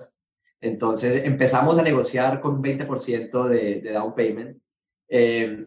Entonces 0.61 1.25
empezamos 1.25 1.79
a 1.79 1.83
negociar 1.83 2.43
con 2.43 2.57
un 2.57 2.63
20% 2.63 3.49
de, 3.49 3.81
de 3.81 3.93
down 3.93 4.15
payment. 4.15 4.59
Eh, 5.09 5.67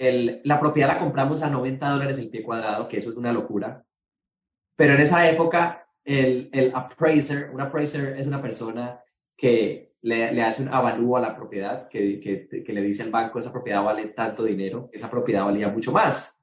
la 0.00 0.58
propiedad 0.58 0.88
la 0.88 0.98
compramos 0.98 1.42
a 1.42 1.50
90 1.50 1.88
dólares 1.90 2.18
el 2.18 2.30
pie 2.30 2.42
cuadrado, 2.42 2.88
que 2.88 2.98
eso 2.98 3.10
es 3.10 3.16
una 3.16 3.32
locura. 3.32 3.84
Pero 4.74 4.94
en 4.94 5.00
esa 5.00 5.28
época, 5.28 5.86
el, 6.04 6.48
el 6.52 6.72
appraiser, 6.74 7.50
un 7.50 7.60
appraiser 7.60 8.18
es 8.18 8.26
una 8.26 8.40
persona 8.40 9.02
que 9.36 9.94
le, 10.00 10.32
le 10.32 10.42
hace 10.42 10.62
un 10.62 10.72
avalúo 10.72 11.18
a 11.18 11.20
la 11.20 11.36
propiedad, 11.36 11.88
que, 11.88 12.18
que, 12.18 12.48
que, 12.62 12.72
le 12.72 12.80
dice 12.80 13.02
al 13.02 13.10
banco, 13.10 13.38
esa 13.38 13.52
propiedad 13.52 13.84
vale 13.84 14.06
tanto 14.08 14.44
dinero, 14.44 14.88
esa 14.92 15.10
propiedad 15.10 15.44
valía 15.44 15.68
mucho 15.68 15.92
más. 15.92 16.42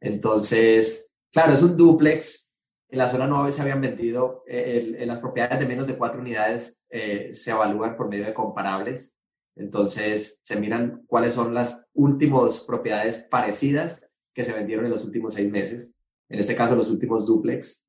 Entonces, 0.00 1.16
claro, 1.32 1.54
es 1.54 1.62
un 1.62 1.76
duplex. 1.76 2.54
En 2.88 2.98
la 2.98 3.08
zona 3.08 3.26
9 3.26 3.50
se 3.50 3.62
habían 3.62 3.80
vendido, 3.80 4.44
eh, 4.46 4.94
en 4.98 5.08
las 5.08 5.18
propiedades 5.18 5.58
de 5.58 5.66
menos 5.66 5.88
de 5.88 5.96
cuatro 5.96 6.20
unidades 6.20 6.80
eh, 6.90 7.30
se 7.32 7.50
evalúan 7.50 7.96
por 7.96 8.08
medio 8.08 8.24
de 8.24 8.34
comparables. 8.34 9.18
Entonces, 9.56 10.40
se 10.42 10.60
miran 10.60 11.04
cuáles 11.06 11.32
son 11.32 11.54
las 11.54 11.86
últimas 11.94 12.60
propiedades 12.60 13.28
parecidas 13.30 14.10
que 14.32 14.44
se 14.44 14.52
vendieron 14.52 14.84
en 14.84 14.90
los 14.90 15.04
últimos 15.04 15.34
seis 15.34 15.50
meses. 15.50 15.94
En 16.28 16.40
este 16.40 16.56
caso, 16.56 16.74
los 16.74 16.90
últimos 16.90 17.26
duplex. 17.26 17.86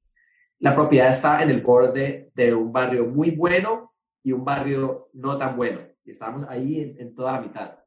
La 0.59 0.75
propiedad 0.75 1.09
está 1.09 1.41
en 1.43 1.49
el 1.49 1.61
borde 1.61 2.31
de 2.33 2.53
un 2.53 2.71
barrio 2.71 3.07
muy 3.07 3.31
bueno 3.31 3.93
y 4.23 4.31
un 4.31 4.45
barrio 4.45 5.09
no 5.13 5.37
tan 5.37 5.57
bueno. 5.57 5.81
Y 6.03 6.11
estábamos 6.11 6.43
ahí 6.47 6.95
en, 6.97 7.15
toda 7.15 7.33
la 7.33 7.41
mitad. 7.41 7.79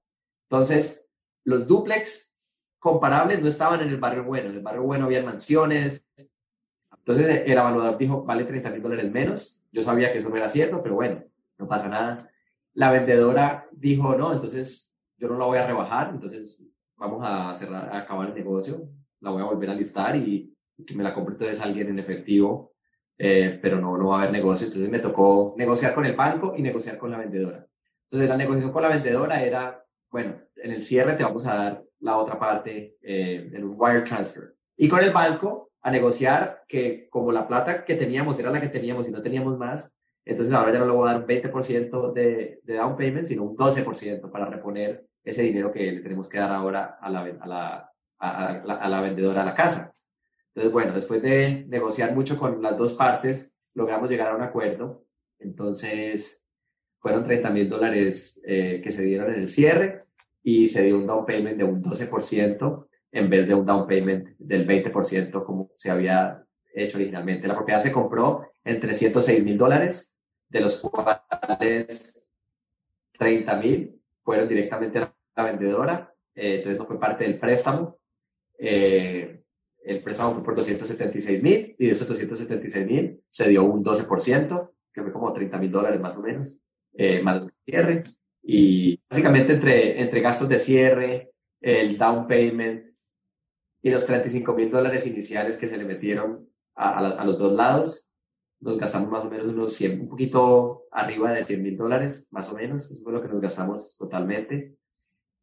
Entonces, 0.50 1.08
los 1.44 1.66
duplex 1.66 2.34
comparables 2.78 3.40
no 3.40 3.48
estaban 3.48 3.80
en 3.80 3.88
el 3.88 3.98
barrio 3.98 4.24
bueno. 4.24 4.50
En 4.50 4.56
el 4.56 4.62
barrio 4.62 4.82
bueno 4.82 5.06
había 5.06 5.22
mansiones. 5.22 6.04
Entonces, 6.96 7.42
el 7.46 7.52
evaluador 7.52 7.96
dijo, 7.96 8.24
vale 8.24 8.44
30 8.44 8.70
mil 8.70 8.82
dólares 8.82 9.10
menos. 9.10 9.64
Yo 9.70 9.82
sabía 9.82 10.12
que 10.12 10.18
eso 10.18 10.28
no 10.28 10.36
era 10.36 10.48
cierto, 10.48 10.82
pero 10.82 10.96
bueno, 10.96 11.24
no 11.58 11.68
pasa 11.68 11.88
nada. 11.88 12.30
La 12.78 12.92
vendedora 12.92 13.68
dijo, 13.72 14.14
no, 14.14 14.32
entonces 14.32 14.96
yo 15.16 15.26
no 15.26 15.36
la 15.36 15.46
voy 15.46 15.58
a 15.58 15.66
rebajar, 15.66 16.10
entonces 16.12 16.64
vamos 16.96 17.20
a 17.24 17.52
cerrar, 17.52 17.94
acabar 17.94 18.28
el 18.28 18.34
negocio, 18.36 18.88
la 19.18 19.30
voy 19.30 19.42
a 19.42 19.46
volver 19.46 19.70
a 19.70 19.74
listar 19.74 20.14
y, 20.14 20.54
que 20.86 20.94
me 20.94 21.02
la 21.02 21.12
compre 21.12 21.32
entonces 21.32 21.60
alguien 21.60 21.88
en 21.88 21.98
efectivo 21.98 22.72
eh, 23.20 23.58
pero 23.60 23.80
no, 23.80 23.98
no 23.98 24.10
va 24.10 24.18
a 24.18 24.18
haber 24.20 24.30
negocio. 24.32 24.68
Entonces 24.68 24.88
me 24.88 25.00
tocó 25.00 25.56
negociar 25.58 25.92
con 25.92 26.06
el 26.06 26.14
banco 26.14 26.54
y 26.56 26.62
negociar 26.62 26.98
con 26.98 27.10
la 27.10 27.18
vendedora. 27.18 27.66
Entonces 28.04 28.28
la 28.28 28.36
negociación 28.36 28.72
con 28.72 28.82
la 28.82 28.90
vendedora 28.90 29.42
era, 29.42 29.84
bueno, 30.08 30.40
en 30.54 30.70
el 30.70 30.84
cierre 30.84 31.14
te 31.14 31.24
vamos 31.24 31.44
a 31.48 31.56
dar 31.56 31.84
la 31.98 32.16
otra 32.16 32.38
parte 32.38 32.96
eh, 33.02 33.50
en 33.52 33.74
wire 33.76 34.02
transfer. 34.02 34.54
Y 34.76 34.86
con 34.86 35.02
el 35.02 35.10
banco 35.10 35.72
a 35.82 35.90
negociar 35.90 36.62
que 36.68 37.08
como 37.10 37.32
la 37.32 37.48
plata 37.48 37.84
que 37.84 37.96
teníamos 37.96 38.38
era 38.38 38.52
la 38.52 38.60
que 38.60 38.68
teníamos 38.68 39.08
y 39.08 39.10
no 39.10 39.20
teníamos 39.20 39.58
más, 39.58 39.97
entonces 40.28 40.52
ahora 40.52 40.72
ya 40.72 40.80
no 40.80 40.86
le 40.86 40.92
voy 40.92 41.08
a 41.08 41.12
dar 41.12 41.22
un 41.22 41.26
20% 41.26 42.12
de, 42.12 42.60
de 42.62 42.74
down 42.74 42.96
payment, 42.96 43.24
sino 43.24 43.44
un 43.44 43.56
12% 43.56 44.30
para 44.30 44.44
reponer 44.44 45.06
ese 45.24 45.42
dinero 45.42 45.72
que 45.72 45.90
le 45.90 46.00
tenemos 46.00 46.28
que 46.28 46.38
dar 46.38 46.52
ahora 46.52 46.98
a 47.00 47.08
la, 47.08 47.20
a 47.20 47.46
la, 47.46 47.92
a 48.18 48.62
la, 48.62 48.74
a 48.74 48.88
la 48.88 49.00
vendedora 49.00 49.40
a 49.40 49.46
la 49.46 49.54
casa. 49.54 49.90
Entonces, 50.48 50.70
bueno, 50.70 50.92
después 50.92 51.22
de 51.22 51.64
negociar 51.68 52.14
mucho 52.14 52.36
con 52.36 52.60
las 52.60 52.76
dos 52.76 52.92
partes, 52.92 53.56
logramos 53.72 54.10
llegar 54.10 54.30
a 54.30 54.36
un 54.36 54.42
acuerdo. 54.42 55.06
Entonces, 55.38 56.46
fueron 56.98 57.24
30 57.24 57.50
mil 57.50 57.68
dólares 57.68 58.42
eh, 58.44 58.82
que 58.82 58.92
se 58.92 59.04
dieron 59.04 59.32
en 59.32 59.40
el 59.40 59.48
cierre 59.48 60.04
y 60.42 60.68
se 60.68 60.82
dio 60.82 60.98
un 60.98 61.06
down 61.06 61.24
payment 61.24 61.56
de 61.56 61.64
un 61.64 61.82
12% 61.82 62.86
en 63.12 63.30
vez 63.30 63.48
de 63.48 63.54
un 63.54 63.64
down 63.64 63.86
payment 63.86 64.28
del 64.38 64.66
20% 64.66 65.42
como 65.42 65.70
se 65.74 65.90
había 65.90 66.44
hecho 66.74 66.98
originalmente. 66.98 67.48
La 67.48 67.54
propiedad 67.56 67.80
se 67.80 67.92
compró 67.92 68.50
en 68.64 68.80
306 68.80 69.44
mil 69.44 69.56
dólares, 69.56 70.17
de 70.48 70.60
los 70.60 70.80
cuales 70.80 72.28
30 73.18 73.56
mil 73.56 74.00
fueron 74.22 74.48
directamente 74.48 74.98
a 74.98 75.12
la 75.36 75.44
vendedora, 75.44 76.14
eh, 76.34 76.56
entonces 76.56 76.78
no 76.78 76.84
fue 76.84 77.00
parte 77.00 77.24
del 77.24 77.38
préstamo. 77.38 77.98
Eh, 78.58 79.42
el 79.84 80.02
préstamo 80.02 80.34
fue 80.34 80.44
por 80.44 80.54
276 80.56 81.42
mil 81.42 81.74
y 81.78 81.86
de 81.86 81.92
esos 81.92 82.08
276 82.08 82.86
mil 82.86 83.22
se 83.28 83.48
dio 83.48 83.64
un 83.64 83.84
12%, 83.84 84.70
que 84.92 85.02
fue 85.02 85.12
como 85.12 85.32
30 85.32 85.58
mil 85.58 85.70
dólares 85.70 86.00
más 86.00 86.16
o 86.16 86.22
menos, 86.22 86.60
eh, 86.94 87.22
más 87.22 87.44
el 87.44 87.52
cierre. 87.64 88.04
Y 88.42 89.00
básicamente 89.08 89.54
entre, 89.54 90.00
entre 90.00 90.20
gastos 90.20 90.48
de 90.48 90.58
cierre, 90.58 91.32
el 91.60 91.98
down 91.98 92.26
payment 92.26 92.86
y 93.82 93.90
los 93.90 94.06
35 94.06 94.54
mil 94.54 94.70
dólares 94.70 95.06
iniciales 95.06 95.56
que 95.56 95.68
se 95.68 95.76
le 95.76 95.84
metieron 95.84 96.48
a, 96.74 96.98
a, 96.98 97.24
los 97.24 97.38
dos 97.38 97.52
lados, 97.52 98.07
nos 98.60 98.78
gastamos 98.78 99.10
más 99.10 99.24
o 99.24 99.30
menos 99.30 99.46
unos 99.46 99.72
100, 99.72 100.00
un 100.00 100.08
poquito 100.08 100.86
arriba 100.90 101.32
de 101.32 101.44
100 101.44 101.62
mil 101.62 101.76
dólares, 101.76 102.28
más 102.30 102.52
o 102.52 102.56
menos. 102.56 102.90
Eso 102.90 103.02
fue 103.02 103.12
lo 103.12 103.22
que 103.22 103.28
nos 103.28 103.40
gastamos 103.40 103.96
totalmente. 103.96 104.76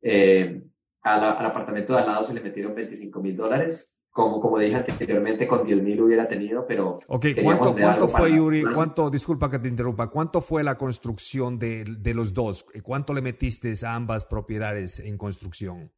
Eh, 0.01 0.63
al 1.01 1.45
apartamento 1.45 1.93
de 1.93 1.99
al 1.99 2.07
lado 2.07 2.24
se 2.24 2.34
le 2.34 2.41
metieron 2.41 2.74
25 2.74 3.22
mil 3.22 3.36
dólares 3.38 3.95
como, 4.16 4.39
como 4.39 4.57
dije 4.57 4.78
anteriormente, 4.78 5.45
con 5.45 5.66
10 5.66 5.84
mil 5.84 6.01
hubiera 6.01 6.26
tenido, 6.26 6.66
pero... 6.66 7.01
Ok, 7.07 7.26
¿cuánto, 7.43 7.74
cuánto 7.74 8.07
fue, 8.07 8.34
Yuri? 8.34 8.63
¿Cuánto, 8.74 9.09
disculpa 9.09 9.51
que 9.51 9.59
te 9.59 9.68
interrumpa, 9.68 10.09
cuánto 10.09 10.39
fue 10.39 10.63
la 10.63 10.78
construcción 10.78 11.59
de, 11.59 11.84
de 11.84 12.13
los 12.13 12.34
dos? 12.34 12.66
¿Cuánto 12.82 13.13
le 13.13 13.22
metiste 13.22 13.74
a 13.86 13.93
ambas 13.93 14.24
propiedades 14.24 14.99
en 15.01 15.18
construcción, 15.18 15.91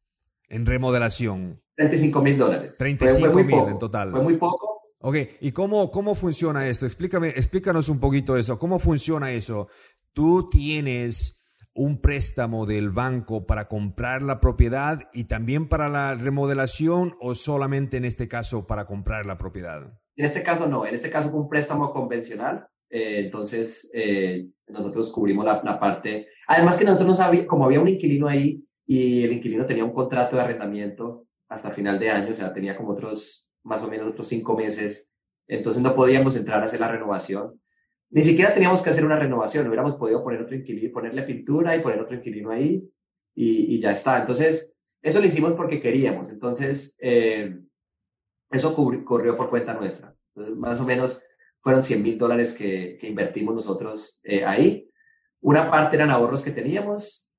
en 0.48 0.66
remodelación? 0.66 1.62
35 1.76 2.20
mil 2.20 2.36
dólares. 2.36 2.76
35 2.76 3.44
mil 3.44 3.54
en 3.68 3.78
total. 3.78 4.10
Fue 4.10 4.22
muy 4.22 4.36
poco. 4.36 4.67
Ok, 5.00 5.16
¿y 5.40 5.52
cómo, 5.52 5.90
cómo 5.90 6.14
funciona 6.14 6.68
esto? 6.68 6.86
Explícame, 6.86 7.28
explícanos 7.28 7.88
un 7.88 8.00
poquito 8.00 8.36
eso. 8.36 8.58
¿Cómo 8.58 8.78
funciona 8.78 9.32
eso? 9.32 9.68
Tú 10.12 10.48
tienes 10.50 11.38
un 11.78 12.00
préstamo 12.00 12.66
del 12.66 12.90
banco 12.90 13.46
para 13.46 13.68
comprar 13.68 14.22
la 14.22 14.40
propiedad 14.40 15.08
y 15.12 15.24
también 15.24 15.68
para 15.68 15.88
la 15.88 16.14
remodelación 16.14 17.14
o 17.20 17.34
solamente 17.34 17.96
en 17.96 18.04
este 18.04 18.26
caso 18.26 18.66
para 18.66 18.84
comprar 18.84 19.26
la 19.26 19.38
propiedad? 19.38 19.82
En 20.16 20.24
este 20.24 20.42
caso 20.42 20.66
no, 20.66 20.84
en 20.84 20.94
este 20.94 21.10
caso 21.10 21.30
fue 21.30 21.40
un 21.40 21.48
préstamo 21.48 21.92
convencional, 21.92 22.66
eh, 22.90 23.20
entonces 23.20 23.88
eh, 23.94 24.48
nosotros 24.66 25.12
cubrimos 25.12 25.44
la, 25.44 25.78
parte, 25.78 26.26
además 26.48 26.76
que 26.76 26.84
nosotros 26.84 27.06
no 27.06 27.14
sabíamos, 27.14 27.48
como 27.48 27.64
había 27.64 27.80
un 27.80 27.88
inquilino 27.88 28.26
ahí 28.26 28.64
y 28.84 29.22
el 29.22 29.32
inquilino 29.32 29.64
tenía 29.64 29.84
un 29.84 29.92
contrato 29.92 30.34
de 30.34 30.42
arrendamiento 30.42 31.26
hasta 31.48 31.70
final 31.70 31.98
de 31.98 32.10
año, 32.10 32.32
o 32.32 32.34
sea, 32.34 32.52
tenía 32.52 32.76
como 32.76 32.90
otros, 32.90 33.47
más 33.62 33.82
o 33.82 33.88
menos 33.88 34.08
otros 34.08 34.26
cinco 34.26 34.56
meses, 34.56 35.12
entonces 35.46 35.82
no 35.82 35.94
podíamos 35.94 36.36
entrar 36.36 36.62
a 36.62 36.66
hacer 36.66 36.80
la 36.80 36.88
renovación. 36.88 37.60
Ni 38.10 38.22
siquiera 38.22 38.54
teníamos 38.54 38.82
que 38.82 38.90
hacer 38.90 39.04
una 39.04 39.18
renovación, 39.18 39.66
hubiéramos 39.66 39.96
podido 39.96 40.22
poner 40.22 40.40
otro 40.40 40.56
inquilino, 40.56 40.92
ponerle 40.92 41.22
pintura 41.22 41.76
y 41.76 41.80
poner 41.80 42.00
otro 42.00 42.16
inquilino 42.16 42.50
ahí 42.50 42.88
y, 43.34 43.74
y 43.74 43.80
ya 43.80 43.90
está. 43.90 44.18
Entonces, 44.18 44.74
eso 45.02 45.20
lo 45.20 45.26
hicimos 45.26 45.54
porque 45.54 45.80
queríamos. 45.80 46.30
Entonces, 46.30 46.96
eh, 47.00 47.58
eso 48.50 48.74
corrió 49.04 49.36
por 49.36 49.50
cuenta 49.50 49.74
nuestra. 49.74 50.14
más 50.34 50.80
o 50.80 50.84
menos 50.84 51.22
fueron 51.60 51.82
100 51.82 52.02
mil 52.02 52.18
dólares 52.18 52.54
que, 52.54 52.96
que, 53.00 53.08
invertimos 53.08 53.54
nosotros 53.54 54.20
eh, 54.22 54.44
ahí. 54.44 54.88
Una 55.40 55.70
parte 55.70 55.96
eran 55.96 56.10
ahorros 56.10 56.42
que 56.42 56.50
teníamos 56.50 57.32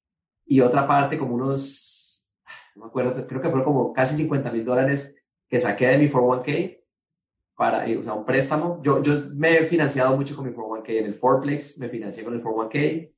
y 0.45 0.61
otra 0.61 0.88
parte 0.88 1.17
como 1.17 1.36
unos, 1.36 2.32
no 2.76 2.84
me 2.84 2.88
acuerdo, 2.88 3.28
creo 3.28 3.41
que 3.41 3.49
fueron 3.49 3.65
como 3.65 3.93
casi 3.93 4.15
50 4.15 4.51
mil 4.51 4.65
dólares 4.65 5.15
que 5.50 5.60
saqué 5.60 5.88
de 5.88 5.97
mi 5.97 6.10
401k 6.10 6.80
para, 7.56 7.86
o 7.97 8.02
sea, 8.02 8.14
un 8.14 8.26
préstamo. 8.26 8.82
Yo, 8.82 9.02
yo 9.02 9.14
me 9.36 9.58
he 9.58 9.66
financiado 9.66 10.16
mucho 10.16 10.36
con 10.36 10.45
mi 10.45 10.54
401k. 10.54 10.89
En 10.89 11.06
el 11.06 11.16
Fourplex 11.16 11.80
me 11.80 11.89
financié 11.89 12.24
con 12.24 12.34
el 12.34 12.41
401k. 12.41 13.12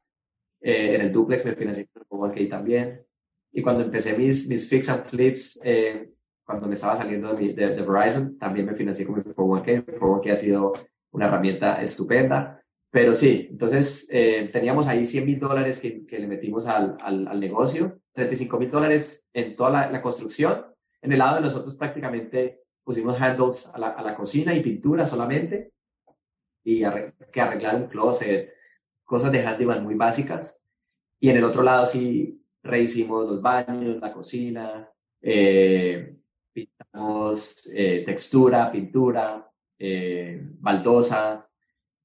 Eh, 0.63 0.95
en 0.95 1.01
el 1.01 1.11
Duplex 1.11 1.45
me 1.45 1.53
financié 1.53 1.87
con 1.87 2.01
el 2.01 2.07
401k 2.07 2.49
también. 2.49 3.05
Y 3.51 3.61
cuando 3.61 3.83
empecé 3.83 4.17
mis, 4.17 4.47
mis 4.47 4.67
fix 4.67 4.89
and 4.89 5.03
flips, 5.03 5.59
eh, 5.63 6.11
cuando 6.43 6.67
me 6.67 6.73
estaba 6.73 6.95
saliendo 6.95 7.33
de, 7.33 7.53
de, 7.53 7.81
Verizon, 7.81 8.37
también 8.37 8.65
me 8.65 8.75
financié 8.75 9.05
con 9.05 9.15
mi 9.15 9.21
401k. 9.21 9.85
Mi 9.87 9.93
401k 9.99 10.31
ha 10.31 10.35
sido 10.35 10.73
una 11.11 11.27
herramienta 11.27 11.81
estupenda. 11.81 12.61
Pero 12.89 13.13
sí, 13.13 13.47
entonces 13.51 14.07
eh, 14.11 14.49
teníamos 14.51 14.87
ahí 14.87 15.05
100 15.05 15.25
mil 15.25 15.39
dólares 15.39 15.79
que, 15.79 16.05
que, 16.05 16.19
le 16.19 16.27
metimos 16.27 16.67
al, 16.67 16.97
al, 16.99 17.27
al 17.27 17.39
negocio, 17.39 18.01
35 18.13 18.59
mil 18.59 18.69
dólares 18.69 19.29
en 19.33 19.55
toda 19.55 19.69
la, 19.69 19.91
la, 19.91 20.01
construcción. 20.01 20.65
En 21.01 21.11
el 21.11 21.19
lado 21.19 21.35
de 21.35 21.41
nosotros 21.41 21.75
prácticamente 21.75 22.63
pusimos 22.83 23.19
handles 23.19 23.71
a 23.73 23.79
la, 23.79 23.89
a 23.89 24.01
la 24.01 24.15
cocina 24.15 24.53
y 24.55 24.61
pintura 24.61 25.05
solamente, 25.05 25.73
y 26.63 26.83
que 27.31 27.41
arreglar 27.41 27.75
un 27.75 27.87
closet, 27.87 28.53
cosas 29.03 29.31
de 29.31 29.45
handyman 29.45 29.83
muy 29.83 29.95
básicas. 29.95 30.63
Y 31.19 31.29
en 31.29 31.37
el 31.37 31.43
otro 31.43 31.63
lado 31.63 31.85
sí 31.85 32.43
rehicimos 32.63 33.27
los 33.27 33.41
baños, 33.41 33.99
la 33.99 34.13
cocina, 34.13 34.91
eh, 35.21 36.17
pintamos 36.53 37.69
eh, 37.73 38.03
textura, 38.05 38.71
pintura, 38.71 39.51
eh, 39.77 40.39
baldosa. 40.59 41.47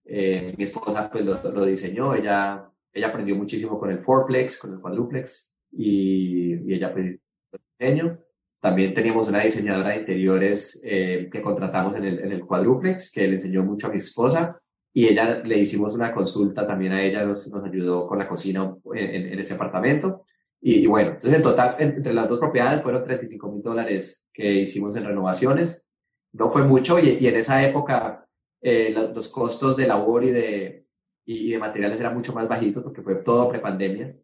Eh, 0.05 0.55
mi 0.57 0.65
esposa 0.65 1.11
pues 1.11 1.25
lo, 1.25 1.43
lo, 1.53 1.65
diseñó, 1.65 2.15
ella, 2.15 2.71
ella 2.93 3.09
aprendió 3.09 3.35
muchísimo 3.35 3.79
con 3.79 3.91
el 3.91 3.99
fourplex, 3.99 4.61
con 4.61 4.75
el 4.75 4.81
quadruplex 4.81 5.55
y, 5.73 6.55
y 6.55 6.75
ella 6.75 6.89
aprendió 6.89 7.19
el 7.53 7.61
diseño. 7.79 8.19
También 8.67 8.93
teníamos 8.93 9.29
una 9.29 9.39
diseñadora 9.39 9.91
de 9.91 9.99
interiores 9.99 10.83
eh, 10.85 11.29
que 11.31 11.41
contratamos 11.41 11.95
en 11.95 12.05
el, 12.05 12.19
en 12.19 12.33
el 12.33 12.45
cuadruplex, 12.45 13.13
que 13.13 13.29
le 13.29 13.35
enseñó 13.35 13.63
mucho 13.63 13.87
a 13.87 13.93
mi 13.93 13.99
esposa 13.99 14.61
y 14.93 15.07
ella 15.07 15.41
le 15.45 15.57
hicimos 15.57 15.95
una 15.95 16.13
consulta 16.13 16.67
también 16.67 16.93
a 16.93 17.01
ella, 17.01 17.25
nos, 17.25 17.47
nos 17.53 17.65
ayudó 17.65 18.09
con 18.09 18.19
la 18.19 18.27
cocina 18.27 18.75
en, 18.93 19.27
en 19.33 19.39
ese 19.39 19.55
apartamento. 19.55 20.25
Y, 20.61 20.85
bueno, 20.89 21.11
entonces 21.11 21.35
en 21.35 21.45
total, 21.45 21.77
entre 21.79 22.13
las 22.13 22.29
dos 22.29 22.41
propiedades 22.41 22.83
fueron 22.83 23.05
35 23.05 23.53
mil 23.53 23.63
dólares 23.63 24.27
que 24.33 24.53
hicimos 24.55 24.97
en 24.97 25.05
renovaciones. 25.05 25.87
No 26.33 26.51
fue 26.51 26.65
mucho 26.65 26.99
y, 26.99 27.19
y 27.21 27.29
en 27.29 27.37
esa 27.37 27.65
época 27.65 28.27
eh, 28.61 28.93
los, 29.15 29.29
costos 29.29 29.77
de 29.77 29.87
labor 29.87 30.25
y 30.25 30.31
de, 30.31 30.87
y, 31.25 31.53
de 31.53 31.59
materiales 31.61 32.01
era 32.01 32.11
mucho 32.11 32.33
más 32.33 32.49
bajito 32.49 32.83
porque 32.83 33.03
fue 33.03 33.15
todo 33.15 33.49
prepandemia. 33.49 34.17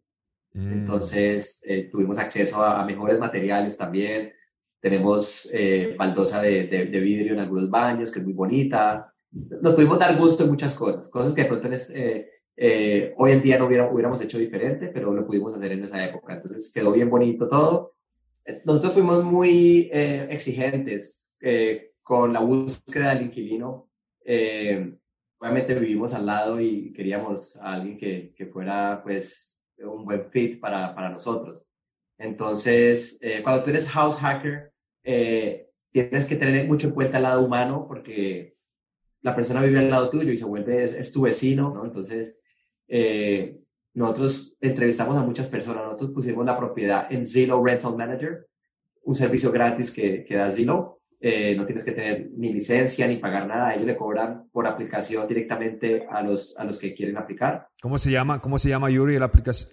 Mm. 0.53 0.73
Entonces 0.73 1.61
eh, 1.65 1.89
tuvimos 1.91 2.17
acceso 2.17 2.63
a, 2.63 2.85
mejores 2.85 3.19
materiales 3.19 3.77
también. 3.77 4.33
Tenemos 4.79 5.49
eh, 5.53 5.95
baldosa 5.97 6.41
de, 6.41 6.67
de, 6.67 6.99
vidrio 6.99 7.33
en 7.33 7.39
algunos 7.39 7.69
baños, 7.69 8.11
que 8.11 8.19
es 8.19 8.25
muy 8.25 8.33
bonita. 8.33 9.13
Nos 9.31 9.73
pudimos 9.73 9.97
dar 9.97 10.17
gusto 10.17 10.43
en 10.43 10.49
muchas 10.49 10.75
cosas, 10.75 11.09
cosas 11.09 11.33
que 11.33 11.43
de 11.43 11.47
pronto 11.47 11.67
este, 11.69 12.29
eh, 12.57 13.13
hoy 13.17 13.31
en 13.31 13.41
día 13.41 13.57
no 13.57 13.65
hubiera, 13.65 13.89
hubiéramos 13.91 14.21
hecho 14.21 14.37
diferente, 14.37 14.87
pero 14.87 15.13
lo 15.13 15.25
pudimos 15.25 15.55
hacer 15.55 15.71
en 15.71 15.83
esa 15.83 16.03
época. 16.03 16.35
Entonces 16.35 16.71
quedó 16.73 16.91
bien 16.91 17.09
bonito 17.09 17.47
todo. 17.47 17.95
Nosotros 18.65 18.93
fuimos 18.93 19.23
muy 19.23 19.89
exigentes 19.93 21.31
con 22.03 22.33
la 22.33 22.41
búsqueda 22.41 23.13
del 23.13 23.23
inquilino. 23.23 23.89
Eh, 24.25 24.93
obviamente 25.39 25.77
vivimos 25.79 26.13
al 26.13 26.25
lado 26.25 26.59
y 26.59 26.93
queríamos 26.93 27.57
a 27.57 27.73
alguien 27.73 27.97
que, 27.97 28.33
que 28.35 28.45
fuera 28.45 29.01
pues 29.03 29.52
un 29.85 30.05
buen 30.05 30.29
fit 30.29 30.59
para, 30.59 30.93
para 30.93 31.09
nosotros. 31.09 31.67
Entonces, 32.17 33.17
eh, 33.21 33.41
cuando 33.43 33.63
tú 33.63 33.69
eres 33.69 33.89
house 33.89 34.17
hacker, 34.17 34.71
eh, 35.03 35.69
tienes 35.91 36.25
que 36.25 36.35
tener 36.35 36.67
mucho 36.67 36.87
en 36.87 36.93
cuenta 36.93 37.17
el 37.17 37.23
lado 37.23 37.45
humano 37.45 37.85
porque 37.87 38.55
la 39.21 39.35
persona 39.35 39.61
vive 39.61 39.79
al 39.79 39.89
lado 39.89 40.09
tuyo 40.09 40.31
y 40.31 40.37
se 40.37 40.45
vuelve, 40.45 40.83
es, 40.83 41.11
tu 41.11 41.21
vecino, 41.21 41.73
¿no? 41.73 41.85
Entonces, 41.85 42.39
eh, 42.87 43.59
nosotros 43.93 44.57
entrevistamos 44.59 45.17
a 45.17 45.25
muchas 45.25 45.47
personas, 45.47 45.83
nosotros 45.83 46.11
pusimos 46.11 46.45
la 46.45 46.57
propiedad 46.57 47.11
en 47.11 47.25
Zillow 47.25 47.63
Rental 47.63 47.95
Manager, 47.95 48.47
un 49.03 49.15
servicio 49.15 49.51
gratis 49.51 49.91
que, 49.91 50.23
que 50.23 50.35
da 50.35 50.51
Zillow, 50.51 50.99
eh, 51.25 51.55
no 51.55 51.65
tienes 51.65 51.85
que 51.85 51.93
tener 51.93 52.31
ni 52.35 52.51
licencia 52.51 53.07
ni 53.07 53.15
pagar 53.15 53.47
nada, 53.47 53.73
ellos 53.73 53.85
le 53.85 53.95
cobran 53.95 54.49
por 54.51 54.67
aplicación 54.67 55.25
directamente 55.25 56.05
a 56.11 56.21
los, 56.21 56.57
a 56.57 56.65
los 56.65 56.77
que 56.77 56.93
quieren 56.93 57.15
aplicar. 57.15 57.69
¿Cómo 57.81 57.97
se 57.97 58.11
llama, 58.11 58.41
cómo 58.41 58.57
se 58.57 58.67
llama 58.67 58.89
Yuri 58.89 59.17
la 59.17 59.27
aplicación? 59.27 59.71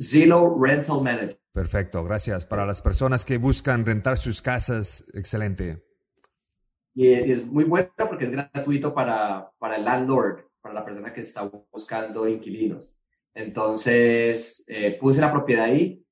Zillow 0.00 0.62
Rental 0.62 1.02
Manager. 1.02 1.40
Perfecto, 1.52 2.04
gracias. 2.04 2.46
Para 2.46 2.64
las 2.66 2.80
personas 2.82 3.24
que 3.24 3.36
buscan 3.36 3.84
rentar 3.84 4.16
sus 4.16 4.40
casas, 4.40 5.10
excelente. 5.14 5.84
Y 6.94 7.08
es 7.08 7.48
muy 7.48 7.64
bueno 7.64 7.90
porque 8.08 8.26
es 8.26 8.30
gratuito 8.30 8.94
para, 8.94 9.50
para 9.58 9.74
el 9.74 9.84
landlord, 9.84 10.44
para 10.60 10.72
la 10.72 10.84
persona 10.84 11.12
que 11.12 11.22
está 11.22 11.50
buscando 11.72 12.28
inquilinos. 12.28 12.96
Entonces, 13.34 14.64
eh, 14.68 14.96
puse 15.00 15.20
la 15.20 15.32
propiedad 15.32 15.64
ahí, 15.64 16.03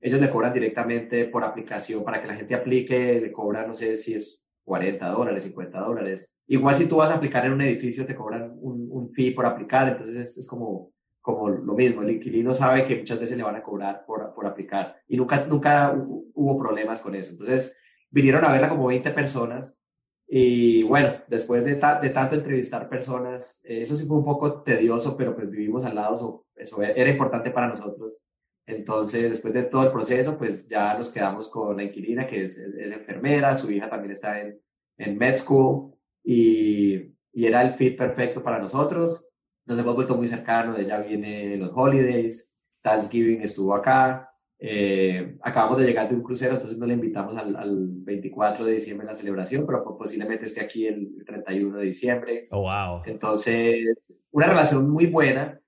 ellos 0.00 0.20
le 0.20 0.30
cobran 0.30 0.54
directamente 0.54 1.26
por 1.26 1.44
aplicación 1.44 2.02
para 2.04 2.20
que 2.20 2.26
la 2.26 2.34
gente 2.34 2.54
aplique, 2.54 3.20
le 3.20 3.32
cobran, 3.32 3.68
no 3.68 3.74
sé 3.74 3.96
si 3.96 4.14
es 4.14 4.42
40 4.64 5.06
dólares, 5.08 5.44
50 5.44 5.78
dólares. 5.78 6.38
Igual 6.46 6.74
si 6.74 6.88
tú 6.88 6.96
vas 6.96 7.10
a 7.10 7.16
aplicar 7.16 7.44
en 7.44 7.52
un 7.52 7.60
edificio, 7.60 8.06
te 8.06 8.14
cobran 8.14 8.56
un, 8.60 8.88
un 8.90 9.10
fee 9.10 9.32
por 9.32 9.44
aplicar, 9.44 9.88
entonces 9.88 10.38
es, 10.38 10.48
como, 10.48 10.92
como 11.20 11.48
lo 11.50 11.74
mismo. 11.74 12.02
El 12.02 12.12
inquilino 12.12 12.54
sabe 12.54 12.86
que 12.86 12.96
muchas 12.96 13.20
veces 13.20 13.36
le 13.36 13.42
van 13.42 13.56
a 13.56 13.62
cobrar 13.62 14.04
por, 14.06 14.32
por 14.34 14.46
aplicar 14.46 14.96
y 15.06 15.16
nunca, 15.16 15.44
nunca 15.46 15.94
hubo 16.34 16.58
problemas 16.58 17.00
con 17.00 17.14
eso. 17.14 17.32
Entonces 17.32 17.78
vinieron 18.10 18.44
a 18.44 18.52
verla 18.52 18.68
como 18.70 18.86
20 18.86 19.10
personas 19.10 19.82
y 20.26 20.82
bueno, 20.84 21.08
después 21.28 21.64
de, 21.64 21.74
de 21.74 22.10
tanto 22.10 22.36
entrevistar 22.36 22.88
personas, 22.88 23.60
eh, 23.64 23.82
eso 23.82 23.94
sí 23.96 24.06
fue 24.06 24.16
un 24.16 24.24
poco 24.24 24.62
tedioso, 24.62 25.16
pero 25.16 25.34
pues 25.34 25.50
vivimos 25.50 25.84
al 25.84 25.96
lado, 25.96 26.46
eso 26.54 26.82
era 26.82 27.10
importante 27.10 27.50
para 27.50 27.68
nosotros 27.68 28.22
entonces, 28.66 29.28
después 29.28 29.52
de 29.52 29.64
todo 29.64 29.84
el 29.84 29.92
proceso, 29.92 30.38
pues 30.38 30.68
ya 30.68 30.96
nos 30.96 31.10
quedamos 31.10 31.48
con 31.48 31.76
la 31.76 31.84
inquilina, 31.84 32.26
que 32.26 32.44
es, 32.44 32.58
es 32.58 32.92
enfermera, 32.92 33.54
su 33.56 33.70
hija 33.70 33.88
también 33.88 34.12
está 34.12 34.40
en, 34.40 34.60
en 34.98 35.18
med 35.18 35.36
school 35.36 35.94
y, 36.22 36.94
y, 37.32 37.46
era 37.46 37.62
el 37.62 37.70
fit 37.70 37.96
perfecto 37.96 38.42
para 38.42 38.58
nosotros. 38.58 39.32
Nos 39.66 39.78
hemos 39.78 39.94
vuelto 39.94 40.16
muy 40.16 40.26
cercanos, 40.26 40.78
ella 40.78 41.00
viene 41.00 41.56
los 41.56 41.70
holidays, 41.74 42.56
Thanksgiving 42.82 43.42
estuvo 43.42 43.74
acá, 43.74 44.30
eh, 44.62 45.38
acabamos 45.40 45.78
de 45.78 45.86
llegar 45.86 46.06
de 46.06 46.14
un 46.14 46.22
crucero, 46.22 46.54
entonces 46.54 46.78
no 46.78 46.84
le 46.84 46.92
invitamos 46.92 47.34
al, 47.38 47.56
al, 47.56 47.88
24 47.90 48.66
de 48.66 48.74
diciembre 48.74 49.04
en 49.04 49.08
la 49.08 49.14
celebración, 49.14 49.64
pero 49.64 49.96
posiblemente 49.96 50.44
esté 50.44 50.60
aquí 50.60 50.86
el 50.86 51.24
31 51.24 51.78
de 51.78 51.86
diciembre. 51.86 52.46
Oh, 52.50 52.60
wow. 52.60 53.02
Entonces, 53.06 54.20
una 54.30 54.46
relación 54.46 54.90
muy 54.90 55.06
buena. 55.06 55.58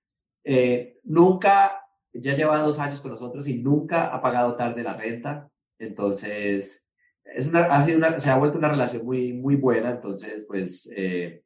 Eh, 0.45 0.99
nunca 1.05 1.82
ya 2.13 2.35
lleva 2.35 2.61
dos 2.61 2.79
años 2.79 3.01
con 3.01 3.11
nosotros 3.11 3.49
y 3.49 3.63
nunca 3.63 4.09
ha 4.09 4.21
pagado 4.21 4.57
tarde 4.57 4.83
la 4.83 4.95
renta. 4.95 5.49
Entonces, 5.79 6.89
es 7.25 7.47
una, 7.49 7.65
ha 7.65 7.85
sido 7.85 7.99
una, 7.99 8.19
se 8.19 8.31
ha 8.31 8.39
vuelto 8.39 8.59
una 8.59 8.69
relación 8.69 9.05
muy, 9.05 9.33
muy 9.33 9.57
buena. 9.57 9.91
Entonces, 9.91 10.45
pues, 10.47 10.93
eh, 10.97 11.43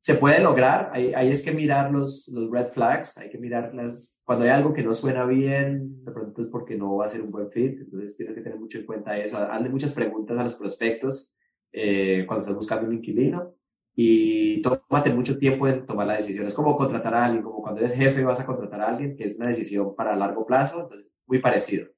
se 0.00 0.14
puede 0.14 0.42
lograr. 0.42 0.90
Ahí, 0.92 1.12
ahí, 1.14 1.30
es 1.30 1.42
que 1.42 1.52
mirar 1.52 1.90
los, 1.90 2.28
los 2.28 2.50
red 2.50 2.68
flags. 2.68 3.18
Hay 3.18 3.30
que 3.30 3.38
mirarlas. 3.38 4.20
Cuando 4.24 4.44
hay 4.44 4.50
algo 4.50 4.72
que 4.72 4.82
no 4.82 4.94
suena 4.94 5.24
bien, 5.24 6.04
de 6.04 6.12
pronto 6.12 6.40
es 6.40 6.48
porque 6.48 6.76
no 6.76 6.96
va 6.96 7.06
a 7.06 7.08
ser 7.08 7.22
un 7.22 7.30
buen 7.30 7.50
fit. 7.50 7.80
Entonces, 7.80 8.16
tienes 8.16 8.34
que 8.34 8.42
tener 8.42 8.58
mucho 8.58 8.78
en 8.78 8.86
cuenta 8.86 9.16
eso. 9.16 9.38
Hazle 9.38 9.68
muchas 9.70 9.94
preguntas 9.94 10.38
a 10.38 10.44
los 10.44 10.54
prospectos 10.54 11.36
eh, 11.72 12.24
cuando 12.26 12.40
estás 12.40 12.56
buscando 12.56 12.88
un 12.88 12.94
inquilino 12.94 13.54
y 13.94 14.62
tómate 14.62 15.12
mucho 15.12 15.38
tiempo 15.38 15.68
en 15.68 15.84
tomar 15.84 16.06
la 16.06 16.14
decisión. 16.14 16.46
Es 16.46 16.54
como 16.54 16.76
contratar 16.76 17.14
a 17.14 17.24
alguien, 17.26 17.42
como 17.42 17.62
cuando 17.62 17.80
eres 17.80 17.94
jefe 17.94 18.24
vas 18.24 18.40
a 18.40 18.46
contratar 18.46 18.80
a 18.80 18.88
alguien, 18.88 19.16
que 19.16 19.24
es 19.24 19.36
una 19.36 19.48
decisión 19.48 19.94
para 19.94 20.16
largo 20.16 20.46
plazo, 20.46 20.80
entonces 20.80 21.16
muy 21.26 21.40
parecido. 21.40 21.88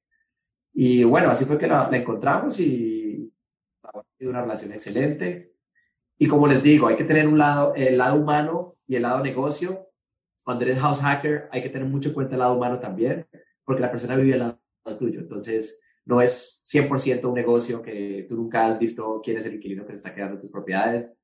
Y 0.73 1.03
bueno, 1.05 1.29
así 1.29 1.45
fue 1.45 1.57
que 1.57 1.67
la, 1.67 1.89
encontramos 1.93 2.59
y 2.59 3.31
ha 3.83 4.01
sido 4.17 4.31
una 4.31 4.41
relación 4.41 4.73
excelente. 4.73 5.53
Y 6.17 6.27
como 6.27 6.47
les 6.47 6.61
digo, 6.63 6.87
hay 6.87 6.97
que 6.97 7.05
tener 7.05 7.27
un 7.27 7.37
lado, 7.37 7.73
el 7.75 7.97
lado 7.97 8.17
humano 8.17 8.75
y 8.87 8.97
el 8.97 9.03
lado 9.03 9.23
negocio. 9.23 9.89
Cuando 10.43 10.65
eres 10.65 10.79
house 10.79 10.99
hacker, 11.01 11.47
hay 11.51 11.63
que 11.63 11.69
tener 11.69 11.87
mucho 11.87 12.09
en 12.09 12.15
cuenta 12.15 12.35
el 12.35 12.39
lado 12.39 12.55
humano 12.55 12.79
también, 12.79 13.25
porque 13.63 13.81
la 13.81 13.89
persona 13.89 14.15
vive 14.15 14.33
al 14.33 14.39
lado 14.39 14.97
tuyo. 14.97 15.21
Entonces, 15.21 15.81
no 16.03 16.21
es 16.21 16.61
100% 16.65 17.25
un 17.25 17.33
negocio 17.33 17.81
que 17.81 18.25
tú 18.29 18.35
nunca 18.35 18.67
has 18.67 18.77
visto 18.77 19.21
quién 19.23 19.37
es 19.37 19.45
el 19.45 19.55
inquilino 19.55 19.85
que 19.85 19.93
se 19.93 19.97
está 19.97 20.13
quedando 20.13 20.35
en 20.35 20.41
tus 20.41 20.51
propiedades 20.51 21.15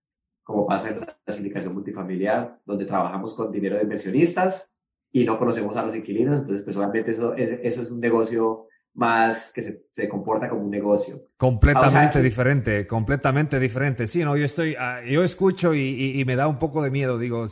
como 0.44 0.66
pasa 0.66 0.90
en 0.90 1.00
la 1.00 1.34
sindicación 1.34 1.74
multifamiliar, 1.74 2.62
donde 2.66 2.86
trabajamos 2.86 3.34
con 3.36 3.52
dinero 3.52 3.78
de 3.78 3.84
inversionistas 3.84 4.76
y 5.12 5.26
no 5.26 5.38
conocemos 5.38 5.76
a 5.76 5.86
los 5.86 5.96
inquilinos. 5.96 6.38
Entonces, 6.38 6.64
pues 6.64 6.78
eso 7.08 7.36
es, 7.36 7.60
eso 7.64 7.82
es 7.82 7.92
un 7.92 8.00
negocio 8.00 8.68
más 8.94 9.52
que 9.54 9.62
se 9.62 10.10
comporta 10.10 10.50
como 10.50 10.64
un 10.64 10.72
negocio. 10.72 11.16
Completamente 11.42 12.22
diferente, 12.22 12.86
completamente 12.86 13.60
diferente. 13.60 14.06
Sí, 14.06 14.24
no, 14.24 14.38
yo 14.38 14.46
estoy, 14.46 14.76
ah, 14.78 15.02
yo 15.04 15.24
escucho 15.24 15.74
y, 15.74 16.20
y, 16.22 16.24
me 16.24 16.36
da 16.36 16.48
un 16.48 16.60
poco 16.60 16.84
de 16.84 16.92
miedo. 16.92 17.18
Digo, 17.18 17.46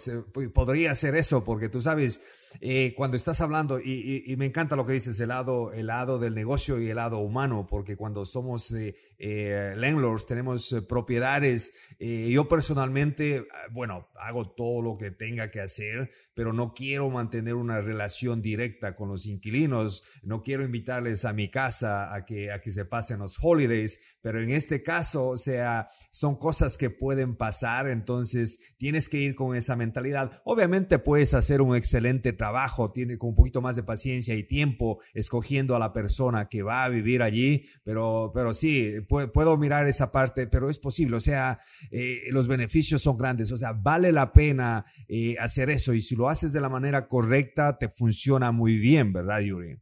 podría 0.54 0.94
ser 0.94 1.16
eso, 1.16 1.44
porque 1.44 1.70
tú 1.70 1.82
sabes, 1.82 2.22
eh, 2.62 2.94
cuando 2.96 3.16
estás 3.16 3.42
hablando, 3.42 3.80
y, 3.80 4.24
y, 4.26 4.36
me 4.36 4.46
encanta 4.46 4.76
lo 4.76 4.86
que 4.86 4.94
dices, 4.94 5.20
el 5.20 5.30
lado, 5.30 5.72
el 5.72 5.88
lado 5.88 6.20
del 6.20 6.34
negocio 6.34 6.80
y 6.80 6.90
el 6.90 6.96
lado 6.96 7.20
humano, 7.20 7.68
porque 7.70 7.96
cuando 7.96 8.26
somos 8.26 8.72
eh, 8.74 8.96
eh, 9.18 9.74
landlords, 9.76 10.26
tenemos 10.26 10.76
propiedades. 10.88 11.74
yo 12.00 12.48
personalmente, 12.48 13.46
ah, 13.52 13.68
bueno, 13.72 14.08
hago 14.20 14.52
todo 14.52 14.82
lo 14.82 14.98
que 14.98 15.12
tenga 15.12 15.52
que 15.52 15.62
hacer, 15.62 16.12
pero 16.34 16.54
no 16.54 16.74
quiero 16.74 17.10
mantener 17.10 17.56
una 17.56 17.82
relación 17.82 18.42
directa 18.42 18.96
con 18.96 19.10
los 19.10 19.28
inquilinos. 19.28 20.04
No 20.24 20.42
quiero 20.42 20.64
invitarles 20.64 21.26
a 21.26 21.34
mi 21.34 21.52
casa 21.52 22.14
a 22.14 22.26
que, 22.26 22.52
a 22.52 22.62
que 22.62 22.72
se 22.72 22.86
pasen 22.86 23.20
los 23.20 23.38
holidays, 23.42 23.79
pero 24.22 24.42
en 24.42 24.50
este 24.50 24.84
caso, 24.84 25.28
o 25.28 25.38
sea, 25.38 25.88
son 26.12 26.38
cosas 26.38 26.78
que 26.78 26.90
pueden 26.90 27.36
pasar, 27.36 27.88
entonces 27.88 28.76
tienes 28.78 29.10
que 29.10 29.18
ir 29.18 29.36
con 29.36 29.56
esa 29.56 29.76
mentalidad. 29.76 30.42
Obviamente 30.44 31.00
puedes 31.00 31.34
hacer 31.34 31.62
un 31.62 31.76
excelente 31.76 32.34
trabajo, 32.34 32.92
tiene 32.92 33.18
con 33.18 33.30
un 33.30 33.36
poquito 33.36 33.62
más 33.62 33.76
de 33.76 33.84
paciencia 33.84 34.36
y 34.36 34.44
tiempo 34.44 35.00
escogiendo 35.14 35.76
a 35.76 35.80
la 35.80 35.94
persona 35.94 36.50
que 36.50 36.64
va 36.64 36.84
a 36.84 36.90
vivir 36.90 37.22
allí, 37.22 37.64
pero, 37.84 38.32
pero 38.34 38.54
sí, 38.54 38.96
puedo, 39.08 39.58
mirar 39.58 39.88
esa 39.88 40.12
parte, 40.12 40.48
pero 40.48 40.70
es 40.70 40.80
posible, 40.80 41.18
o 41.18 41.20
sea, 41.20 41.60
eh, 41.92 42.22
los 42.32 42.48
beneficios 42.48 43.02
son 43.02 43.18
grandes, 43.18 43.52
o 43.52 43.58
sea, 43.58 43.74
vale 43.74 44.12
la 44.12 44.32
pena 44.32 44.86
eh, 45.08 45.36
hacer 45.40 45.70
eso 45.70 45.94
y 45.94 46.02
si 46.02 46.16
lo 46.16 46.30
haces 46.30 46.54
de 46.54 46.62
la 46.62 46.70
manera 46.70 47.08
correcta, 47.08 47.78
te 47.78 47.90
funciona 47.90 48.52
muy 48.52 48.78
bien, 48.78 49.12
¿verdad, 49.12 49.40
Yuri? 49.40 49.80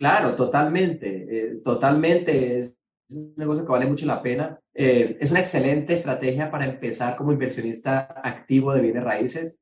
Claro, 0.00 0.34
totalmente, 0.34 1.26
eh, 1.30 1.60
totalmente. 1.62 2.58
Es 2.58 2.76
un 3.10 3.34
negocio 3.36 3.64
que 3.64 3.70
vale 3.70 3.86
mucho 3.86 4.06
la 4.06 4.20
pena. 4.20 4.58
es 4.72 5.30
una 5.30 5.40
excelente 5.40 5.92
estrategia 5.92 6.50
para 6.50 6.64
empezar 6.64 7.14
como 7.16 7.32
inversionista 7.32 8.20
activo 8.22 8.72
de 8.72 8.80
bienes 8.80 9.04
raíces 9.04 9.60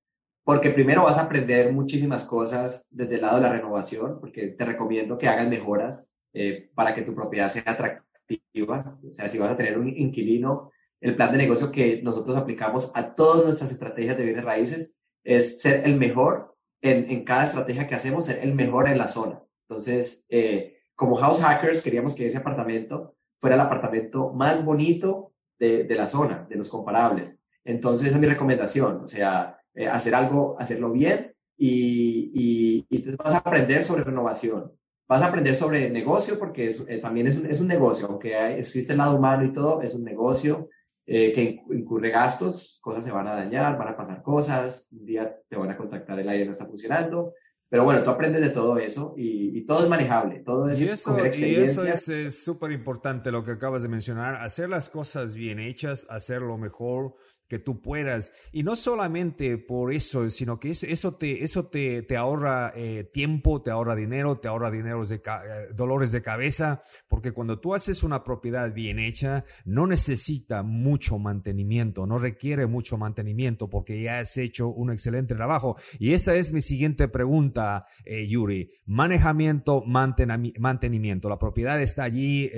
porque 0.49 0.71
primero 0.71 1.05
vas 1.05 1.19
a 1.19 1.25
aprender 1.25 1.75
muchísimas 1.75 2.25
cosas 2.25 2.89
desde 2.91 3.17
el 3.17 3.21
lado 3.21 3.37
de 3.37 3.43
la 3.43 3.53
renovación, 3.53 4.19
porque 4.19 4.47
te 4.47 4.65
recomiendo 4.65 5.19
que 5.19 5.29
hagas 5.29 5.47
mejoras 5.47 6.15
eh, 6.33 6.71
para 6.75 6.95
que 6.95 7.03
tu 7.03 7.15
propiedad 7.15 7.51
sea 7.51 7.65
atractiva. 7.67 8.99
O 9.07 9.13
sea, 9.13 9.29
si 9.29 9.37
vas 9.37 9.51
a 9.51 9.59
tener 9.59 9.79
un 9.79 9.89
inquilino, 9.89 10.73
el 11.03 11.17
plan 11.17 11.33
de 11.33 11.37
negocio 11.37 11.71
que 11.71 12.01
nosotros 12.03 12.35
aplicamos 12.35 12.91
a 12.95 13.15
todas 13.15 13.45
nuestras 13.45 13.71
estrategias 13.73 14.17
de 14.17 14.25
bienes 14.25 14.43
raíces 14.43 14.95
es 15.23 15.61
ser 15.61 15.85
el 15.85 15.97
mejor 15.99 16.57
en 16.81 17.25
cada 17.25 17.45
estrategia 17.45 17.87
que 17.87 17.97
hacemos, 17.97 18.25
ser 18.25 18.43
el 18.43 18.55
mejor 18.55 18.89
en 18.89 18.97
la 18.97 19.09
zona. 19.09 19.43
Entonces, 19.69 20.25
eh, 20.29 20.79
como 20.95 21.17
house 21.17 21.41
hackers, 21.41 21.83
queríamos 21.83 22.15
que 22.15 22.27
ese 22.27 22.39
apartamento 22.39 23.15
fuera 23.39 23.57
el 23.57 23.63
apartamento 23.63 24.33
más 24.33 24.65
bonito 24.65 25.33
de, 25.59 25.85
de 25.85 25.95
la 25.95 26.07
zona, 26.07 26.47
de 26.49 26.57
los 26.57 26.69
comparables. 26.69 27.41
Entonces, 27.65 28.09
esa 28.09 28.17
es 28.17 28.21
mi 28.21 28.27
recomendación. 28.27 29.03
O 29.05 29.09
sea, 29.09 29.59
eh, 29.79 29.87
hacer 29.87 30.13
algo, 30.15 30.57
hacerlo 30.59 30.91
bien 30.91 31.33
y, 31.57 32.85
y, 32.91 33.17
vas 33.17 33.35
a 33.35 33.39
aprender 33.39 33.85
sobre 33.85 34.03
renovación. 34.03 34.73
Vas 35.07 35.23
a 35.23 35.29
aprender 35.29 35.55
sobre 35.55 35.89
negocio 35.89 36.37
porque 36.37 36.75
eh, 36.89 36.99
también 36.99 37.29
es 37.29 37.39
un, 37.39 37.47
es 37.47 37.61
un, 37.61 37.69
negocio, 37.69 38.09
aunque 38.09 38.57
existe 38.57 38.93
el 38.93 38.99
lado 38.99 39.17
humano 39.17 39.45
y 39.45 39.53
todo, 39.53 39.81
es 39.81 39.95
un 39.95 40.03
negocio 40.03 40.69
eh, 41.07 41.33
que 41.33 41.63
incurre 41.71 42.11
gastos, 42.11 42.81
cosas 42.83 43.05
se 43.05 43.13
van 43.13 43.29
a 43.29 43.37
dañar, 43.37 43.79
van 43.79 43.87
a 43.87 43.97
pasar 43.97 44.21
cosas, 44.21 44.89
un 44.91 45.07
día 45.07 45.39
te 45.49 45.55
van 45.55 45.71
a 45.71 45.77
contactar, 45.77 46.19
el 46.19 46.29
aire 46.29 46.45
no 46.45 46.51
está 46.51 46.67
funcionando, 46.67 47.35
pero 47.69 47.85
bueno, 47.85 48.03
tú 48.03 48.11
aprendes 48.11 48.41
de 48.41 48.51
todo 48.51 48.79
eso 48.79 49.15
y, 49.17 49.65
todo 49.67 49.83
es 49.85 49.91
manejable, 49.91 50.39
todo 50.41 50.71
es 50.71 50.81
y 50.81 50.89
eso, 50.89 51.19
y 51.37 51.89
eso 51.89 52.15
es 52.15 52.43
súper 52.43 52.73
importante 52.73 53.31
lo 53.31 53.45
que 53.45 53.51
acabas 53.51 53.83
de 53.83 53.89
mencionar, 53.89 54.37
hacer 54.37 54.71
las 54.71 54.89
cosas 54.89 55.35
bien 55.35 55.59
hechas, 55.59 56.07
hacerlo 56.09 56.57
mejor, 56.57 57.15
que 57.49 57.59
tú 57.59 57.81
puedas. 57.81 58.33
Y 58.53 58.63
no 58.63 58.77
solamente 58.77 59.57
por 59.59 59.93
eso, 59.93 60.29
sino 60.31 60.61
que 60.61 60.71
eso 60.71 61.15
te, 61.15 61.43
eso 61.43 61.67
te, 61.67 62.03
te 62.03 62.17
ahorra 62.17 62.73
eh, 62.77 63.05
tiempo, 63.05 63.63
te 63.63 63.71
ahorra 63.71 63.97
dinero, 63.97 64.39
te 64.39 64.49
ahorra 64.49 64.71
de 64.71 64.81
eh, 64.81 65.29
dolores 65.75 66.13
de 66.13 66.23
cabeza, 66.23 66.81
porque 67.09 67.33
cuando 67.33 67.59
tú 67.59 67.75
haces 67.75 68.03
una 68.03 68.23
propiedad 68.23 68.73
bien 68.73 68.99
hecha, 68.99 69.45
no 69.65 69.87
necesita 69.87 70.63
mucho 70.63 71.19
mantenimiento, 71.19 72.07
no 72.07 72.19
requiere 72.19 72.67
mucho 72.67 72.99
mantenimiento 72.99 73.71
porque 73.71 74.03
ya 74.03 74.21
has 74.21 74.37
hecho 74.37 74.69
un 74.69 74.91
excelente 74.91 75.35
trabajo. 75.35 75.77
Y 75.99 76.13
esa 76.13 76.35
es 76.35 76.53
mi 76.53 76.61
siguiente 76.61 77.09
pregunta, 77.09 77.87
eh, 78.05 78.27
Yuri. 78.29 78.71
Manejamiento, 78.85 79.83
mantenimiento. 79.87 81.29
La 81.29 81.39
propiedad 81.39 81.81
está 81.81 82.05
allí 82.05 82.51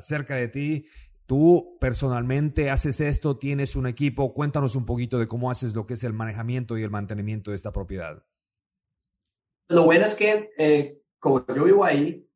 cerca 0.00 0.34
de 0.34 0.48
ti 0.48 0.84
Tú 1.28 1.76
personalmente 1.78 2.70
haces 2.70 3.02
esto, 3.02 3.36
tienes 3.36 3.76
un 3.76 3.86
equipo. 3.86 4.32
Cuéntanos 4.32 4.76
un 4.76 4.86
poquito 4.86 5.18
de 5.18 5.28
cómo 5.28 5.50
haces 5.50 5.74
lo 5.74 5.86
que 5.86 5.92
es 5.92 6.02
el 6.04 6.14
manejamiento 6.14 6.78
y 6.78 6.82
el 6.82 6.90
mantenimiento 6.90 7.50
de 7.50 7.56
esta 7.56 7.70
propiedad. 7.70 8.24
Lo 9.68 9.84
bueno 9.84 10.06
es 10.06 10.14
que, 10.14 10.48
eh, 10.56 11.02
como 11.18 11.46
yo 11.46 11.64
vivo 11.64 11.84
ahí, 11.84 12.26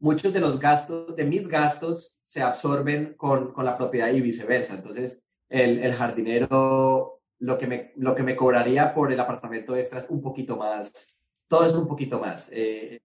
muchos 0.00 0.32
de 0.32 0.40
los 0.40 0.58
gastos, 0.58 1.14
de 1.14 1.24
mis 1.26 1.46
gastos, 1.46 2.18
se 2.22 2.42
absorben 2.42 3.14
con, 3.14 3.52
con 3.52 3.64
la 3.64 3.78
propiedad 3.78 4.12
y 4.12 4.20
viceversa. 4.20 4.74
Entonces, 4.74 5.24
el, 5.48 5.78
el, 5.78 5.94
jardinero, 5.94 7.22
lo 7.38 7.56
que, 7.56 7.68
me, 7.68 7.92
lo 7.94 8.16
que 8.16 8.24
me 8.24 8.34
cobraría 8.34 8.92
por 8.92 9.12
el 9.12 9.20
apartamento 9.20 9.76
extra 9.76 10.00
es 10.00 10.10
un 10.10 10.20
poquito 10.20 10.56
más, 10.56 11.20
todo 11.46 11.64
es 11.66 11.72
un 11.72 11.86
poquito 11.86 12.18
más. 12.18 12.50
Eh, 12.52 13.00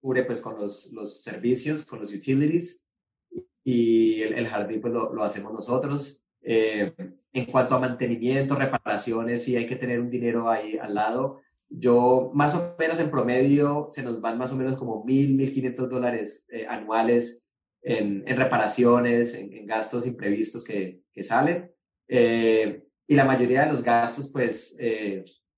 cubre 0.00 0.24
pues 0.24 0.40
con 0.40 0.58
los, 0.58 0.90
los 0.92 1.22
servicios, 1.22 1.84
con 1.84 2.00
los 2.00 2.14
utilities 2.14 2.86
y 3.64 4.22
el, 4.22 4.46
jardín 4.48 4.80
pues 4.80 4.92
lo, 4.92 5.12
lo, 5.12 5.22
hacemos 5.22 5.52
nosotros. 5.52 6.24
Eh, 6.42 6.94
en 7.32 7.46
cuanto 7.46 7.74
a 7.74 7.80
mantenimiento, 7.80 8.56
reparaciones, 8.56 9.44
sí 9.44 9.56
hay 9.56 9.66
que 9.66 9.76
tener 9.76 10.00
un 10.00 10.10
dinero 10.10 10.48
ahí 10.48 10.78
al 10.78 10.94
lado. 10.94 11.40
Yo, 11.68 12.30
más 12.34 12.54
o 12.54 12.74
menos 12.78 12.98
en 12.98 13.10
promedio, 13.10 13.86
se 13.90 14.02
nos 14.02 14.20
van 14.20 14.38
más 14.38 14.52
o 14.52 14.56
menos 14.56 14.76
como 14.76 15.04
mil, 15.04 15.36
mil 15.36 15.52
quinientos 15.52 15.88
dólares 15.88 16.48
eh, 16.50 16.66
anuales 16.68 17.46
en, 17.82 18.24
en 18.26 18.36
reparaciones, 18.36 19.34
en, 19.34 19.66
gastos 19.66 20.06
imprevistos 20.06 20.64
que, 20.64 21.02
que 21.12 21.22
salen. 21.22 21.70
Eh, 22.08 22.84
y 23.06 23.14
la 23.14 23.24
mayoría 23.24 23.64
de 23.64 23.72
los 23.72 23.82
gastos, 23.82 24.30
pues, 24.32 24.76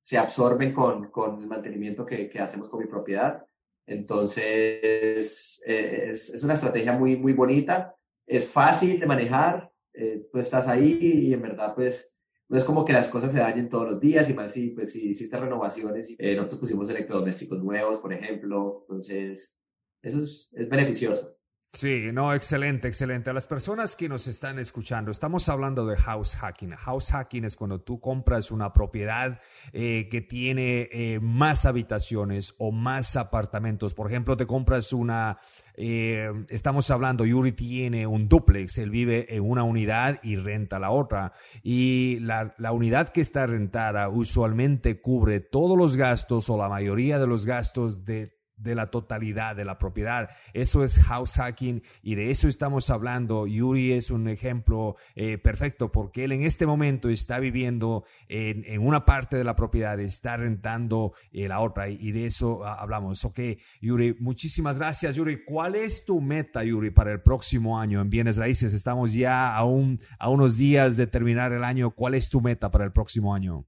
se 0.00 0.18
absorben 0.18 0.72
con, 0.72 1.10
con 1.10 1.40
el 1.40 1.46
mantenimiento 1.46 2.04
que, 2.04 2.28
que 2.28 2.40
hacemos 2.40 2.68
con 2.68 2.80
mi 2.80 2.86
propiedad. 2.86 3.44
Entonces, 3.86 5.62
eh, 5.66 6.06
es, 6.08 6.42
una 6.44 6.54
estrategia 6.54 6.92
muy, 6.92 7.16
muy 7.16 7.32
bonita, 7.32 7.96
es 8.26 8.48
fácil 8.48 9.00
de 9.00 9.06
manejar, 9.06 9.72
eh, 9.92 10.26
tú 10.30 10.38
estás 10.38 10.68
ahí 10.68 10.98
y 11.02 11.32
en 11.32 11.42
verdad, 11.42 11.74
pues, 11.74 12.16
no 12.48 12.56
es 12.56 12.64
como 12.64 12.84
que 12.84 12.92
las 12.92 13.08
cosas 13.08 13.32
se 13.32 13.38
dañen 13.38 13.68
todos 13.68 13.90
los 13.90 14.00
días 14.00 14.28
y 14.30 14.34
más 14.34 14.52
si, 14.52 14.70
pues, 14.70 14.92
si 14.92 15.10
hiciste 15.10 15.38
renovaciones, 15.38 16.10
y, 16.10 16.16
eh, 16.18 16.36
nosotros 16.36 16.60
pusimos 16.60 16.88
electrodomésticos 16.90 17.62
nuevos, 17.62 17.98
por 17.98 18.12
ejemplo, 18.12 18.84
entonces, 18.86 19.58
eso 20.02 20.22
es, 20.22 20.50
es 20.52 20.68
beneficioso. 20.68 21.36
Sí, 21.74 22.10
no, 22.12 22.34
excelente, 22.34 22.86
excelente. 22.86 23.30
A 23.30 23.32
las 23.32 23.46
personas 23.46 23.96
que 23.96 24.06
nos 24.06 24.26
están 24.26 24.58
escuchando, 24.58 25.10
estamos 25.10 25.48
hablando 25.48 25.86
de 25.86 25.96
house 25.96 26.36
hacking. 26.36 26.72
House 26.72 27.12
hacking 27.12 27.46
es 27.46 27.56
cuando 27.56 27.80
tú 27.80 27.98
compras 27.98 28.50
una 28.50 28.74
propiedad 28.74 29.40
eh, 29.72 30.06
que 30.10 30.20
tiene 30.20 30.90
eh, 30.92 31.18
más 31.22 31.64
habitaciones 31.64 32.54
o 32.58 32.72
más 32.72 33.16
apartamentos. 33.16 33.94
Por 33.94 34.06
ejemplo, 34.10 34.36
te 34.36 34.44
compras 34.44 34.92
una, 34.92 35.38
eh, 35.74 36.30
estamos 36.50 36.90
hablando, 36.90 37.24
Yuri 37.24 37.52
tiene 37.52 38.06
un 38.06 38.28
duplex, 38.28 38.76
él 38.76 38.90
vive 38.90 39.34
en 39.34 39.42
una 39.42 39.62
unidad 39.62 40.20
y 40.22 40.36
renta 40.36 40.78
la 40.78 40.90
otra. 40.90 41.32
Y 41.62 42.18
la, 42.20 42.54
la 42.58 42.72
unidad 42.72 43.08
que 43.08 43.22
está 43.22 43.46
rentada 43.46 44.10
usualmente 44.10 45.00
cubre 45.00 45.40
todos 45.40 45.78
los 45.78 45.96
gastos 45.96 46.50
o 46.50 46.58
la 46.58 46.68
mayoría 46.68 47.18
de 47.18 47.26
los 47.26 47.46
gastos 47.46 48.04
de 48.04 48.41
de 48.56 48.74
la 48.74 48.88
totalidad 48.88 49.56
de 49.56 49.64
la 49.64 49.78
propiedad. 49.78 50.30
Eso 50.52 50.84
es 50.84 51.00
house 51.00 51.36
hacking 51.36 51.82
y 52.02 52.14
de 52.14 52.30
eso 52.30 52.48
estamos 52.48 52.90
hablando. 52.90 53.46
Yuri 53.46 53.92
es 53.92 54.10
un 54.10 54.28
ejemplo 54.28 54.96
eh, 55.14 55.38
perfecto 55.38 55.90
porque 55.90 56.24
él 56.24 56.32
en 56.32 56.42
este 56.42 56.66
momento 56.66 57.08
está 57.08 57.38
viviendo 57.38 58.04
en, 58.28 58.64
en 58.66 58.86
una 58.86 59.04
parte 59.04 59.36
de 59.36 59.44
la 59.44 59.56
propiedad, 59.56 59.98
está 60.00 60.36
rentando 60.36 61.12
eh, 61.32 61.48
la 61.48 61.60
otra 61.60 61.88
y, 61.88 62.12
de 62.12 62.26
eso 62.26 62.64
ah, 62.64 62.74
hablamos. 62.74 63.24
Ok, 63.24 63.40
Yuri, 63.80 64.16
muchísimas 64.20 64.78
gracias, 64.78 65.16
Yuri. 65.16 65.44
¿Cuál 65.44 65.74
es 65.74 66.04
tu 66.04 66.20
meta, 66.20 66.64
Yuri, 66.64 66.90
para 66.90 67.12
el 67.12 67.22
próximo 67.22 67.78
año 67.78 68.00
en 68.00 68.10
bienes 68.10 68.36
raíces? 68.36 68.72
Estamos 68.72 69.12
ya 69.12 69.54
a, 69.54 69.64
un, 69.64 69.98
a 70.18 70.28
unos 70.28 70.56
días 70.56 70.96
de 70.96 71.06
terminar 71.06 71.52
el 71.52 71.64
año. 71.64 71.90
¿Cuál 71.90 72.14
es 72.14 72.28
tu 72.28 72.40
meta 72.40 72.70
para 72.70 72.84
el 72.84 72.92
próximo 72.92 73.34
año? 73.34 73.66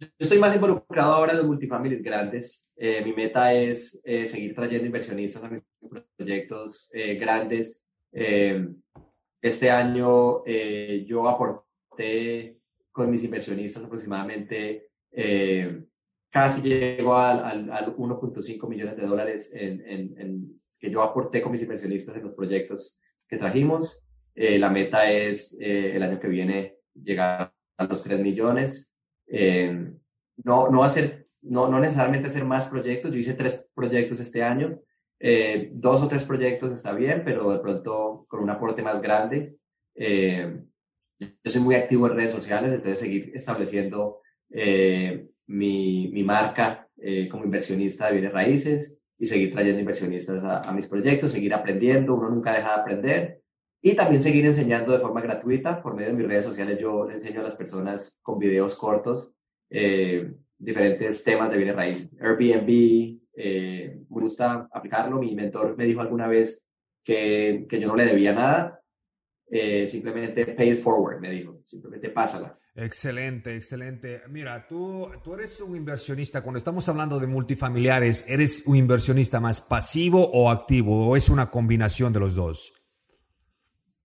Yo 0.00 0.08
estoy 0.18 0.38
más 0.38 0.54
involucrado 0.54 1.12
ahora 1.12 1.32
en 1.32 1.38
los 1.38 1.46
multifamilies 1.46 2.02
grandes. 2.02 2.72
Eh, 2.74 3.04
mi 3.04 3.12
meta 3.12 3.52
es 3.52 4.00
eh, 4.02 4.24
seguir 4.24 4.54
trayendo 4.54 4.86
inversionistas 4.86 5.44
a 5.44 5.50
mis 5.50 5.60
proyectos 6.16 6.90
eh, 6.94 7.16
grandes. 7.16 7.84
este 9.42 9.70
año 9.70 10.42
yo 11.04 11.28
aporté 11.28 12.56
con 12.92 13.10
mis 13.10 13.24
inversionistas 13.24 13.84
aproximadamente, 13.84 14.88
casi 16.30 16.62
llego 16.62 17.16
al, 17.16 17.70
al, 17.70 17.94
1.5 17.94 18.68
millones 18.68 18.96
de 18.96 19.06
dólares 19.06 19.52
en, 19.54 19.86
en, 19.86 20.18
en, 20.18 20.60
que 20.78 20.90
yo 20.90 21.02
aporté 21.02 21.42
con 21.42 21.52
mis 21.52 21.62
inversionistas 21.62 22.16
en 22.16 22.24
los 22.24 22.34
proyectos 22.34 22.98
que 23.28 23.36
trajimos. 23.36 24.06
la 24.34 24.70
meta 24.70 25.10
es 25.10 25.56
el 25.60 26.02
año 26.02 26.18
que 26.18 26.28
viene 26.28 26.78
llegar 26.94 27.52
a 27.76 27.84
los 27.84 28.02
3 28.02 28.18
millones. 28.18 28.96
Eh, 29.30 29.92
no, 30.44 30.68
no, 30.68 30.82
hacer, 30.82 31.28
no, 31.42 31.68
no 31.68 31.80
necesariamente 31.80 32.28
hacer 32.28 32.44
más 32.44 32.66
proyectos. 32.66 33.12
Yo 33.12 33.18
hice 33.18 33.34
tres 33.34 33.70
proyectos 33.74 34.20
este 34.20 34.42
año. 34.42 34.80
Eh, 35.18 35.70
dos 35.72 36.02
o 36.02 36.08
tres 36.08 36.24
proyectos 36.24 36.72
está 36.72 36.92
bien, 36.92 37.22
pero 37.24 37.50
de 37.52 37.60
pronto 37.60 38.26
con 38.28 38.42
un 38.42 38.50
aporte 38.50 38.82
más 38.82 39.00
grande. 39.00 39.56
Eh, 39.94 40.60
yo 41.18 41.50
soy 41.50 41.60
muy 41.60 41.74
activo 41.74 42.06
en 42.06 42.16
redes 42.16 42.32
sociales, 42.32 42.72
entonces 42.72 42.98
seguir 42.98 43.30
estableciendo 43.34 44.20
mi, 45.46 46.08
mi, 46.08 46.24
marca 46.24 46.88
como 47.30 47.44
inversionista 47.44 48.06
de 48.06 48.12
bienes 48.12 48.32
raíces 48.32 48.98
y 49.18 49.26
seguir 49.26 49.52
trayendo 49.52 49.80
inversionistas 49.80 50.42
a, 50.42 50.60
a, 50.60 50.72
mis 50.72 50.88
proyectos, 50.88 51.30
seguir 51.30 51.52
aprendiendo, 51.52 52.14
uno 52.14 52.30
nunca 52.30 52.54
deja 52.54 52.74
de 52.74 52.80
aprender 52.80 53.40
y 53.82 53.94
también 53.94 54.22
seguir 54.22 54.44
enseñando 54.44 54.92
de 54.92 54.98
forma 54.98 55.20
gratuita 55.20 55.82
por 55.82 55.94
medio 55.94 56.10
de 56.10 56.16
mis 56.16 56.26
redes 56.26 56.44
sociales. 56.44 56.78
Yo 56.78 57.06
le 57.06 57.14
enseño 57.14 57.40
a 57.40 57.44
las 57.44 57.54
personas 57.54 58.18
con 58.22 58.38
videos 58.38 58.76
cortos 58.76 59.34
eh, 59.70 60.32
diferentes 60.58 61.24
temas 61.24 61.50
de 61.50 61.56
bienes 61.56 61.76
raíces. 61.76 62.10
Airbnb, 62.20 63.20
eh, 63.34 63.96
me 64.08 64.20
gusta 64.20 64.68
aplicarlo. 64.72 65.18
Mi 65.18 65.34
mentor 65.34 65.76
me 65.76 65.84
dijo 65.84 66.00
alguna 66.00 66.28
vez 66.28 66.68
que, 67.02 67.66
que 67.68 67.80
yo 67.80 67.88
no 67.88 67.96
le 67.96 68.04
debía 68.04 68.34
nada, 68.34 68.82
eh, 69.50 69.86
simplemente 69.86 70.46
pay 70.46 70.70
it 70.70 70.78
forward, 70.78 71.20
me 71.20 71.30
dijo, 71.30 71.60
simplemente 71.64 72.10
pásala. 72.10 72.56
Excelente, 72.74 73.56
excelente. 73.56 74.22
Mira, 74.28 74.66
tú, 74.68 75.10
tú 75.24 75.34
eres 75.34 75.60
un 75.60 75.74
inversionista, 75.74 76.42
cuando 76.42 76.58
estamos 76.58 76.88
hablando 76.88 77.18
de 77.18 77.26
multifamiliares, 77.26 78.28
¿eres 78.28 78.64
un 78.66 78.76
inversionista 78.76 79.40
más 79.40 79.60
pasivo 79.60 80.30
o 80.30 80.50
activo 80.50 81.08
o 81.08 81.16
es 81.16 81.30
una 81.30 81.50
combinación 81.50 82.12
de 82.12 82.20
los 82.20 82.36
dos? 82.36 82.79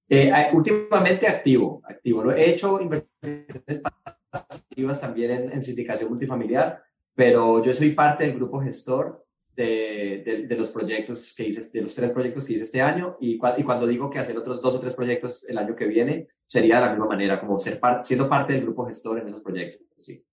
Eh, 0.07 0.31
últimamente 0.53 1.27
activo, 1.27 1.81
activo. 1.83 2.23
Lo 2.23 2.31
he 2.31 2.51
hecho 2.51 2.79
inversiones 2.79 3.81
pasivas 4.29 5.01
también 5.01 5.31
en, 5.31 5.51
en, 5.51 5.63
sindicación 5.63 6.09
multifamiliar, 6.09 6.83
pero 7.15 7.63
yo 7.63 7.73
soy 7.73 7.91
parte 7.91 8.25
del 8.25 8.35
grupo 8.35 8.61
gestor 8.61 9.25
de, 9.55 10.45
de, 10.47 10.57
los 10.57 10.69
proyectos 10.69 11.33
que 11.35 11.47
hice, 11.47 11.71
de 11.71 11.81
los 11.81 11.95
tres 11.95 12.11
proyectos 12.11 12.43
que 12.43 12.53
hice 12.53 12.65
este 12.65 12.81
año 12.81 13.17
y, 13.19 13.37
cuando 13.37 13.87
digo 13.87 14.09
que 14.09 14.19
hacer 14.19 14.37
otros 14.37 14.61
dos 14.61 14.75
o 14.75 14.79
tres 14.79 14.95
proyectos 14.95 15.47
el 15.47 15.57
año 15.57 15.75
que 15.75 15.85
viene, 15.85 16.27
sería 16.45 16.75
de 16.75 16.81
la 16.81 16.91
misma 16.91 17.07
manera, 17.07 17.39
como 17.39 17.57
ser 17.57 17.79
siendo 18.03 18.29
parte 18.29 18.53
del 18.53 18.63
grupo 18.63 18.85
gestor 18.85 19.19
en 19.19 19.29
esos 19.29 19.41
proyectos, 19.41 19.87
sí. 19.97 20.25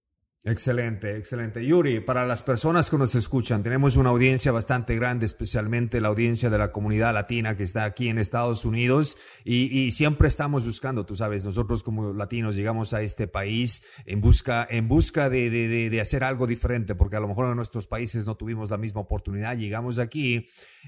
Excelente, 0.45 1.17
excelente. 1.17 1.65
Yuri, 1.65 2.01
para 2.01 2.27
las 2.27 2.43
personas 2.43 2.91
que 2.91 2.99
nos 2.99 3.15
escuchan, 3.15 3.63
tenemos 3.63 3.95
una 3.97 4.11
audiencia 4.11 4.51
bastante 4.51 4.97
grande, 4.97 5.25
especialmente 5.25 6.01
la 6.01 6.09
audiencia 6.09 6.51
de 6.51 6.59
la 6.59 6.73
comunidad 6.73 7.15
latina 7.15 7.57
que 7.57 7.63
está 7.63 7.85
aquí 7.85 8.09
en 8.09 8.19
Estados 8.19 8.65
Unidos 8.65 9.17
y, 9.45 9.93
siempre 9.93 10.27
estamos 10.27 10.67
buscando, 10.67 11.07
tú 11.07 11.15
sabes, 11.15 11.45
nosotros 11.45 11.85
como 11.85 12.13
latinos 12.13 12.57
llegamos 12.57 12.93
a 12.93 13.03
este 13.03 13.29
país 13.29 13.85
en 14.05 14.21
busca, 14.21 14.67
en 14.69 14.89
busca 14.89 15.31
de, 15.31 15.49
de, 15.49 15.91
de, 15.91 16.01
hacer 16.01 16.25
algo 16.25 16.49
diferente, 16.49 16.97
porque 16.97 17.15
a 17.15 17.21
lo 17.21 17.29
mejor 17.29 17.49
en 17.49 17.55
nuestros 17.55 17.87
países 17.87 18.27
no 18.27 18.37
tuvimos 18.37 18.69
la 18.69 18.79
misma 18.79 19.03
oportunidad, 19.03 19.57
llegamos 19.57 20.01
aquí 20.01 20.47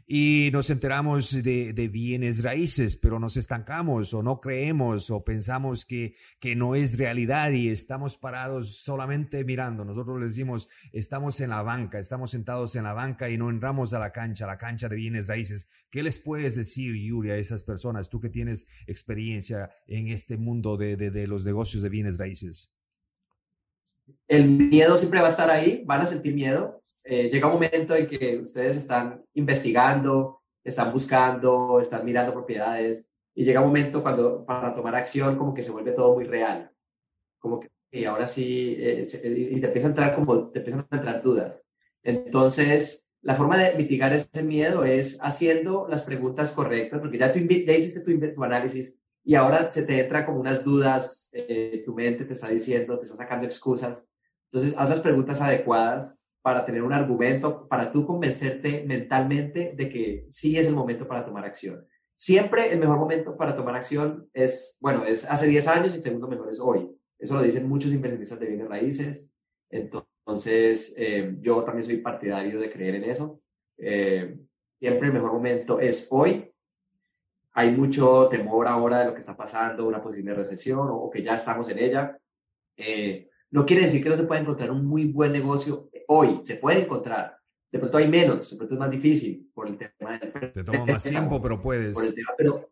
y 0.09 0.51
nos 0.53 0.69
enteramos 0.69 1.31
de, 1.31 1.73
de 1.73 1.89
bienes 1.89 2.43
raíces, 2.43 2.97
pero 2.97 3.21
nos 3.21 3.37
estancamos 3.37 4.15
o 4.15 4.23
no 4.25 4.41
creemos 4.41 5.11
o 5.11 5.23
pensamos 5.23 5.85
que, 5.87 6.15
que 6.41 6.57
no 6.57 6.75
es 6.75 6.99
realidad 6.99 7.53
y 7.53 7.69
estamos 7.69 8.17
parados 8.17 8.79
solamente 8.83 9.44
mirando. 9.45 9.85
Nosotros 9.85 10.21
les 10.21 10.31
decimos, 10.31 10.69
estamos 10.93 11.41
en 11.41 11.51
la 11.51 11.63
banca, 11.63 11.99
estamos 11.99 12.31
sentados 12.31 12.77
en 12.77 12.85
la 12.85 12.93
banca 12.93 13.31
y 13.31 13.37
no 13.37 13.51
entramos 13.51 13.93
a 13.95 13.99
la 13.99 14.13
cancha, 14.13 14.45
a 14.45 14.49
la 14.49 14.59
cancha 14.59 14.89
de 14.89 14.97
bienes 14.97 15.29
raíces. 15.29 15.69
¿Qué 15.91 16.03
les 16.03 16.19
puedes 16.19 16.57
decir, 16.57 16.95
Yuri, 16.95 17.31
a 17.31 17.37
esas 17.37 17.63
personas, 17.63 18.09
tú 18.09 18.21
que 18.21 18.29
tienes 18.29 18.67
experiencia 18.87 19.71
en 19.87 20.09
este 20.09 20.37
mundo 20.37 20.77
de, 20.77 20.97
de, 20.97 21.27
los 21.27 21.45
negocios 21.45 21.83
de 21.83 21.89
bienes 21.89 22.19
raíces? 22.19 22.75
El 24.29 24.49
miedo 24.49 24.97
siempre 24.97 25.21
va 25.21 25.29
a 25.29 25.31
estar 25.31 25.51
ahí, 25.51 25.83
van 25.87 26.01
a 26.01 26.07
sentir 26.07 26.35
miedo. 26.35 26.83
Eh, 27.05 27.29
llega 27.31 27.47
un 27.47 27.55
momento 27.55 27.95
en 27.95 28.07
que 28.07 28.39
ustedes 28.39 28.77
están 28.77 29.25
investigando, 29.35 30.43
están 30.63 30.93
buscando, 30.93 31.79
están 31.81 32.05
mirando 32.05 32.33
propiedades 32.33 33.11
y 33.35 33.45
llega 33.45 33.61
un 33.61 33.67
momento 33.67 34.03
cuando 34.03 34.45
para 34.45 34.73
tomar 34.73 34.95
acción 34.95 35.37
como 35.37 35.53
que 35.53 35.63
se 35.63 35.73
vuelve 35.73 35.93
todo 35.93 36.15
muy 36.15 36.25
real. 36.25 36.71
Como 37.39 37.61
que 37.61 37.69
y 37.95 38.05
ahora 38.07 38.27
sí, 38.27 38.77
eh, 38.81 39.07
y 39.25 39.61
te 39.61 39.67
empiezan 39.69 39.91
a 39.91 39.93
entrar 39.93 40.15
como, 40.17 40.51
te 40.51 40.59
empiezan 40.59 40.87
a 40.91 40.97
entrar 40.97 41.23
dudas. 41.23 41.65
Entonces, 42.03 43.13
la 43.23 43.37
forma 43.37 43.57
de 43.57 43.75
mitigar 43.77 44.13
ese 44.13 44.43
miedo 44.43 44.85
es 44.85 45.19
haciendo 45.23 45.87
las 45.89 46.03
preguntas 46.03 46.51
correctas, 46.51 47.01
porque 47.01 47.19
ya, 47.19 47.33
tú, 47.33 47.39
ya 47.39 47.73
hiciste 47.73 48.01
tu, 48.01 48.35
tu, 48.35 48.45
análisis 48.45 48.99
y 49.23 49.37
ahora 49.37 49.71
se 49.71 49.85
te 49.85 50.01
entra 50.01 50.27
como 50.27 50.41
unas 50.41 50.65
dudas, 50.65 51.31
eh, 51.33 51.83
tu 51.87 51.95
mente 51.95 52.25
te 52.25 52.33
está 52.33 52.49
diciendo, 52.49 52.99
te 52.99 53.07
está 53.07 53.17
sacando 53.17 53.47
excusas. 53.47 54.07
Entonces, 54.51 54.75
haz 54.77 54.91
las 54.91 55.01
preguntas 55.01 55.41
adecuadas 55.41 56.21
para 56.43 56.67
tener 56.67 56.83
un 56.83 56.93
argumento, 56.93 57.69
para 57.69 57.93
tú 57.93 58.05
convencerte 58.07 58.85
mentalmente 58.87 59.73
de 59.77 59.89
que 59.89 60.27
sí 60.31 60.59
es 60.59 60.67
el 60.67 60.75
momento 60.75 61.07
para 61.07 61.25
tomar 61.25 61.45
acción. 61.45 61.87
Siempre 62.17 62.73
el 62.73 62.81
mejor 62.81 62.99
momento 62.99 63.37
para 63.37 63.57
tomar 63.57 63.77
acción 63.77 64.29
es, 64.35 64.79
bueno, 64.81 65.05
es 65.05 65.25
hace 65.25 65.47
10 65.47 65.69
años 65.69 65.95
y 65.95 65.97
el 65.99 66.03
segundo 66.03 66.29
mejor 66.29 66.51
es 66.51 66.61
hoy. 66.61 66.91
Eso 67.25 67.37
lo 67.37 67.43
dicen 67.43 67.67
muchos 67.67 67.91
inversionistas 67.91 68.39
de 68.39 68.49
bienes 68.49 68.69
raíces. 68.69 69.31
Entonces, 69.71 70.95
eh, 70.99 71.35
yo 71.41 71.65
también 71.65 71.83
soy 71.83 71.97
partidario 71.97 72.61
de 72.61 72.71
creer 72.71 72.97
en 72.97 73.05
eso. 73.05 73.41
Eh, 73.79 74.37
siempre 74.79 75.09
el 75.09 75.15
mejor 75.15 75.33
momento 75.33 75.81
es 75.81 76.09
hoy. 76.11 76.53
Hay 77.55 77.75
mucho 77.75 78.29
temor 78.31 78.69
ahora 78.69 78.99
de 78.99 79.07
lo 79.07 79.15
que 79.15 79.21
está 79.21 79.35
pasando, 79.35 79.87
una 79.87 80.03
posible 80.03 80.35
recesión 80.35 80.87
o, 80.91 81.09
que 81.09 81.23
ya 81.23 81.35
estamos 81.35 81.67
en 81.71 81.79
ella. 81.79 82.19
Eh, 82.77 83.31
no 83.53 83.65
quiere 83.65 83.85
decir 83.85 84.03
que 84.03 84.11
no 84.11 84.17
se 84.17 84.25
pueda 84.25 84.43
encontrar 84.43 84.71
un 84.71 84.85
muy 84.85 85.07
buen 85.07 85.33
negocio 85.33 85.89
hoy. 86.09 86.41
Se 86.43 86.57
puede 86.57 86.83
encontrar. 86.83 87.39
De 87.73 87.79
pronto 87.79 87.97
hay 87.97 88.07
menos, 88.07 88.51
de 88.51 88.57
pronto 88.59 88.75
es 88.75 88.81
más 88.81 88.91
difícil 88.91 89.51
por 89.55 89.67
el 89.67 89.79
tema 89.79 90.19
del... 90.19 90.53
Te 90.53 90.63
toma 90.63 90.85
más 90.85 91.03
tiempo, 91.03 91.41
pero 91.41 91.59
puedes. 91.59 91.97
pero 92.37 92.71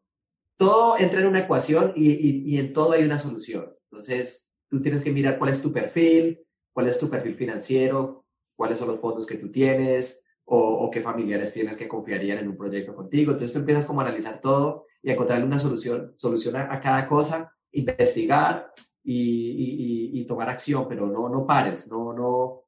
todo 0.59 0.98
entra 0.98 1.20
en 1.20 1.28
una 1.28 1.40
ecuación 1.40 1.94
y, 1.96 2.55
y 2.55 2.59
en 2.59 2.74
todo 2.74 2.92
hay 2.92 3.05
una 3.05 3.18
solución. 3.18 3.74
Entonces, 3.93 4.51
tú 4.68 4.80
tienes 4.80 5.03
que 5.03 5.12
mirar 5.12 5.38
cuál 5.38 5.51
es 5.51 5.61
tu 5.61 5.70
perfil, 5.70 6.40
cuál 6.72 6.88
es 6.88 6.99
tu 6.99 7.11
perfil 7.11 7.34
financiero, 7.34 8.24
cuáles 8.57 8.78
son 8.78 8.88
los 8.88 8.99
fondos 8.99 9.26
que 9.26 9.36
tú 9.36 9.51
tienes 9.51 10.24
o, 10.45 10.90
qué 10.90 11.01
familiares 11.01 11.53
tienes 11.53 11.76
que 11.76 11.88
confiarían 11.88 12.38
en 12.38 12.49
un 12.49 12.57
proyecto 12.57 12.95
contigo. 12.95 13.32
Entonces, 13.32 13.53
tú 13.53 13.59
empiezas 13.59 13.84
como 13.84 14.01
a 14.01 14.05
analizar 14.05 14.40
todo 14.40 14.86
y 15.03 15.11
a 15.11 15.12
encontrarle 15.12 15.45
una 15.45 15.59
solución, 15.59 16.14
solución 16.16 16.57
a, 16.57 16.80
cada 16.80 17.07
cosa, 17.07 17.55
investigar 17.70 18.72
y, 19.05 20.11
y, 20.18 20.24
tomar 20.24 20.49
acción, 20.49 20.86
pero 20.88 21.07
no, 21.07 21.28
no 21.28 21.47
pares, 21.47 21.88
no, 21.88 22.12
no, 22.12 22.64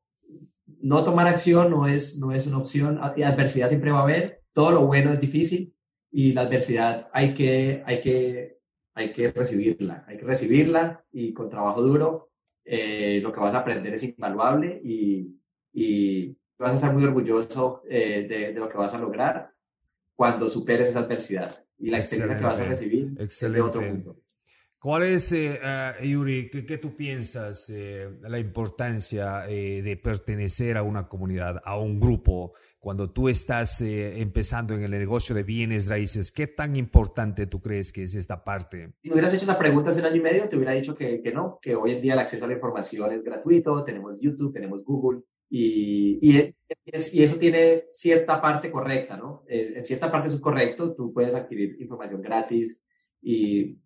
no 0.67 1.05
tomar 1.05 1.27
acción 1.27 1.71
no 1.71 1.89
es, 1.89 2.19
no 2.19 2.33
es 2.33 2.47
una 2.47 2.59
opción. 2.59 2.99
Adversidad 3.03 3.69
siempre 3.69 3.93
va 3.93 4.01
a 4.01 4.03
haber, 4.03 4.43
todo 4.53 4.73
lo 4.73 4.87
bueno 4.87 5.11
es 5.11 5.21
difícil 5.21 5.75
y 6.11 6.33
la 6.33 6.43
adversidad 6.43 7.09
hay 7.13 7.33
que, 7.33 7.83
hay 7.87 8.01
que 8.03 8.59
hay 8.95 9.13
que 9.13 9.31
recibirla, 9.33 10.05
hay 10.07 10.17
que 10.17 10.25
recibirla 10.25 11.05
y 11.13 11.33
con 11.33 11.51
trabajo 11.51 11.83
duro 11.83 12.31
eh, 12.65 13.21
lo 13.23 13.33
que 13.33 13.41
vas 13.41 13.55
a 13.55 13.59
aprender 13.59 13.93
es 13.93 14.05
invaluable 14.05 14.81
y, 14.83 15.39
y 15.73 16.37
vas 16.59 16.73
a 16.73 16.75
estar 16.75 16.95
muy 16.95 17.05
orgulloso 17.05 17.83
eh, 17.89 18.27
de, 18.29 18.53
de, 18.53 18.61
lo 18.61 18.69
que 18.69 18.79
vas 18.79 18.95
a 18.95 18.99
lograr 18.99 19.53
cuando 20.15 20.49
superes 20.49 20.89
esa 20.89 21.01
adversidad 21.01 21.65
y 21.79 21.91
la 21.91 21.99
experiencia 21.99 22.39
que 22.39 22.45
vas 22.45 22.61
a 22.61 22.65
recibir 22.65 23.13
es 23.19 23.41
de 23.41 23.61
otro 23.61 23.83
mundo. 23.83 24.21
¿Cuál 24.79 25.05
es, 25.05 25.33
eh, 25.33 25.59
Yuri, 26.03 26.51
qué, 26.51 26.79
tú 26.79 26.95
piensas 26.95 27.71
eh, 27.71 28.19
la 28.21 28.39
importancia 28.39 29.41
de 29.47 30.01
pertenecer 30.03 30.77
a 30.77 30.83
una 30.83 31.09
comunidad, 31.09 31.61
a 31.65 31.79
un 31.79 31.99
grupo, 31.99 32.53
cuando 32.85 33.11
tú 33.11 33.31
estás 33.31 33.81
eh, 33.81 34.21
empezando 34.21 34.75
en 34.75 34.83
el 34.83 34.91
negocio 34.91 35.35
de 35.35 35.43
bienes 35.43 35.89
raíces, 35.89 36.31
¿qué 36.31 36.47
tan 36.47 36.77
importante 36.77 37.47
tú 37.47 37.63
crees 37.63 37.91
que 37.91 38.03
es 38.03 38.15
esta 38.15 38.45
parte? 38.45 38.93
Si 39.03 39.09
me 39.09 39.15
hubieras 39.15 39.33
hecho 39.33 39.45
esa 39.45 39.59
pregunta 39.59 39.89
hace 39.89 40.01
un 40.01 40.07
año 40.07 40.17
y 40.17 40.21
medio, 40.21 40.47
te 40.51 40.57
hubiera 40.57 40.73
dicho 40.73 40.95
que, 40.95 41.23
que 41.23 41.33
no, 41.33 41.59
que 41.63 41.75
hoy 41.75 41.93
en 41.93 42.03
día 42.03 42.13
el 42.13 42.19
acceso 42.19 42.45
a 42.45 42.49
la 42.49 42.53
información 42.53 43.11
es 43.13 43.25
gratuito, 43.25 43.83
tenemos 43.85 44.21
YouTube, 44.21 44.53
tenemos 44.53 44.85
Google, 44.85 45.23
y, 45.49 46.19
y, 46.21 46.55
y, 46.85 47.23
eso 47.23 47.39
tiene 47.39 47.85
cierta 47.91 48.43
parte 48.43 48.71
correcta, 48.71 49.17
¿no? 49.17 49.45
En 49.49 49.83
cierta 49.87 50.13
parte 50.13 50.29
eso 50.29 50.37
es 50.37 50.43
correcto, 50.43 50.95
tú 50.95 51.11
puedes 51.11 51.35
adquirir 51.35 51.81
información 51.81 52.21
gratis 52.21 52.83
y 53.23 53.79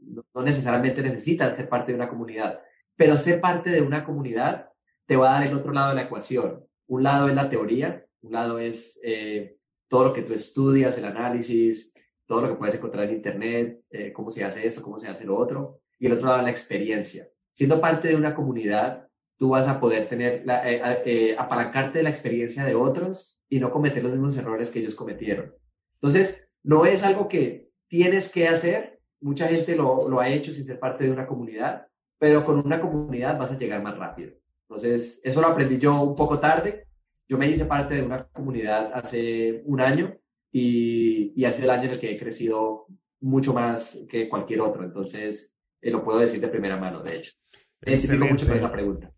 no 0.00 0.42
necesariamente 0.44 1.02
necesitas 1.02 1.56
ser 1.56 1.68
parte 1.68 1.90
de 1.90 1.96
una 1.96 2.08
comunidad, 2.08 2.60
pero 2.94 3.16
ser 3.16 3.40
parte 3.40 3.70
de 3.70 3.82
una 3.82 4.04
comunidad 4.04 4.68
te 5.06 5.16
va 5.16 5.30
a 5.30 5.40
dar 5.40 5.48
el 5.48 5.56
otro 5.56 5.72
lado 5.72 5.88
de 5.88 5.96
la 5.96 6.02
ecuación. 6.02 6.64
Un 6.86 7.02
lado 7.02 7.28
es 7.28 7.34
la 7.34 7.48
teoría 7.48 8.04
un 8.22 8.32
lado 8.32 8.58
es 8.58 8.98
eh, 9.02 9.56
todo 9.88 10.04
lo 10.04 10.12
que 10.12 10.22
tú 10.22 10.32
estudias, 10.32 10.98
el 10.98 11.04
análisis, 11.04 11.94
todo 12.26 12.42
lo 12.42 12.48
que 12.48 12.54
puedes 12.56 12.74
encontrar 12.74 13.06
en 13.06 13.16
Internet, 13.16 13.82
eh, 13.90 14.12
cómo 14.12 14.30
se 14.30 14.44
hace 14.44 14.66
esto, 14.66 14.82
cómo 14.82 14.98
se 14.98 15.08
hace 15.08 15.24
lo 15.24 15.36
otro. 15.36 15.80
Y 15.98 16.06
el 16.06 16.12
otro 16.12 16.28
lado, 16.28 16.42
la 16.42 16.50
experiencia. 16.50 17.28
Siendo 17.52 17.80
parte 17.80 18.08
de 18.08 18.16
una 18.16 18.34
comunidad, 18.34 19.08
tú 19.36 19.50
vas 19.50 19.66
a 19.66 19.80
poder 19.80 20.08
tener, 20.08 20.42
la, 20.44 20.62
eh, 20.68 21.34
apalancarte 21.38 21.98
de 21.98 22.04
la 22.04 22.10
experiencia 22.10 22.64
de 22.64 22.74
otros 22.74 23.42
y 23.48 23.60
no 23.60 23.70
cometer 23.70 24.02
los 24.02 24.12
mismos 24.12 24.36
errores 24.36 24.70
que 24.70 24.80
ellos 24.80 24.94
cometieron. 24.94 25.54
Entonces, 25.94 26.50
no 26.62 26.84
es 26.84 27.02
algo 27.02 27.28
que 27.28 27.70
tienes 27.88 28.28
que 28.28 28.48
hacer. 28.48 29.00
Mucha 29.20 29.48
gente 29.48 29.74
lo, 29.74 30.08
lo 30.08 30.20
ha 30.20 30.28
hecho 30.28 30.52
sin 30.52 30.64
ser 30.64 30.78
parte 30.78 31.04
de 31.04 31.10
una 31.10 31.26
comunidad, 31.26 31.86
pero 32.18 32.44
con 32.44 32.64
una 32.64 32.80
comunidad 32.80 33.38
vas 33.38 33.52
a 33.52 33.58
llegar 33.58 33.82
más 33.82 33.96
rápido. 33.96 34.32
Entonces, 34.68 35.20
eso 35.24 35.40
lo 35.40 35.46
aprendí 35.46 35.78
yo 35.78 36.02
un 36.02 36.14
poco 36.14 36.38
tarde, 36.38 36.87
yo 37.28 37.38
me 37.38 37.48
hice 37.48 37.66
parte 37.66 37.96
de 37.96 38.02
una 38.02 38.26
comunidad 38.28 38.90
hace 38.94 39.62
un 39.66 39.80
año 39.80 40.16
y, 40.50 41.32
y 41.36 41.44
ha 41.44 41.52
sido 41.52 41.70
el 41.70 41.78
año 41.78 41.84
en 41.84 41.92
el 41.92 41.98
que 41.98 42.12
he 42.12 42.18
crecido 42.18 42.86
mucho 43.20 43.52
más 43.52 44.04
que 44.08 44.28
cualquier 44.28 44.60
otro. 44.60 44.82
Entonces, 44.84 45.54
eh, 45.80 45.90
lo 45.90 46.02
puedo 46.02 46.18
decir 46.18 46.40
de 46.40 46.48
primera 46.48 46.76
mano, 46.76 47.02
de 47.02 47.16
hecho. 47.16 47.32
Me 47.80 47.92
identifico 47.92 48.26
mucho 48.26 48.46
con 48.46 48.56
esa 48.56 48.72
pregunta. 48.72 49.12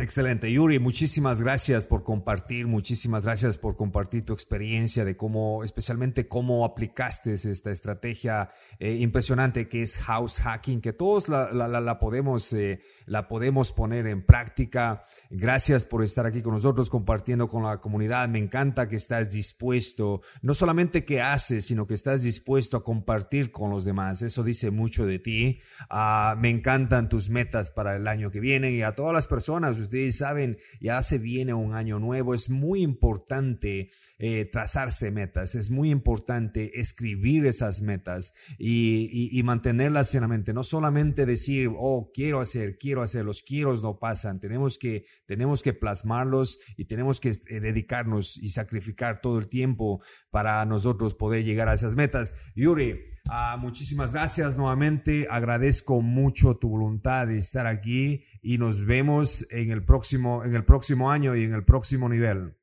Excelente, 0.00 0.50
Yuri, 0.50 0.78
muchísimas 0.78 1.42
gracias 1.42 1.86
por 1.86 2.04
compartir, 2.04 2.66
muchísimas 2.66 3.24
gracias 3.24 3.58
por 3.58 3.76
compartir 3.76 4.24
tu 4.24 4.32
experiencia 4.32 5.04
de 5.04 5.14
cómo, 5.14 5.62
especialmente 5.62 6.26
cómo 6.26 6.64
aplicaste 6.64 7.34
esta 7.34 7.70
estrategia 7.70 8.48
eh, 8.78 8.94
impresionante 8.94 9.68
que 9.68 9.82
es 9.82 9.98
house 9.98 10.40
hacking, 10.40 10.80
que 10.80 10.94
todos 10.94 11.28
la, 11.28 11.52
la, 11.52 11.98
podemos, 11.98 12.50
eh, 12.54 12.80
la 13.04 13.28
podemos 13.28 13.72
poner 13.72 14.06
en 14.06 14.24
práctica. 14.24 15.02
Gracias 15.28 15.84
por 15.84 16.02
estar 16.02 16.24
aquí 16.24 16.40
con 16.40 16.54
nosotros 16.54 16.88
compartiendo 16.88 17.46
con 17.46 17.62
la 17.62 17.76
comunidad. 17.76 18.26
Me 18.30 18.38
encanta 18.38 18.88
que 18.88 18.96
estás 18.96 19.32
dispuesto, 19.32 20.22
no 20.40 20.54
solamente 20.54 21.04
que 21.04 21.20
haces, 21.20 21.66
sino 21.66 21.86
que 21.86 21.92
estás 21.92 22.22
dispuesto 22.22 22.78
a 22.78 22.84
compartir 22.84 23.50
con 23.50 23.68
los 23.68 23.84
demás. 23.84 24.22
Eso 24.22 24.44
dice 24.44 24.70
mucho 24.70 25.04
de 25.04 25.18
ti. 25.18 25.60
Ah, 25.90 26.36
me 26.38 26.48
encantan 26.48 27.10
tus 27.10 27.28
metas 27.28 27.70
para 27.70 27.96
el 27.96 28.08
año 28.08 28.30
que 28.30 28.40
viene 28.40 28.72
y 28.72 28.80
a 28.80 28.94
todas 28.94 29.12
las 29.12 29.26
personas 29.26 29.89
ustedes 29.90 30.18
saben, 30.18 30.56
ya 30.80 31.02
se 31.02 31.18
viene 31.18 31.52
un 31.52 31.74
año 31.74 31.98
nuevo, 31.98 32.32
es 32.32 32.48
muy 32.48 32.82
importante 32.82 33.88
eh, 34.18 34.48
trazarse 34.50 35.10
metas, 35.10 35.56
es 35.56 35.70
muy 35.70 35.90
importante 35.90 36.78
escribir 36.80 37.44
esas 37.46 37.82
metas 37.82 38.34
y, 38.56 39.40
mantenerlas 39.44 40.14
en 40.14 40.20
la 40.20 40.28
mente, 40.28 40.52
no 40.52 40.62
solamente 40.62 41.26
decir, 41.26 41.70
oh, 41.76 42.12
quiero 42.14 42.40
hacer, 42.40 42.76
quiero 42.78 43.02
hacer, 43.02 43.24
los 43.24 43.42
quiero 43.42 43.74
no 43.82 43.98
pasan, 43.98 44.38
tenemos 44.38 44.78
que, 44.78 45.04
tenemos 45.26 45.62
que 45.62 45.72
plasmarlos 45.72 46.58
y 46.76 46.84
tenemos 46.84 47.18
que 47.20 47.30
eh, 47.30 47.60
dedicarnos 47.60 48.38
y 48.38 48.50
sacrificar 48.50 49.20
todo 49.20 49.38
el 49.38 49.48
tiempo 49.48 50.00
para 50.30 50.64
nosotros 50.64 51.14
poder 51.14 51.44
llegar 51.44 51.68
a 51.68 51.74
esas 51.74 51.96
metas. 51.96 52.34
Yuri, 52.54 53.00
ah, 53.28 53.56
muchísimas 53.58 54.12
gracias 54.12 54.56
nuevamente, 54.56 55.26
agradezco 55.30 56.00
mucho 56.00 56.56
tu 56.56 56.68
voluntad 56.68 57.26
de 57.26 57.38
estar 57.38 57.66
aquí 57.66 58.24
y 58.42 58.58
nos 58.58 58.84
vemos 58.84 59.46
en 59.50 59.70
el 59.70 59.84
próximo, 59.84 60.44
en 60.44 60.54
el 60.54 60.64
próximo 60.64 61.10
año 61.10 61.36
y 61.36 61.44
en 61.44 61.54
el 61.54 61.64
próximo 61.64 62.08
nivel. 62.08 62.59